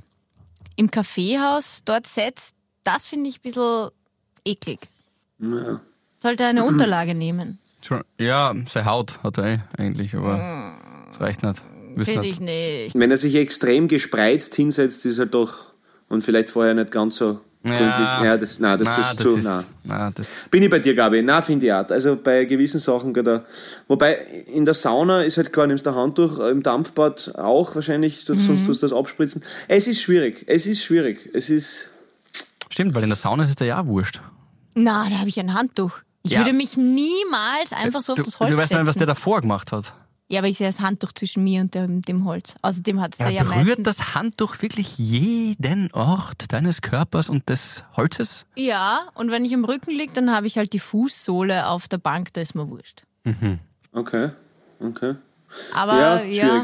im 0.76 0.92
Kaffeehaus 0.92 1.82
dort 1.86 2.08
setzt, 2.08 2.56
das 2.84 3.06
finde 3.06 3.30
ich 3.30 3.38
ein 3.38 3.42
bisschen 3.44 3.90
eklig. 4.44 4.80
Ja. 5.40 5.80
Sollte 6.22 6.46
eine 6.46 6.66
Unterlage 6.66 7.16
nehmen. 7.16 7.60
Ja, 8.20 8.54
seine 8.68 8.86
Haut 8.86 9.24
hat 9.24 9.38
er 9.38 9.46
eh 9.46 9.60
eigentlich, 9.78 10.16
aber 10.16 10.76
das 11.12 11.22
reicht 11.22 11.44
nicht. 11.44 11.62
Finde 11.96 12.22
nicht. 12.22 12.34
ich 12.34 12.40
nicht. 12.40 13.00
Wenn 13.00 13.12
er 13.12 13.18
sich 13.18 13.36
extrem 13.36 13.88
gespreizt 13.88 14.56
hinsetzt, 14.56 15.06
ist 15.06 15.18
er 15.18 15.26
doch 15.26 15.74
und 16.08 16.24
vielleicht 16.24 16.50
vorher 16.50 16.74
nicht 16.74 16.92
ganz 16.92 17.18
so 17.18 17.40
gründlich. 17.64 17.84
Ja, 17.88 18.38
das, 18.38 18.60
nein, 18.60 18.78
das 18.78 18.88
Na, 18.88 19.02
ist 19.02 19.20
zu. 19.20 19.36
ist, 19.36 19.44
nein. 19.44 19.64
na, 19.84 20.12
das, 20.12 20.48
Bin 20.50 20.64
ich 20.64 20.70
bei 20.70 20.80
dir, 20.80 20.96
Gabi? 20.96 21.22
Na, 21.22 21.42
finde 21.42 21.66
ich 21.66 21.74
auch. 21.74 21.88
Also 21.90 22.16
bei 22.16 22.46
gewissen 22.46 22.80
Sachen 22.80 23.14
geht 23.14 23.28
er. 23.28 23.46
Wobei 23.88 24.16
in 24.54 24.66
der 24.66 24.74
Sauna 24.74 25.24
ist 25.24 25.38
halt 25.38 25.52
klar, 25.52 25.68
nimmst 25.68 25.86
du 25.86 25.94
Handtuch, 25.94 26.40
im 26.40 26.64
Dampfbad 26.64 27.36
auch 27.36 27.76
wahrscheinlich, 27.76 28.22
sonst 28.24 28.46
sonst 28.46 28.66
tust 28.66 28.82
du 28.82 28.88
das 28.88 28.98
abspritzen. 28.98 29.44
Es 29.68 29.88
ist 29.88 30.02
schwierig. 30.02 30.46
Es 30.48 30.66
ist 30.66 30.84
schwierig. 30.84 31.30
Es 31.34 31.50
ist. 31.50 31.92
stimmt, 32.70 32.96
weil 32.96 33.04
in 33.04 33.10
der 33.10 33.18
Sauna 33.18 33.44
ist 33.44 33.60
es 33.60 33.68
ja 33.68 33.82
auch 33.82 33.86
wurscht. 33.86 34.22
Na, 34.76 35.10
da 35.10 35.18
habe 35.20 35.30
ich 35.30 35.40
ein 35.40 35.54
Handtuch. 35.54 36.00
Ich 36.24 36.32
Ja. 36.32 36.40
würde 36.40 36.54
mich 36.54 36.76
niemals 36.78 37.72
einfach 37.74 38.02
so 38.02 38.14
auf 38.14 38.18
du, 38.18 38.24
das 38.24 38.40
Holz 38.40 38.52
du 38.52 38.58
weißt 38.58 38.72
nicht, 38.72 38.80
was 38.82 38.88
setzen. 38.88 39.00
der 39.00 39.08
davor 39.08 39.42
gemacht 39.42 39.72
hat. 39.72 39.94
Ja, 40.32 40.42
aber 40.42 40.48
ich 40.48 40.60
sehe 40.60 40.68
das 40.68 40.80
Handtuch 40.80 41.12
zwischen 41.14 41.44
mir 41.44 41.62
und 41.62 41.74
dem, 41.74 42.04
dem 42.04 42.24
Holz. 42.26 42.54
Außerdem 42.62 43.02
hat 43.02 43.14
es 43.14 43.18
da 43.18 43.26
Er 43.26 43.32
ja 43.32 43.44
berührt 43.44 43.80
das 43.88 44.14
Handtuch 44.14 44.62
wirklich 44.62 44.98
jeden 45.00 45.92
Ort 45.92 46.52
deines 46.54 46.82
Körpers 46.84 47.30
und 47.30 47.50
des 47.50 47.84
Holzes? 47.98 48.46
Ja, 48.56 49.08
und 49.16 49.32
wenn 49.32 49.44
ich 49.44 49.56
am 49.56 49.66
Rücken 49.66 49.90
liege, 49.90 50.14
dann 50.14 50.30
habe 50.32 50.46
ich 50.46 50.58
halt 50.58 50.74
die 50.74 50.80
Fußsohle 50.80 51.66
auf 51.68 51.88
der 51.88 51.98
Bank, 51.98 52.32
da 52.34 52.42
ist 52.42 52.54
mir 52.54 52.70
wurscht. 52.70 53.04
Okay. 53.92 54.30
Okay. 54.80 55.16
Aber 55.74 56.00
Ja, 56.00 56.22
ja, 56.24 56.64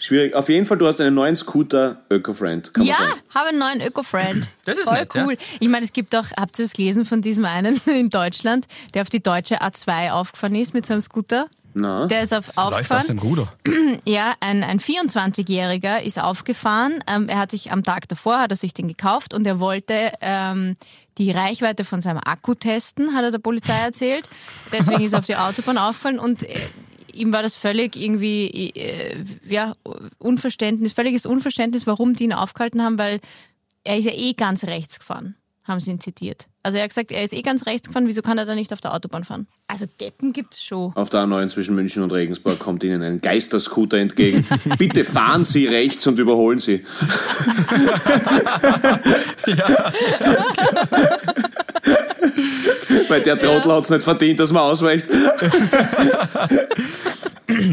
schwierig. 0.00 0.34
Auf 0.34 0.48
jeden 0.48 0.66
Fall, 0.66 0.78
du 0.78 0.86
hast 0.86 1.00
einen 1.00 1.14
neuen 1.14 1.36
Scooter 1.36 2.00
Öko-Friend. 2.10 2.70
ja, 2.82 2.96
habe 3.34 3.48
einen 3.50 3.58
neuen 3.58 3.80
Öko-Friend. 3.80 4.46
Das 4.64 4.76
ist 4.78 4.84
Voll 4.84 4.98
nett, 4.98 5.14
ja. 5.14 5.24
cool. 5.26 5.36
Ich 5.58 5.68
meine, 5.68 5.84
es 5.84 5.92
gibt 5.92 6.14
auch, 6.16 6.26
habt 6.38 6.58
ihr 6.58 6.64
das 6.64 6.72
gelesen 6.74 7.04
von 7.04 7.20
diesem 7.22 7.44
einen 7.44 7.80
in 7.86 8.10
Deutschland, 8.10 8.66
der 8.94 9.02
auf 9.02 9.08
die 9.08 9.22
deutsche 9.22 9.60
A2 9.62 10.10
aufgefahren 10.12 10.54
ist 10.54 10.74
mit 10.74 10.86
so 10.86 10.92
einem 10.94 11.00
Scooter? 11.02 11.46
Na, 11.72 12.06
Der 12.08 12.22
ist 12.22 12.34
auf, 12.34 12.46
Läuft 12.48 12.58
aus 12.58 12.72
aufgefahren. 12.72 13.06
dem 13.06 13.18
Ruder. 13.20 13.52
Ja, 14.04 14.34
ein, 14.40 14.64
ein 14.64 14.80
24-Jähriger 14.80 16.00
ist 16.02 16.18
aufgefahren. 16.18 17.02
Ähm, 17.06 17.28
er 17.28 17.38
hat 17.38 17.50
sich 17.52 17.70
am 17.72 17.84
Tag 17.84 18.08
davor 18.08 18.38
hat 18.40 18.50
er 18.50 18.56
sich 18.56 18.74
den 18.74 18.88
gekauft 18.88 19.34
und 19.34 19.46
er 19.46 19.60
wollte 19.60 20.12
ähm, 20.20 20.76
die 21.18 21.30
Reichweite 21.30 21.84
von 21.84 22.00
seinem 22.00 22.20
Akku 22.24 22.54
testen, 22.54 23.14
hat 23.14 23.24
er 23.24 23.30
der 23.30 23.38
Polizei 23.38 23.74
erzählt. 23.84 24.28
Deswegen 24.72 25.02
ist 25.02 25.12
er 25.12 25.20
auf 25.20 25.26
die 25.26 25.36
Autobahn 25.36 25.78
aufgefallen 25.78 26.18
und 26.18 26.42
äh, 26.44 26.58
ihm 27.14 27.32
war 27.32 27.42
das 27.42 27.56
völlig 27.56 27.96
irgendwie 27.96 28.70
äh, 28.74 29.24
ja 29.48 29.72
Unverständnis, 30.18 30.92
völliges 30.92 31.26
Unverständnis, 31.26 31.86
warum 31.86 32.14
die 32.14 32.24
ihn 32.24 32.32
aufgehalten 32.32 32.82
haben, 32.82 32.98
weil 32.98 33.20
er 33.84 33.96
ist 33.98 34.04
ja 34.04 34.12
eh 34.12 34.34
ganz 34.34 34.64
rechts 34.64 34.98
gefahren, 34.98 35.34
haben 35.66 35.80
sie 35.80 35.90
ihn 35.90 36.00
zitiert. 36.00 36.46
Also 36.62 36.76
er 36.76 36.84
hat 36.84 36.90
gesagt, 36.90 37.10
er 37.10 37.24
ist 37.24 37.32
eh 37.32 37.40
ganz 37.40 37.64
rechts 37.64 37.88
gefahren, 37.88 38.06
wieso 38.06 38.20
kann 38.20 38.36
er 38.36 38.44
da 38.44 38.54
nicht 38.54 38.70
auf 38.72 38.82
der 38.82 38.92
Autobahn 38.92 39.24
fahren? 39.24 39.46
Also 39.66 39.86
Deppen 39.98 40.34
gibt's 40.34 40.62
schon. 40.62 40.94
auf 40.94 41.08
der 41.08 41.20
A9 41.20 41.48
zwischen 41.48 41.74
München 41.74 42.02
und 42.02 42.12
Regensburg 42.12 42.58
kommt 42.58 42.82
Ihnen 42.84 43.02
ein 43.02 43.20
Geisterscooter 43.22 43.96
entgegen. 43.96 44.44
Bitte 44.76 45.06
fahren 45.06 45.44
Sie 45.44 45.66
rechts 45.66 46.06
und 46.06 46.18
überholen 46.18 46.58
Sie. 46.58 46.84
Weil 53.10 53.22
der 53.22 53.38
Trottel 53.38 53.72
hat 53.72 53.84
es 53.84 53.90
nicht 53.90 54.02
verdient, 54.04 54.38
dass 54.40 54.52
man 54.52 54.62
ausweicht. 54.62 55.06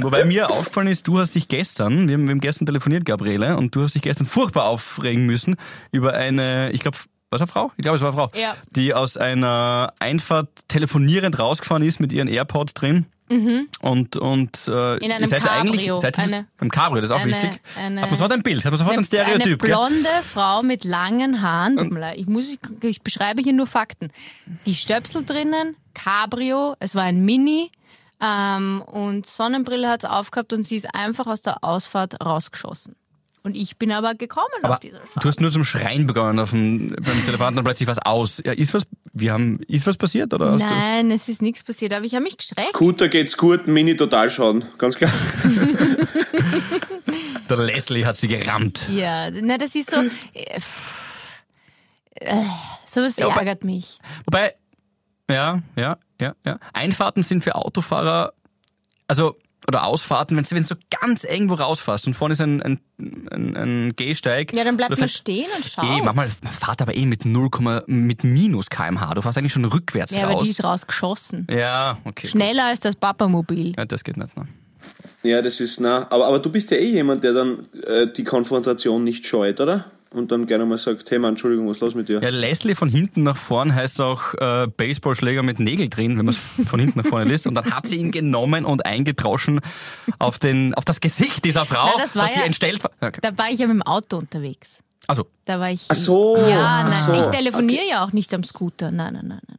Wobei 0.02 0.26
mir 0.26 0.50
aufgefallen 0.50 0.88
ist, 0.88 1.08
du 1.08 1.20
hast 1.20 1.36
dich 1.36 1.48
gestern, 1.48 2.08
wir 2.08 2.16
haben, 2.16 2.24
wir 2.26 2.32
haben 2.32 2.42
gestern 2.42 2.66
telefoniert, 2.66 3.06
Gabriele, 3.06 3.56
und 3.58 3.76
du 3.76 3.84
hast 3.84 3.94
dich 3.94 4.02
gestern 4.02 4.26
furchtbar 4.26 4.66
aufregen 4.66 5.26
müssen 5.26 5.56
über 5.92 6.14
eine, 6.14 6.72
ich 6.72 6.80
glaube, 6.80 6.98
was 7.30 7.42
eine 7.42 7.48
Frau? 7.48 7.72
Ich 7.78 7.84
glaube, 7.84 7.98
es 7.98 8.02
war 8.02 8.10
eine 8.10 8.18
Frau, 8.18 8.32
Ja. 8.40 8.56
die 8.76 8.94
aus 8.94 9.18
einer 9.18 9.94
Einfahrt 10.00 10.50
telefonierend 10.68 11.38
rausgefahren 11.40 11.84
ist 11.84 12.00
mit 12.00 12.12
ihren 12.12 12.28
AirPods 12.28 12.74
drin. 12.74 13.06
Und, 13.30 14.16
und 14.16 14.58
äh, 14.68 14.96
Mhm. 14.96 14.98
In 15.02 15.12
einem 15.12 15.28
seid 15.28 15.42
Cabrio. 15.44 15.60
eigentlich 15.72 15.92
seid 16.00 16.20
Eine- 16.20 16.48
im 16.62 16.72
Cabrio, 16.72 17.02
das 17.02 17.12
ist 17.12 17.16
auch 17.16 17.20
eine- 17.22 17.34
wichtig. 17.34 17.60
eine- 17.78 18.02
hat 18.02 18.10
man 18.10 18.16
sofort 18.18 18.32
ein 18.32 18.42
Bild, 18.44 18.64
hat 18.64 18.72
man 18.72 18.78
sofort 18.80 18.98
ein 18.98 19.04
Stereotyp. 19.04 19.36
Eine 19.46 19.58
gell? 19.58 19.58
blonde 19.58 20.10
Frau 20.24 20.64
mit 20.64 20.84
langen 20.86 21.42
Haaren. 21.42 21.76
Tut 21.78 21.92
mir 21.92 22.00
leid, 22.00 22.18
ich, 22.18 22.28
muss, 22.28 22.46
ich 22.82 23.02
beschreibe 23.02 23.42
hier 23.42 23.54
nur 23.54 23.68
Fakten. 23.68 24.12
Die 24.66 24.76
Stöpsel 24.76 25.26
drinnen, 25.26 25.76
Cabrio, 25.94 26.76
es 26.80 26.96
war 26.96 27.04
ein 27.04 27.26
Mini 27.26 27.70
ähm, 28.22 28.82
und 28.86 29.28
Sonnenbrille 29.28 29.90
hat 29.90 30.04
es 30.04 30.10
aufgehabt 30.10 30.54
und 30.54 30.64
sie 30.64 30.78
ist 30.78 30.94
einfach 30.96 31.28
aus 31.28 31.42
der 31.42 31.64
Ausfahrt 31.64 32.24
rausgeschossen. 32.24 32.96
Und 33.48 33.56
ich 33.56 33.78
bin 33.78 33.94
aber 33.94 34.14
gekommen 34.14 34.46
Aber 34.62 34.74
auf 34.74 34.80
dieser 34.80 34.98
Straße. 34.98 35.20
du 35.22 35.28
hast 35.30 35.40
nur 35.40 35.52
zum 35.52 35.64
Schreien 35.64 36.06
begonnen 36.06 36.38
auf 36.40 36.50
dem, 36.52 36.90
beim 36.90 37.26
Telefonaten, 37.26 37.56
dann 37.56 37.64
plötzlich 37.64 37.88
was 37.88 37.98
aus. 38.00 38.42
Ja, 38.46 38.52
ist 38.52 38.74
was, 38.74 38.84
wir 39.14 39.32
haben, 39.32 39.62
ist 39.70 39.88
was 39.88 39.96
passiert 39.96 40.34
oder 40.34 40.52
hast 40.52 40.64
Nein, 40.64 41.12
es 41.12 41.30
ist 41.30 41.42
nichts 41.42 41.64
passiert, 41.64 41.94
aber 41.94 42.04
ich 42.04 42.14
habe 42.14 42.26
mich 42.26 42.36
geschreckt. 42.36 42.68
Scooter 42.68 43.08
geht's 43.08 43.38
gut, 43.38 43.68
Mini 43.68 43.96
Totalschaden. 43.96 44.66
Ganz 44.78 44.98
klar. 44.98 45.12
der 47.50 47.58
Leslie 47.58 48.06
hat 48.06 48.18
sie 48.18 48.28
gerammt. 48.28 48.86
Ja, 48.92 49.32
na, 49.32 49.58
das 49.58 49.76
ist 49.76 49.92
so. 49.92 50.02
Äh, 50.34 50.60
pff, 50.60 51.44
äh, 52.16 52.36
sowas 52.86 53.16
Ja, 53.16 53.34
ärgert 53.34 53.64
mich. 53.64 53.98
Wobei, 54.26 54.56
ja, 55.30 55.62
ja, 55.78 55.98
ja, 56.20 56.36
ja. 56.46 56.60
Einfahrten 56.74 57.24
sind 57.24 57.46
für 57.46 57.56
Autofahrer, 57.56 58.34
also, 59.08 59.38
oder 59.68 59.86
Ausfahrten, 59.86 60.38
wenn 60.38 60.44
du 60.44 60.64
so 60.64 60.76
ganz 60.90 61.26
irgendwo 61.26 61.56
rausfährst 61.56 62.08
und 62.08 62.14
vorne 62.14 62.34
ist 62.34 62.42
ein, 62.42 62.62
ein, 62.62 62.80
ein, 63.32 63.58
ein 63.58 63.96
Gehsteig. 63.96 64.56
Ja, 64.56 64.64
dann 64.64 64.78
bleibt 64.78 64.98
man 64.98 65.10
stehen 65.10 65.48
und 65.58 65.66
schaut. 65.66 65.86
Eh, 65.86 66.02
manchmal 66.02 66.30
man 66.42 66.54
fährt 66.54 66.82
aber 66.82 66.96
eh 66.96 67.06
mit 67.06 67.26
0, 67.26 67.50
mit 67.88 68.24
minus 68.24 68.70
kmh. 68.70 69.14
Du 69.14 69.22
fährst 69.22 69.38
eigentlich 69.38 69.52
schon 69.52 69.66
rückwärts 69.66 70.14
ja, 70.14 70.24
aber 70.24 70.34
raus. 70.34 70.44
die 70.44 70.52
ist 70.52 70.64
rausgeschossen. 70.64 71.48
ja, 71.52 71.98
okay. 72.06 72.28
Schneller 72.28 72.68
als 72.68 72.80
das 72.80 72.96
Papamobil. 72.96 73.74
Ja, 73.78 73.86
das 73.86 74.04
geht 74.04 74.16
nicht. 74.16 74.36
Ne? 74.38 74.48
Ja, 75.24 75.42
das 75.42 75.60
ist 75.60 75.82
na. 75.82 76.08
Aber, 76.10 76.28
aber 76.28 76.40
du 76.40 76.50
bist 76.50 76.72
ja 76.72 76.78
eh 76.78 76.92
jemand, 76.92 77.24
der 77.24 77.34
dann 77.34 77.66
äh, 77.86 78.08
die 78.08 78.24
Konfrontation 78.24 79.04
nicht 79.04 79.26
scheut, 79.28 79.60
oder? 79.60 79.86
Und 80.10 80.32
dann 80.32 80.46
gerne 80.46 80.66
mal 80.66 80.78
sagt, 80.78 81.12
hey 81.12 81.20
Mann, 81.20 81.32
Entschuldigung, 81.32 81.68
was 81.68 81.78
ist 81.78 81.82
los 81.82 81.94
mit 81.96 82.08
dir? 82.08 82.22
Ja, 82.22 82.30
Leslie 82.30 82.76
von 82.76 82.88
hinten 82.90 83.24
nach 83.24 83.36
vorn 83.38 83.76
heißt 83.76 84.00
auch 84.02 84.34
äh, 84.36 84.68
Baseballschläger 84.68 85.44
mit 85.44 85.60
Nägel 85.60 85.90
drin, 85.90 86.18
wenn 86.18 86.26
man 86.26 86.34
es 86.34 86.38
von 86.70 86.80
hinten 86.80 87.00
nach 87.00 87.06
vorne 87.06 87.26
liest. 87.30 87.46
Und 87.46 87.56
dann 87.56 87.72
hat 87.72 87.88
sie 87.88 87.98
ihn 87.98 88.12
genommen 88.12 88.64
und 88.66 88.86
eingetroschen 88.86 89.60
auf, 90.20 90.40
den, 90.40 90.74
auf 90.76 90.86
das 90.86 91.02
Gesicht 91.02 91.44
dieser 91.46 91.66
Frau, 91.66 91.90
Na, 91.96 92.02
das 92.04 92.16
war 92.16 92.24
dass 92.24 92.34
sie 92.34 92.40
ja- 92.40 92.46
entstellt 92.46 92.84
war. 92.84 92.92
Okay. 93.02 93.20
Da 93.22 93.38
war 93.38 93.50
ich 93.52 93.60
ja 93.60 93.68
mit 93.68 93.76
dem 93.76 93.82
Auto 93.84 94.18
unterwegs. 94.18 94.78
Also, 95.08 95.26
Da 95.46 95.60
war 95.60 95.72
ich. 95.72 95.86
Ach 95.90 95.96
so, 95.96 96.38
Ja, 96.38 96.84
nein, 96.84 96.94
so. 97.06 97.14
ich 97.14 97.28
telefoniere 97.28 97.84
ja 97.90 98.04
auch 98.06 98.14
nicht 98.14 98.34
am 98.34 98.44
Scooter. 98.44 98.92
Nein, 98.92 99.14
nein, 99.14 99.28
nein, 99.28 99.40
nein. 99.48 99.58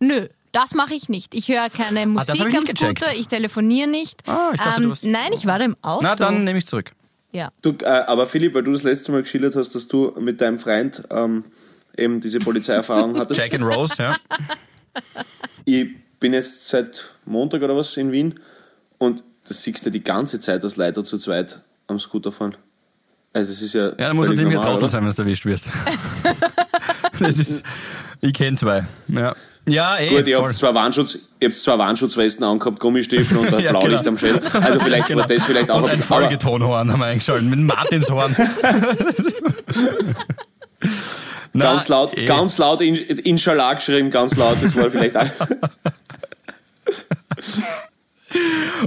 nein. 0.00 0.08
Nö, 0.22 0.28
das 0.52 0.74
mache 0.74 0.94
ich 0.94 1.08
nicht. 1.08 1.34
Ich 1.34 1.48
höre 1.48 1.68
keine 1.70 2.02
Ah, 2.02 2.06
Musik 2.06 2.34
ich 2.48 2.56
am. 2.56 2.66
Scooter, 2.66 3.14
ich 3.16 3.26
telefoniere 3.28 3.88
nicht. 3.88 4.28
Ah, 4.28 4.50
ich 4.52 4.60
dachte, 4.60 4.82
du 4.82 4.90
hast- 4.90 5.04
Nein, 5.04 5.32
ich 5.32 5.46
war 5.46 5.58
da 5.58 5.64
im 5.64 5.76
Auto. 5.82 6.02
na 6.04 6.14
dann 6.16 6.44
nehme 6.44 6.58
ich 6.58 6.66
zurück. 6.66 6.92
Ja. 7.34 7.50
Du, 7.62 7.74
äh, 7.82 7.86
aber 7.86 8.28
Philipp, 8.28 8.54
weil 8.54 8.62
du 8.62 8.72
das 8.72 8.84
letzte 8.84 9.10
Mal 9.10 9.22
geschildert 9.22 9.56
hast, 9.56 9.74
dass 9.74 9.88
du 9.88 10.14
mit 10.20 10.40
deinem 10.40 10.58
Freund 10.60 11.02
ähm, 11.10 11.44
eben 11.96 12.20
diese 12.20 12.38
Polizeierfahrung 12.38 13.16
hattest. 13.18 13.40
Jack 13.40 13.54
and 13.54 13.64
Rose, 13.64 13.94
ja. 13.98 14.16
Ich 15.64 15.88
bin 16.20 16.32
jetzt 16.32 16.68
seit 16.68 17.04
Montag 17.24 17.62
oder 17.62 17.76
was 17.76 17.96
in 17.96 18.12
Wien 18.12 18.38
und 18.98 19.24
das 19.48 19.62
siehst 19.62 19.84
du 19.84 19.90
die 19.90 20.04
ganze 20.04 20.38
Zeit, 20.38 20.62
dass 20.62 20.76
Leute 20.76 21.02
zu 21.02 21.18
zweit 21.18 21.58
am 21.88 21.98
Scooter 21.98 22.30
fahren. 22.30 22.56
Also 23.32 23.50
es 23.50 23.62
ist 23.62 23.74
ja. 23.74 23.86
Ja, 23.86 23.94
dann 23.96 24.16
muss 24.16 24.26
völlig 24.26 24.38
ziemlich 24.38 24.58
ein 24.58 24.64
normal, 24.64 24.88
sein, 24.88 25.04
wenn 25.04 25.10
du 25.10 25.22
erwischt 25.22 25.44
wirst. 25.44 25.68
das 27.18 27.38
ist, 27.40 27.64
ich 28.20 28.32
kenne 28.32 28.56
zwei. 28.56 28.86
Ja, 29.08 29.34
ja 29.66 29.98
eh. 29.98 30.08
Gut, 30.10 30.24
voll. 30.24 30.34
habt 30.34 30.56
zwar 30.56 30.74
Warnschutz, 30.74 31.18
zwar 31.52 31.78
Warnschutzwesten 31.78 32.44
angehabt, 32.44 32.80
Gummistiefel 32.80 33.38
und 33.38 33.52
ein 33.54 33.60
Ja, 33.64 33.70
Blaulicht 33.70 34.04
genau. 34.04 34.10
am 34.10 34.18
Schädel. 34.18 34.40
Also 34.52 34.80
vielleicht 34.80 35.14
war 35.16 35.26
das 35.26 35.44
vielleicht 35.44 35.70
auch 35.70 35.82
Und 35.82 35.90
ein 35.90 36.02
Folgetonhorn 36.02 36.92
haben 36.92 37.00
wir 37.00 37.06
eingeschaltet, 37.06 37.44
mit 37.46 37.58
dem 37.58 37.66
Martinshorn. 37.66 38.36
Na, 41.56 41.64
Ganz 41.66 41.86
laut, 41.88 42.18
eh. 42.18 42.24
ganz 42.24 42.58
laut 42.58 42.80
in, 42.80 42.96
Inshallah 42.96 43.74
geschrieben, 43.74 44.10
ganz 44.10 44.34
laut, 44.36 44.56
das 44.60 44.74
war 44.74 44.90
vielleicht 44.90 45.16
auch. 45.16 45.26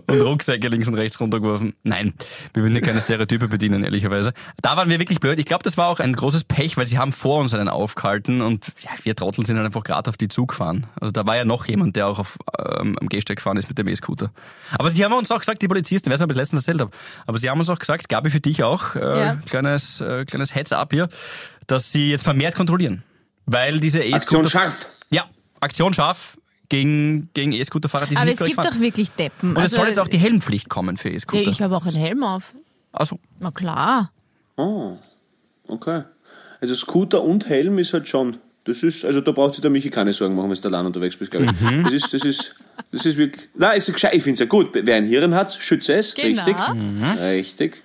Und 0.08 0.22
Rucksäcke 0.22 0.68
links 0.68 0.88
und 0.88 0.96
rechts 0.96 1.20
runtergeworfen. 1.20 1.74
Nein, 1.84 2.14
wir 2.54 2.64
würden 2.64 2.74
hier 2.74 2.82
keine 2.82 3.02
Stereotype 3.02 3.48
bedienen, 3.48 3.84
ehrlicherweise. 3.84 4.34
Da 4.62 4.78
waren 4.78 4.90
wir 4.90 5.00
wirklich 5.00 5.20
blöd. 5.20 5.40
Ich 5.40 5.46
glaube, 5.46 5.64
das 5.64 5.78
war 5.78 5.88
auch 5.88 6.00
ein 6.00 6.14
großes 6.14 6.44
Pech, 6.44 6.78
weil 6.78 6.88
sie 6.88 6.98
haben 6.98 7.12
vor 7.12 7.40
uns 7.40 7.54
einen 7.54 7.70
aufgehalten 7.70 8.42
und 8.42 8.68
ja, 8.82 8.92
wir 9.04 9.16
Trottel 9.16 9.46
sind 9.46 9.58
halt 9.58 9.66
einfach 9.66 9.84
gerade 9.84 10.10
auf 10.10 10.18
die 10.18 10.28
Zug 10.28 10.50
gefahren. 10.50 10.88
Also 11.00 11.12
da 11.12 11.26
war 11.26 11.36
ja 11.36 11.46
noch 11.46 11.66
jemand, 11.66 11.96
der 11.96 12.08
auch 12.08 12.20
auf, 12.20 12.38
ähm, 12.58 12.98
am 13.00 13.10
Gehsteig 13.10 13.38
gefahren 13.38 13.58
ist 13.58 13.70
mit 13.70 13.78
dem 13.78 13.88
E-Scooter. 13.88 14.32
Aber 14.78 14.92
sie 14.92 15.04
haben 15.04 15.14
uns 15.14 15.32
auch 15.32 15.40
gesagt, 15.40 15.62
die 15.62 15.68
Polizisten, 15.68 16.10
wer 16.10 16.16
es 16.16 16.22
ich 16.22 16.36
letztens 16.36 16.62
erzählt 16.68 16.82
habe, 16.82 16.92
aber 17.26 17.38
sie 17.38 17.50
haben 17.50 17.60
uns 17.60 17.70
auch 17.70 17.80
gesagt, 17.80 18.10
Gabi, 18.10 18.30
für 18.30 18.40
dich 18.40 18.64
auch, 18.64 18.96
äh, 18.96 19.20
Ja. 19.20 19.36
kleines, 19.50 20.02
äh, 20.02 20.26
kleines 20.26 20.54
Heads-up 20.56 20.92
hier, 20.94 21.10
dass 21.68 21.92
sie 21.92 22.12
jetzt 22.12 22.24
vermehrt 22.24 22.56
kontrollieren. 22.56 23.04
Weil 23.46 23.80
diese 23.80 24.00
E-Scooter... 24.00 24.16
Aktion 24.46 24.50
scharf. 24.50 24.86
Ja, 25.10 25.26
Aktion 25.60 25.94
scharf 25.94 26.38
gegen, 26.70 27.30
gegen 27.34 27.52
E-Scooter-Fahrer, 27.54 28.06
die 28.08 28.16
sind 28.16 28.22
Aber 28.22 28.32
es 28.32 28.40
gibt 28.40 28.56
fahren. 28.56 28.70
doch 28.74 28.80
wirklich 28.80 29.10
Deppen. 29.12 29.56
Und 29.56 29.64
es 29.64 29.72
soll 29.72 29.88
jetzt 29.88 30.00
auch 30.00 30.08
die 30.08 30.18
Helmpflicht 30.18 30.70
kommen 30.70 30.98
für 30.98 31.10
ja, 31.10 31.16
E-Scooter. 31.16 31.50
ich 31.50 31.62
habe 31.62 31.76
auch 31.76 31.86
einen 31.86 31.96
Helm 31.96 32.24
auf. 32.24 32.54
also, 32.92 33.20
Na 33.40 33.52
klar. 33.52 34.12
Oh, 34.58 34.98
okay. 35.68 36.04
Also 36.60 36.76
Scooter 36.76 37.24
und 37.24 37.48
Helm 37.50 37.78
ist 37.78 37.94
halt 37.94 38.08
schon. 38.08 38.38
Das 38.64 38.84
ist, 38.84 39.06
also 39.06 39.22
da 39.22 39.32
braucht 39.32 39.54
sich 39.54 39.62
der 39.62 39.70
Michi 39.72 39.90
keine 39.90 40.12
Sorgen 40.12 40.36
machen, 40.36 40.50
wenn 40.50 40.60
du 40.60 40.68
allein 40.68 40.86
unterwegs 40.88 41.16
bist, 41.16 41.32
glaube 41.32 41.46
ich. 41.46 41.62
Mhm. 41.62 41.84
Das 41.86 41.94
ist, 41.94 42.14
das 42.14 42.24
ist, 42.26 42.56
das 42.92 43.06
ist 43.06 43.18
wirklich. 43.18 43.48
Nein, 43.56 43.78
ist 43.78 43.94
gescheit. 43.94 44.14
Ich 44.14 44.24
finde 44.24 44.34
es 44.34 44.40
ja 44.42 44.46
gut. 44.46 44.72
Wer 44.74 44.96
ein 44.96 45.06
Hirn 45.06 45.34
hat, 45.36 45.54
schütze 45.54 45.94
es. 45.94 46.14
Genau. 46.16 46.44
Richtig. 46.44 47.22
Richtig. 47.22 47.84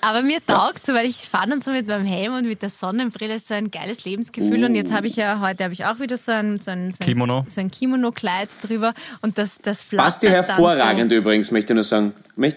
Aber 0.00 0.22
mir 0.22 0.44
taugt 0.44 0.84
so, 0.84 0.94
weil 0.94 1.06
ich 1.06 1.16
fahre 1.16 1.48
dann 1.48 1.62
so 1.62 1.70
mit 1.70 1.86
meinem 1.86 2.06
Helm 2.06 2.34
und 2.34 2.46
mit 2.46 2.62
der 2.62 2.70
Sonnenbrille 2.70 3.38
so 3.38 3.54
ein 3.54 3.70
geiles 3.70 4.04
Lebensgefühl. 4.04 4.64
Und 4.64 4.74
jetzt 4.74 4.92
habe 4.92 5.06
ich 5.06 5.16
ja, 5.16 5.40
heute 5.40 5.64
habe 5.64 5.72
ich 5.72 5.84
auch 5.84 5.98
wieder 5.98 6.16
so 6.16 6.32
ein, 6.32 6.58
so 6.58 6.70
ein, 6.70 6.92
so 6.92 6.98
ein 7.00 7.06
Kimono. 7.06 7.44
So 7.48 7.60
ein 7.60 7.70
Kimono-Kleid 7.70 8.48
drüber. 8.62 8.94
Und 9.22 9.38
das, 9.38 9.58
das 9.60 9.82
Passt 9.84 10.22
dir 10.22 10.30
hervorragend 10.30 11.10
übrigens, 11.12 11.50
möchte 11.50 11.72
ich 11.72 11.74
nur 11.74 11.84
sagen. 11.84 12.12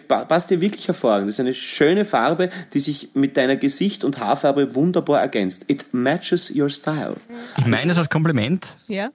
Passt 0.08 0.50
dir 0.50 0.62
wirklich 0.62 0.88
hervorragend. 0.88 1.30
Das 1.30 1.36
ist 1.36 1.40
eine 1.40 1.54
schöne 1.54 2.06
Farbe, 2.06 2.50
die 2.74 2.80
sich 2.80 3.10
mit 3.14 3.38
deiner 3.38 3.56
Gesicht- 3.56 4.04
und 4.04 4.20
Haarfarbe 4.20 4.76
wunderbar 4.76 5.22
ergänzt. 5.22 5.66
It 5.68 5.94
matches 5.94 6.54
your 6.54 6.70
style. 6.70 7.16
ich 7.58 7.66
meine 7.66 7.90
das 7.90 7.98
als 7.98 8.10
Kompliment. 8.10 8.74
So. 8.88 8.94
Ja? 8.94 9.10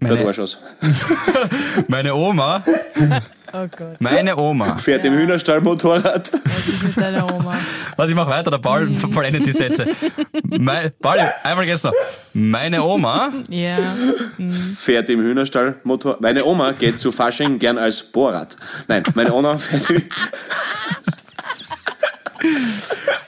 Ja, 0.00 0.08
du 0.08 0.24
Meine, 0.24 0.34
meine 1.88 2.14
Oma, 2.14 2.64
Oh 3.56 3.68
Gott. 3.76 4.00
meine 4.00 4.36
Oma. 4.36 4.76
Fährt 4.78 5.04
im 5.04 5.14
Hühnerstall-Motorrad. 5.14 6.32
Was 6.32 6.66
ist 6.66 6.82
mit 6.82 6.96
deiner 6.96 7.32
Oma? 7.32 7.56
Warte, 7.96 8.10
ich 8.10 8.16
mach 8.16 8.26
weiter, 8.28 8.50
der 8.50 8.58
Paul 8.58 8.92
vollendet 8.92 9.46
die 9.46 9.52
Sätze. 9.52 9.86
Mein, 10.58 10.90
Paul, 11.00 11.18
einmal 11.44 11.64
geht's 11.64 11.84
noch. 11.84 11.92
Meine 12.32 12.82
Oma 12.82 13.30
Ja. 13.48 13.78
fährt 14.76 15.08
im 15.08 15.20
Hühnerstall-Motor. 15.20 16.16
Meine 16.20 16.44
Oma 16.44 16.72
geht 16.72 16.98
zu 16.98 17.12
Fasching 17.12 17.60
gern 17.60 17.78
als 17.78 18.02
Bohrrad. 18.02 18.56
Nein, 18.88 19.04
meine 19.14 19.32
Oma 19.32 19.56
fährt 19.58 19.88
im 19.90 20.02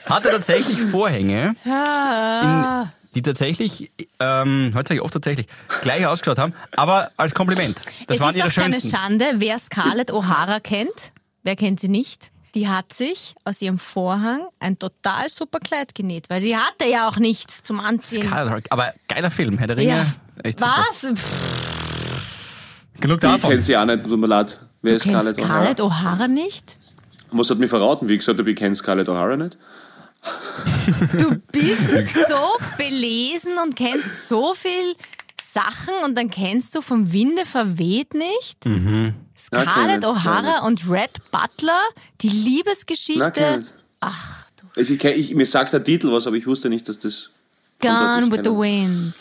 hatte 0.09 0.29
tatsächlich 0.29 0.79
Vorhänge, 0.83 1.55
in, 1.65 2.89
die 3.17 3.23
tatsächlich, 3.23 3.89
ähm, 4.19 4.71
heute 4.75 4.89
sage 4.89 4.95
ich 4.99 5.01
oft 5.01 5.13
tatsächlich, 5.13 5.47
gleich 5.81 6.05
ausgeschaut 6.05 6.37
haben, 6.37 6.53
aber 6.75 7.09
als 7.17 7.33
Kompliment. 7.33 7.75
Das 8.07 8.17
es 8.17 8.19
waren 8.21 8.29
ist 8.29 8.37
ihre 8.37 8.47
auch 8.47 8.53
keine 8.53 8.73
schönsten. 8.75 8.95
Schande, 8.95 9.25
wer 9.37 9.57
Scarlett 9.57 10.11
O'Hara 10.11 10.59
kennt. 10.59 11.11
Wer 11.43 11.55
kennt 11.55 11.79
sie 11.79 11.87
nicht? 11.87 12.29
Die 12.53 12.67
hat 12.67 12.93
sich 12.93 13.33
aus 13.43 13.61
ihrem 13.61 13.79
Vorhang 13.79 14.47
ein 14.59 14.77
total 14.77 15.29
super 15.29 15.59
Kleid 15.59 15.95
genäht, 15.95 16.29
weil 16.29 16.41
sie 16.41 16.55
hatte 16.55 16.87
ja 16.89 17.07
auch 17.07 17.17
nichts 17.17 17.63
zum 17.63 17.79
Anziehen. 17.79 18.23
Scarlet 18.23 18.51
Heart. 18.53 18.71
Aber 18.71 18.93
geiler 19.07 19.31
Film, 19.31 19.57
Herr 19.57 19.67
der 19.67 19.77
Ringe. 19.77 19.89
ja. 19.97 20.05
Echt. 20.43 20.61
Was? 20.61 21.07
Genug 22.99 23.17
Ich 23.17 23.21
davon. 23.29 23.49
kenne 23.49 23.61
sie 23.61 23.75
auch 23.77 23.85
nicht, 23.85 24.03
tut 24.03 24.19
mir 24.19 24.27
leid. 24.27 24.59
Wer 24.81 24.95
ist 24.95 25.03
kennst 25.03 25.19
Scarlett 25.21 25.39
Scarlett 25.39 25.81
O'Hara? 25.81 26.17
O'Hara 26.19 26.27
nicht? 26.27 26.77
Was 27.31 27.49
hat 27.49 27.57
mich 27.59 27.69
verraten? 27.69 28.07
Wie 28.07 28.17
gesagt, 28.17 28.39
ich 28.39 28.55
kenne 28.55 28.75
Scarlett 28.75 29.09
O'Hara 29.09 29.35
nicht. 29.37 29.57
Du 31.17 31.35
bist 31.51 32.13
so 32.29 32.57
belesen 32.77 33.57
und 33.63 33.75
kennst 33.75 34.27
so 34.27 34.53
viel 34.53 34.95
Sachen 35.39 35.93
und 36.05 36.15
dann 36.17 36.29
kennst 36.29 36.75
du 36.75 36.81
vom 36.81 37.11
Winde 37.11 37.45
verweht 37.45 38.13
nicht. 38.13 38.65
Mhm. 38.65 39.13
Na, 39.51 39.61
Scarlett 39.61 40.01
kenn 40.01 40.09
O'Hara 40.09 40.65
und 40.65 40.89
Red 40.89 41.31
Butler, 41.31 41.79
die 42.21 42.27
Na, 42.27 42.33
Liebesgeschichte. 42.33 43.59
ich. 43.61 43.67
Ach, 43.99 44.45
du. 44.59 44.67
Also 44.75 44.93
ich, 44.93 45.03
ich, 45.03 45.35
mir 45.35 45.45
sagt 45.45 45.73
der 45.73 45.83
Titel 45.83 46.11
was, 46.11 46.25
aber 46.27 46.35
ich 46.35 46.47
wusste 46.47 46.69
nicht, 46.69 46.87
dass 46.89 46.97
das. 46.99 47.31
Gone 47.79 48.31
with 48.31 48.41
the. 48.43 48.49
Wind. 48.49 49.13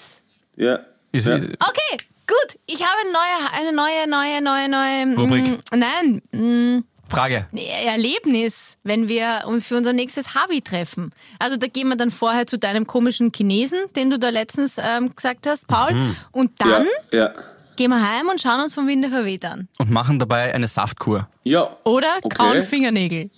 Ja. 0.56 0.80
Ja. 1.12 1.36
Okay, 1.36 1.96
gut. 2.26 2.58
Ich 2.66 2.82
habe 2.82 2.96
eine 3.02 3.12
neue, 3.12 3.52
eine 3.52 3.72
neue, 3.76 4.08
neue, 4.08 4.42
neue, 4.42 4.68
neue. 4.68 5.06
mm, 5.06 5.18
Rubrik. 5.18 5.58
nein, 5.74 6.22
mm, 6.32 6.84
Frage. 7.08 7.46
Erlebnis, 7.86 8.78
wenn 8.82 9.08
wir 9.08 9.42
uns 9.46 9.66
für 9.68 9.76
unser 9.76 9.92
nächstes 9.92 10.34
Hobby 10.34 10.60
treffen. 10.60 11.12
Also 11.38 11.56
da 11.56 11.66
gehen 11.66 11.88
wir 11.88 11.96
dann 11.96 12.10
vorher 12.10 12.46
zu 12.46 12.58
deinem 12.58 12.86
komischen 12.86 13.32
Chinesen, 13.34 13.78
den 13.94 14.10
du 14.10 14.18
da 14.18 14.30
letztens 14.30 14.76
ähm, 14.78 15.14
gesagt 15.14 15.46
hast, 15.46 15.66
Paul. 15.68 15.92
Mhm. 15.94 16.16
Und 16.32 16.50
dann 16.60 16.86
Ja, 17.12 17.18
ja. 17.18 17.32
gehen 17.76 17.90
wir 17.90 18.00
heim 18.02 18.28
und 18.28 18.40
schauen 18.40 18.60
uns 18.60 18.74
vom 18.74 18.88
Winde 18.88 19.08
verweht 19.08 19.44
an. 19.44 19.68
Und 19.78 19.90
machen 19.90 20.18
dabei 20.18 20.52
eine 20.54 20.66
Saftkur. 20.68 21.28
Ja. 21.44 21.76
Oder 21.84 22.08
Okay. 22.22 22.36
grauen 22.36 22.62
Fingernägel. 22.64 23.30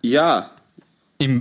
Ja. 0.00 0.50
Im, 1.18 1.40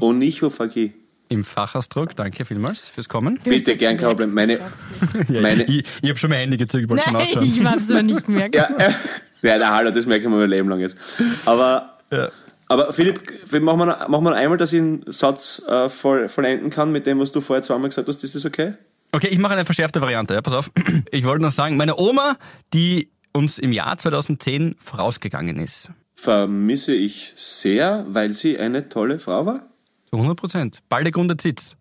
Fagi. 0.52 0.94
im 1.30 1.44
Fachausdruck. 1.44 2.16
Danke 2.16 2.46
vielmals 2.46 2.88
fürs 2.88 3.10
Kommen. 3.10 3.40
Bitte, 3.44 3.76
gern 3.78 3.98
kein 3.98 4.08
Problem. 4.10 4.34
Meine, 4.34 4.60
meine, 5.30 5.64
Ich, 5.64 5.84
ich 6.02 6.10
habe 6.10 6.20
schon 6.20 6.30
mein 6.30 6.40
Handy 6.40 6.58
gezückt, 6.58 6.88
wollte 6.90 7.04
schon 7.04 7.14
nachschauen. 7.14 7.44
ich 7.46 7.64
hab's 7.66 7.90
aber 7.90 8.04
nicht 8.04 8.26
gemerkt. 8.26 8.54
ja, 8.56 8.66
äh, 8.78 8.92
ja, 9.42 9.58
der 9.58 9.72
Hallo, 9.72 9.92
das 9.92 10.06
merke 10.06 10.24
ich 10.24 10.30
mir 10.30 10.38
mein 10.38 10.50
Leben 10.50 10.70
lang 10.70 10.80
jetzt. 10.80 10.98
Aber, 11.46 11.98
Ja. 12.12 12.30
aber 12.68 12.94
Philipp, 12.94 13.20
machen 13.62 13.80
wir, 13.80 13.86
noch, 13.86 14.08
machen 14.08 14.24
wir 14.26 14.36
einmal, 14.36 14.58
dass 14.58 14.74
ich 14.74 14.80
einen 14.80 15.04
Satz 15.12 15.62
äh, 15.68 15.90
voll, 15.90 16.30
vollenden 16.30 16.70
kann 16.70 16.92
mit 16.92 17.06
dem, 17.06 17.20
was 17.20 17.32
du 17.32 17.42
vorher 17.42 17.64
zweimal 17.64 17.90
gesagt 17.90 18.08
hast. 18.08 18.24
Ist 18.24 18.36
das 18.36 18.46
okay? 18.46 18.74
Okay, 19.14 19.28
ich 19.28 19.40
mache 19.40 19.54
eine 19.54 19.66
verschärfte 19.66 20.00
Variante. 20.02 20.34
Ja, 20.34 20.42
pass 20.42 20.54
auf. 20.54 20.72
Ich 21.12 21.26
wollte 21.26 21.44
noch 21.44 21.52
sagen, 21.52 21.76
meine 21.78 21.98
Oma, 21.98 22.38
die 22.74 23.10
uns 23.34 23.58
im 23.58 23.72
Jahr 23.72 23.98
2010 23.98 24.76
vorausgegangen 24.80 25.58
ist. 25.58 25.90
Vermisse 26.16 26.94
ich 26.94 27.34
sehr, 27.36 28.06
weil 28.08 28.32
sie 28.34 28.58
eine 28.60 28.90
tolle 28.90 29.20
Frau 29.20 29.46
war. 29.46 29.62
Zu 30.10 30.18
100 30.18 30.38
Prozent. 30.38 30.80
Baldegunde 30.90 31.36
Zitz. 31.38 31.76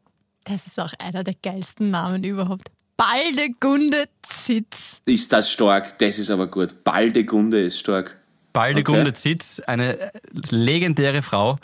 Das 0.44 0.66
ist 0.66 0.80
auch 0.80 0.92
einer 0.98 1.22
der 1.24 1.34
geilsten 1.42 1.90
Namen 1.90 2.24
überhaupt. 2.24 2.70
Baldegunde 2.96 4.04
Zitz. 4.50 5.00
Ist 5.04 5.32
das 5.32 5.50
stark? 5.50 5.96
Das 5.98 6.18
ist 6.18 6.28
aber 6.30 6.48
gut. 6.48 6.82
Baldegunde 6.82 7.62
ist 7.62 7.78
stark. 7.78 8.16
Baldegunde 8.52 9.02
Okay. 9.02 9.12
Zitz, 9.14 9.60
eine 9.60 9.96
äh, 9.98 10.10
legendäre 10.50 11.22
Frau, 11.22 11.56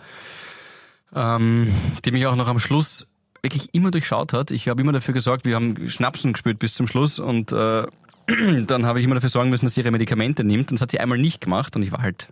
ähm, 1.14 1.72
die 2.04 2.12
mich 2.12 2.26
auch 2.26 2.36
noch 2.36 2.46
am 2.48 2.58
Schluss 2.60 3.06
wirklich 3.42 3.74
immer 3.74 3.90
durchschaut 3.90 4.32
hat. 4.32 4.50
Ich 4.52 4.68
habe 4.68 4.82
immer 4.82 4.92
dafür 4.92 5.14
gesorgt, 5.14 5.44
wir 5.44 5.54
haben 5.56 5.88
Schnapsen 5.88 6.32
gespürt 6.32 6.58
bis 6.60 6.74
zum 6.74 6.86
Schluss 6.86 7.18
und 7.18 7.50
äh, 7.52 7.84
dann 8.66 8.86
habe 8.86 8.98
ich 9.00 9.04
immer 9.04 9.14
dafür 9.16 9.30
sorgen 9.30 9.50
müssen, 9.50 9.66
dass 9.66 9.74
sie 9.74 9.80
ihre 9.80 9.90
Medikamente 9.90 10.44
nimmt. 10.44 10.70
Und 10.70 10.76
das 10.76 10.82
hat 10.82 10.90
sie 10.90 11.00
einmal 11.00 11.18
nicht 11.18 11.40
gemacht 11.40 11.74
und 11.76 11.82
ich 11.82 11.90
war 11.92 12.02
halt 12.02 12.28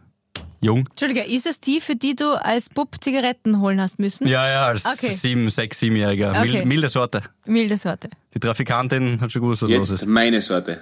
jung. 0.60 0.86
Entschuldige, 0.90 1.22
ist 1.24 1.46
es 1.46 1.60
die, 1.60 1.80
für 1.80 1.94
die 1.96 2.14
du 2.16 2.32
als 2.40 2.68
Bub 2.68 2.96
Zigaretten 3.02 3.60
holen 3.60 3.80
hast 3.80 3.98
müssen? 3.98 4.26
Ja, 4.28 4.48
ja, 4.48 4.66
als 4.66 4.84
Okay. 4.86 5.12
sieben, 5.12 5.50
sechs, 5.50 5.78
siebenjähriger. 5.80 6.30
Okay. 6.30 6.48
Mil- 6.58 6.64
milde 6.66 6.88
Sorte. 6.88 7.22
Milde 7.44 7.76
Sorte. 7.76 8.08
Die 8.34 8.40
Trafikantin 8.40 9.20
hat 9.20 9.32
schon 9.32 9.42
gewusst, 9.42 9.62
was 9.62 9.70
los 9.70 9.90
Jetzt 9.90 10.02
ist. 10.02 10.06
meine 10.06 10.40
Sorte. 10.40 10.80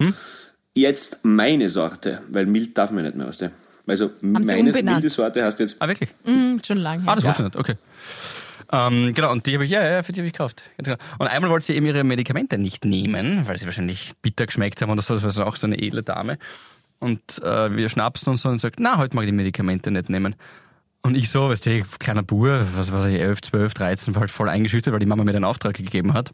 Hm? 0.00 0.14
Jetzt 0.74 1.24
meine 1.24 1.68
Sorte, 1.68 2.22
weil 2.28 2.46
mild 2.46 2.76
darf 2.78 2.90
man 2.90 3.04
nicht 3.04 3.16
mehr, 3.16 3.26
weißt 3.26 3.42
du? 3.42 3.50
Also 3.86 4.10
meine 4.20 4.70
milde 4.72 5.10
Sorte 5.10 5.44
heißt 5.44 5.58
jetzt 5.60 5.76
Ah, 5.78 5.88
wirklich? 5.88 6.10
Hm, 6.24 6.60
schon 6.64 6.78
lange. 6.78 7.02
Ah, 7.06 7.14
das 7.14 7.24
wusste 7.24 7.42
ich 7.42 7.48
nicht, 7.48 7.56
okay. 7.56 7.74
Ähm, 8.70 9.14
genau, 9.14 9.32
und 9.32 9.46
die 9.46 9.54
habe 9.54 9.64
ich, 9.64 9.70
ja, 9.70 9.82
ja, 9.82 10.02
für 10.02 10.12
die 10.12 10.20
habe 10.20 10.26
ich 10.26 10.34
gekauft. 10.34 10.62
Genau. 10.76 10.96
Und 11.18 11.26
einmal 11.26 11.50
wollte 11.50 11.66
sie 11.66 11.74
eben 11.74 11.86
ihre 11.86 12.04
Medikamente 12.04 12.58
nicht 12.58 12.84
nehmen, 12.84 13.44
weil 13.46 13.58
sie 13.58 13.64
wahrscheinlich 13.64 14.12
bitter 14.20 14.44
geschmeckt 14.44 14.82
haben 14.82 14.90
und 14.90 14.98
das 14.98 15.08
war 15.08 15.16
das 15.18 15.36
war 15.38 15.46
auch 15.46 15.56
so 15.56 15.66
eine 15.66 15.78
edle 15.78 16.02
Dame. 16.02 16.36
Und 16.98 17.20
äh, 17.42 17.74
wir 17.74 17.88
schnapsen 17.88 18.30
uns 18.30 18.42
so 18.42 18.48
und 18.50 18.60
sagt, 18.60 18.78
na, 18.78 18.98
heute 18.98 19.16
mag 19.16 19.24
ich 19.24 19.30
die 19.30 19.36
Medikamente 19.36 19.90
nicht 19.90 20.10
nehmen. 20.10 20.34
Und 21.00 21.16
ich 21.16 21.30
so, 21.30 21.48
weißt 21.48 21.64
du, 21.64 21.82
kleiner 21.98 22.22
Bur, 22.22 22.66
was 22.74 22.92
weiß 22.92 23.06
ich, 23.06 23.14
11, 23.20 23.40
12, 23.40 23.72
13, 23.74 24.14
war 24.14 24.20
halt 24.20 24.30
voll 24.30 24.48
eingeschüchtert, 24.50 24.92
weil 24.92 25.00
die 25.00 25.06
Mama 25.06 25.24
mir 25.24 25.32
den 25.32 25.44
Auftrag 25.44 25.74
gegeben 25.74 26.12
hat. 26.12 26.32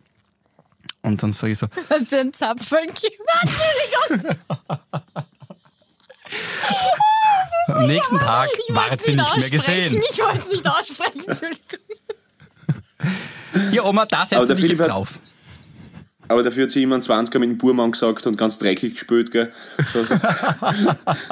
Und 1.02 1.22
dann 1.22 1.32
sage 1.32 1.52
ich 1.52 1.58
so, 1.58 1.66
Hast 1.90 2.12
du 2.12 2.18
einen 2.18 2.32
Zapfen 2.32 2.78
Entschuldigung. 2.88 4.36
am 7.68 7.86
nächsten 7.86 8.18
Tag 8.18 8.48
Ich 8.68 8.74
war 8.74 8.84
sie 8.98 9.12
nicht 9.12 9.16
mehr 9.16 9.26
aussprechen. 9.26 9.50
gesehen. 9.50 10.02
Ich 10.10 10.18
wollte 10.18 10.38
es 10.38 10.48
nicht 10.48 10.66
aussprechen. 10.66 11.24
Entschuldigung. 11.26 11.78
Hier, 13.70 13.84
Oma, 13.84 14.06
da 14.06 14.26
setzt 14.26 14.48
du 14.48 14.54
dich 14.54 14.68
jetzt 14.70 14.78
drauf. 14.88 15.20
Aber 16.28 16.42
dafür 16.42 16.64
hat 16.64 16.70
sie 16.70 16.82
immer 16.82 16.96
einen 16.96 17.02
20er 17.02 17.38
mit 17.38 17.50
dem 17.50 17.58
Burmann 17.58 17.92
gesagt 17.92 18.26
und 18.26 18.36
ganz 18.36 18.58
dreckig 18.58 18.94
gespielt, 18.94 19.30
gell. 19.30 19.52
So, 19.92 20.04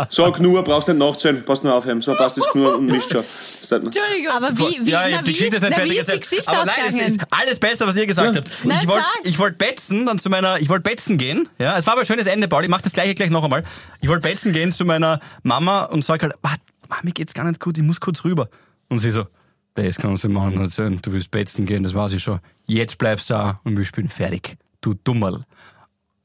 so 0.27 0.33
Knur, 0.33 0.63
brauchst 0.65 0.89
nicht 0.89 0.99
nachzählen, 0.99 1.43
passt 1.45 1.65
nur 1.65 1.75
aufheben. 1.75 2.03
So 2.03 2.15
passt 2.15 2.37
das 2.37 2.45
Knur 2.51 2.77
und 2.77 2.87
mischt 2.87 3.11
schon. 3.11 3.25
Entschuldigung. 3.71 4.33
Aber 4.33 4.57
wie, 4.59 4.85
wie, 4.85 4.91
ja, 4.91 5.05
na, 5.11 5.27
wie, 5.27 5.33
Geschichte 5.33 5.57
ist, 5.57 5.63
na, 5.63 5.71
fertig 5.75 5.93
wie 5.93 5.99
ist 5.99 6.13
die. 6.13 6.21
Geschichte 6.21 6.51
Aber 6.51 6.65
nein, 6.67 6.75
es 6.89 7.09
ist 7.09 7.21
alles 7.31 7.59
besser, 7.59 7.87
was 7.87 7.97
ihr 7.97 8.07
gesagt 8.07 8.37
habt. 8.37 8.51
Nein, 8.65 8.81
ich 8.83 8.89
wollte 8.89 9.05
sag. 9.25 9.39
wollt 9.39 9.59
betzen 9.59 10.07
dann 10.07 10.19
zu 10.19 10.29
meiner, 10.29 10.61
ich 10.61 10.69
wollte 10.69 10.83
betzen 10.83 11.17
gehen. 11.17 11.49
Ja, 11.59 11.79
es 11.79 11.87
war 11.87 11.95
aber 11.95 12.03
ein 12.03 12.07
schönes 12.07 12.27
Ende, 12.27 12.49
Paul. 12.49 12.65
Ich 12.65 12.71
mach 12.71 12.83
das 12.83 12.93
gleiche 12.93 13.15
gleich 13.15 13.31
noch 13.31 13.45
einmal. 13.45 13.65
Ich 14.01 14.09
wollte 14.09 14.29
betzen 14.29 14.53
gehen 14.53 14.73
zu 14.73 14.85
meiner 14.85 15.21
Mama 15.43 15.85
und 15.85 16.05
sag 16.05 16.23
halt, 16.23 16.35
"Wart, 16.43 16.61
Mama, 16.89 17.01
mir 17.05 17.13
geht's 17.13 17.35
gar 17.35 17.45
nicht 17.45 17.61
gut, 17.61 17.79
ich 17.79 17.85
muss 17.85 18.01
kurz 18.01 18.25
rüber. 18.25 18.49
Und 18.89 18.99
sie 18.99 19.11
so, 19.11 19.27
das 19.75 19.97
kannst 19.97 20.25
du 20.25 20.29
machen 20.29 20.61
erzählen. 20.61 20.99
Du 21.01 21.13
willst 21.13 21.31
betzen 21.31 21.65
gehen, 21.65 21.83
das 21.83 21.95
weiß 21.95 22.13
ich 22.13 22.23
schon. 22.23 22.41
Jetzt 22.69 22.99
bleibst 22.99 23.31
du 23.31 23.35
da 23.35 23.61
und 23.65 23.77
wir 23.79 23.85
spielen 23.87 24.09
fertig. 24.09 24.57
Du 24.83 24.95
Dummerl. 24.95 25.47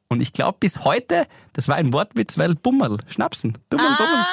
Und 0.10 0.22
ich 0.22 0.34
glaube 0.34 0.58
bis 0.60 0.84
heute, 0.84 1.28
das 1.54 1.68
war 1.68 1.76
ein 1.76 1.94
Wortwitz, 1.94 2.38
weil 2.38 2.56
Bummerl, 2.56 2.98
Schnapsen. 3.08 3.58
Dummerl, 3.70 3.96
Bummerl. 3.98 4.26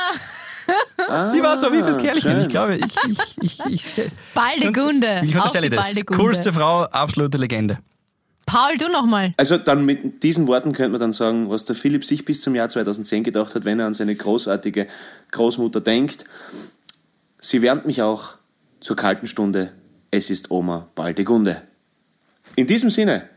Sie 1.28 1.42
war 1.42 1.56
so 1.56 1.70
wie 1.72 1.82
fürs 1.82 1.98
Kerlchen. 1.98 2.32
schön. 2.32 2.40
Ich 2.42 2.48
glaube, 2.48 2.76
ich, 2.76 2.96
ich, 3.08 3.36
ich, 3.42 3.60
ich, 3.66 4.10
Baldegunde. 4.34 5.20
ich 5.24 5.32
Auch 5.36 5.40
unterstelle 5.40 5.68
die 5.68 5.76
das. 5.76 5.86
Baldegunde. 5.86 6.22
Coolste 6.22 6.52
Frau, 6.52 6.84
absolute 6.84 7.38
Legende. 7.38 7.78
Paul, 8.46 8.76
du 8.78 8.88
nochmal. 8.88 9.34
Also 9.36 9.58
dann 9.58 9.84
mit 9.84 10.22
diesen 10.22 10.46
Worten 10.46 10.72
könnte 10.72 10.92
man 10.92 11.00
dann 11.00 11.12
sagen, 11.12 11.50
was 11.50 11.64
der 11.64 11.76
Philipp 11.76 12.04
sich 12.04 12.24
bis 12.24 12.40
zum 12.40 12.54
Jahr 12.54 12.68
2010 12.68 13.24
gedacht 13.24 13.54
hat, 13.54 13.64
wenn 13.64 13.80
er 13.80 13.86
an 13.86 13.94
seine 13.94 14.14
großartige 14.14 14.86
Großmutter 15.32 15.80
denkt. 15.80 16.24
Sie 17.40 17.62
wärmt 17.62 17.86
mich 17.86 18.02
auch 18.02 18.34
zur 18.80 18.96
kalten 18.96 19.26
Stunde. 19.26 19.72
Es 20.10 20.30
ist 20.30 20.50
Oma 20.50 20.88
Baldegunde. 20.94 21.62
In 22.56 22.66
diesem 22.66 22.90
Sinne, 22.90 23.28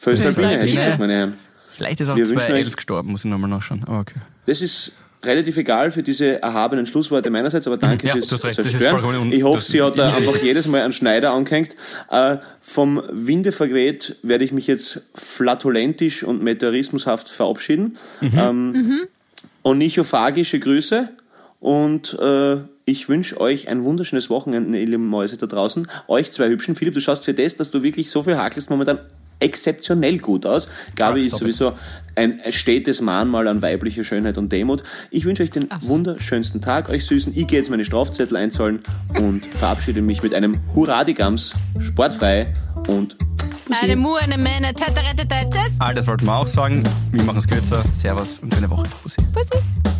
Föstalpine. 0.00 0.48
hätte 0.48 0.66
ich 0.68 0.74
gesagt, 0.76 0.98
meine 0.98 1.12
Herren. 1.14 1.34
Vielleicht 1.72 2.00
ist 2.00 2.08
auch 2.08 2.16
Wir 2.16 2.22
wünschen 2.28 2.36
2011 2.38 2.66
euch- 2.68 2.76
gestorben, 2.76 3.10
muss 3.12 3.24
ich 3.24 3.30
nochmal 3.30 3.50
nachschauen. 3.50 3.82
Aber 3.86 4.00
okay. 4.00 4.14
Das 4.46 4.60
ist 4.60 4.92
relativ 5.22 5.58
egal 5.58 5.90
für 5.90 6.02
diese 6.02 6.40
erhabenen 6.42 6.86
Schlussworte 6.86 7.28
meinerseits, 7.28 7.66
aber 7.66 7.76
danke 7.76 8.06
Ja, 8.06 8.14
fürs 8.14 8.28
Zerstören. 8.28 9.30
Ich 9.32 9.42
hoffe, 9.42 9.62
sie 9.62 9.82
hat 9.82 9.98
da 9.98 10.14
einfach 10.14 10.36
jedes 10.42 10.66
Mal 10.66 10.80
einen 10.82 10.94
Schneider 10.94 11.32
angehängt. 11.32 11.76
Äh, 12.10 12.38
vom 12.62 13.02
Winde 13.12 13.52
verweht 13.52 14.16
werde 14.22 14.44
ich 14.44 14.52
mich 14.52 14.66
jetzt 14.66 15.02
flatulentisch 15.14 16.22
und 16.22 16.42
meteorismushaft 16.42 17.28
verabschieden. 17.28 17.98
Mhm. 18.22 18.30
Ähm, 18.38 19.00
Onychophagische 19.62 20.58
Grüße 20.58 21.08
und 21.60 22.18
äh, 22.18 22.56
ich 22.86 23.08
wünsche 23.10 23.38
euch 23.40 23.68
ein 23.68 23.84
wunderschönes 23.84 24.30
Wochenende, 24.30 24.78
ihr 24.78 24.86
lieben 24.86 25.06
Mäuse 25.06 25.36
da 25.36 25.46
draußen. 25.46 25.86
Euch 26.08 26.32
zwei 26.32 26.48
Hübschen. 26.48 26.74
Philipp, 26.74 26.94
du 26.94 27.00
schaust 27.00 27.24
für 27.26 27.34
das, 27.34 27.56
dass 27.56 27.70
du 27.70 27.82
wirklich 27.82 28.10
so 28.10 28.22
viel 28.22 28.36
hakelst, 28.36 28.70
momentan 28.70 28.98
exzeptionell 29.40 30.18
gut 30.18 30.46
aus. 30.46 30.68
Gabi 30.96 31.20
Ach, 31.22 31.26
ist 31.26 31.36
sowieso 31.36 31.72
ein 32.14 32.40
stetes 32.50 33.00
Mahnmal 33.00 33.48
an 33.48 33.62
weiblicher 33.62 34.04
Schönheit 34.04 34.38
und 34.38 34.52
Demut. 34.52 34.82
Ich 35.10 35.24
wünsche 35.24 35.42
euch 35.42 35.50
den 35.50 35.68
wunderschönsten 35.80 36.60
Tag, 36.60 36.90
euch 36.90 37.06
Süßen. 37.06 37.36
Ich 37.36 37.46
gehe 37.46 37.58
jetzt 37.58 37.70
meine 37.70 37.84
Strafzettel 37.84 38.36
einzahlen 38.36 38.80
und 39.18 39.46
verabschiede 39.46 40.02
mich 40.02 40.22
mit 40.22 40.34
einem 40.34 40.56
Hurradigams, 40.74 41.54
sportfrei 41.80 42.52
und 42.88 43.16
Eine 43.70 43.96
Mu, 43.96 44.14
eine. 44.16 44.74
Tatatatata. 44.74 45.48
Tschüss. 45.48 45.74
All 45.78 45.94
das 45.94 46.06
wollten 46.06 46.26
wir 46.26 46.36
auch 46.36 46.46
sagen. 46.46 46.82
Wir 47.12 47.22
machen 47.22 47.38
es 47.38 47.46
kürzer. 47.46 47.82
Servus 47.96 48.38
und 48.40 48.54
schöne 48.54 48.68
Woche. 48.68 48.84
Bussi. 49.02 49.22
Bussi. 49.32 49.99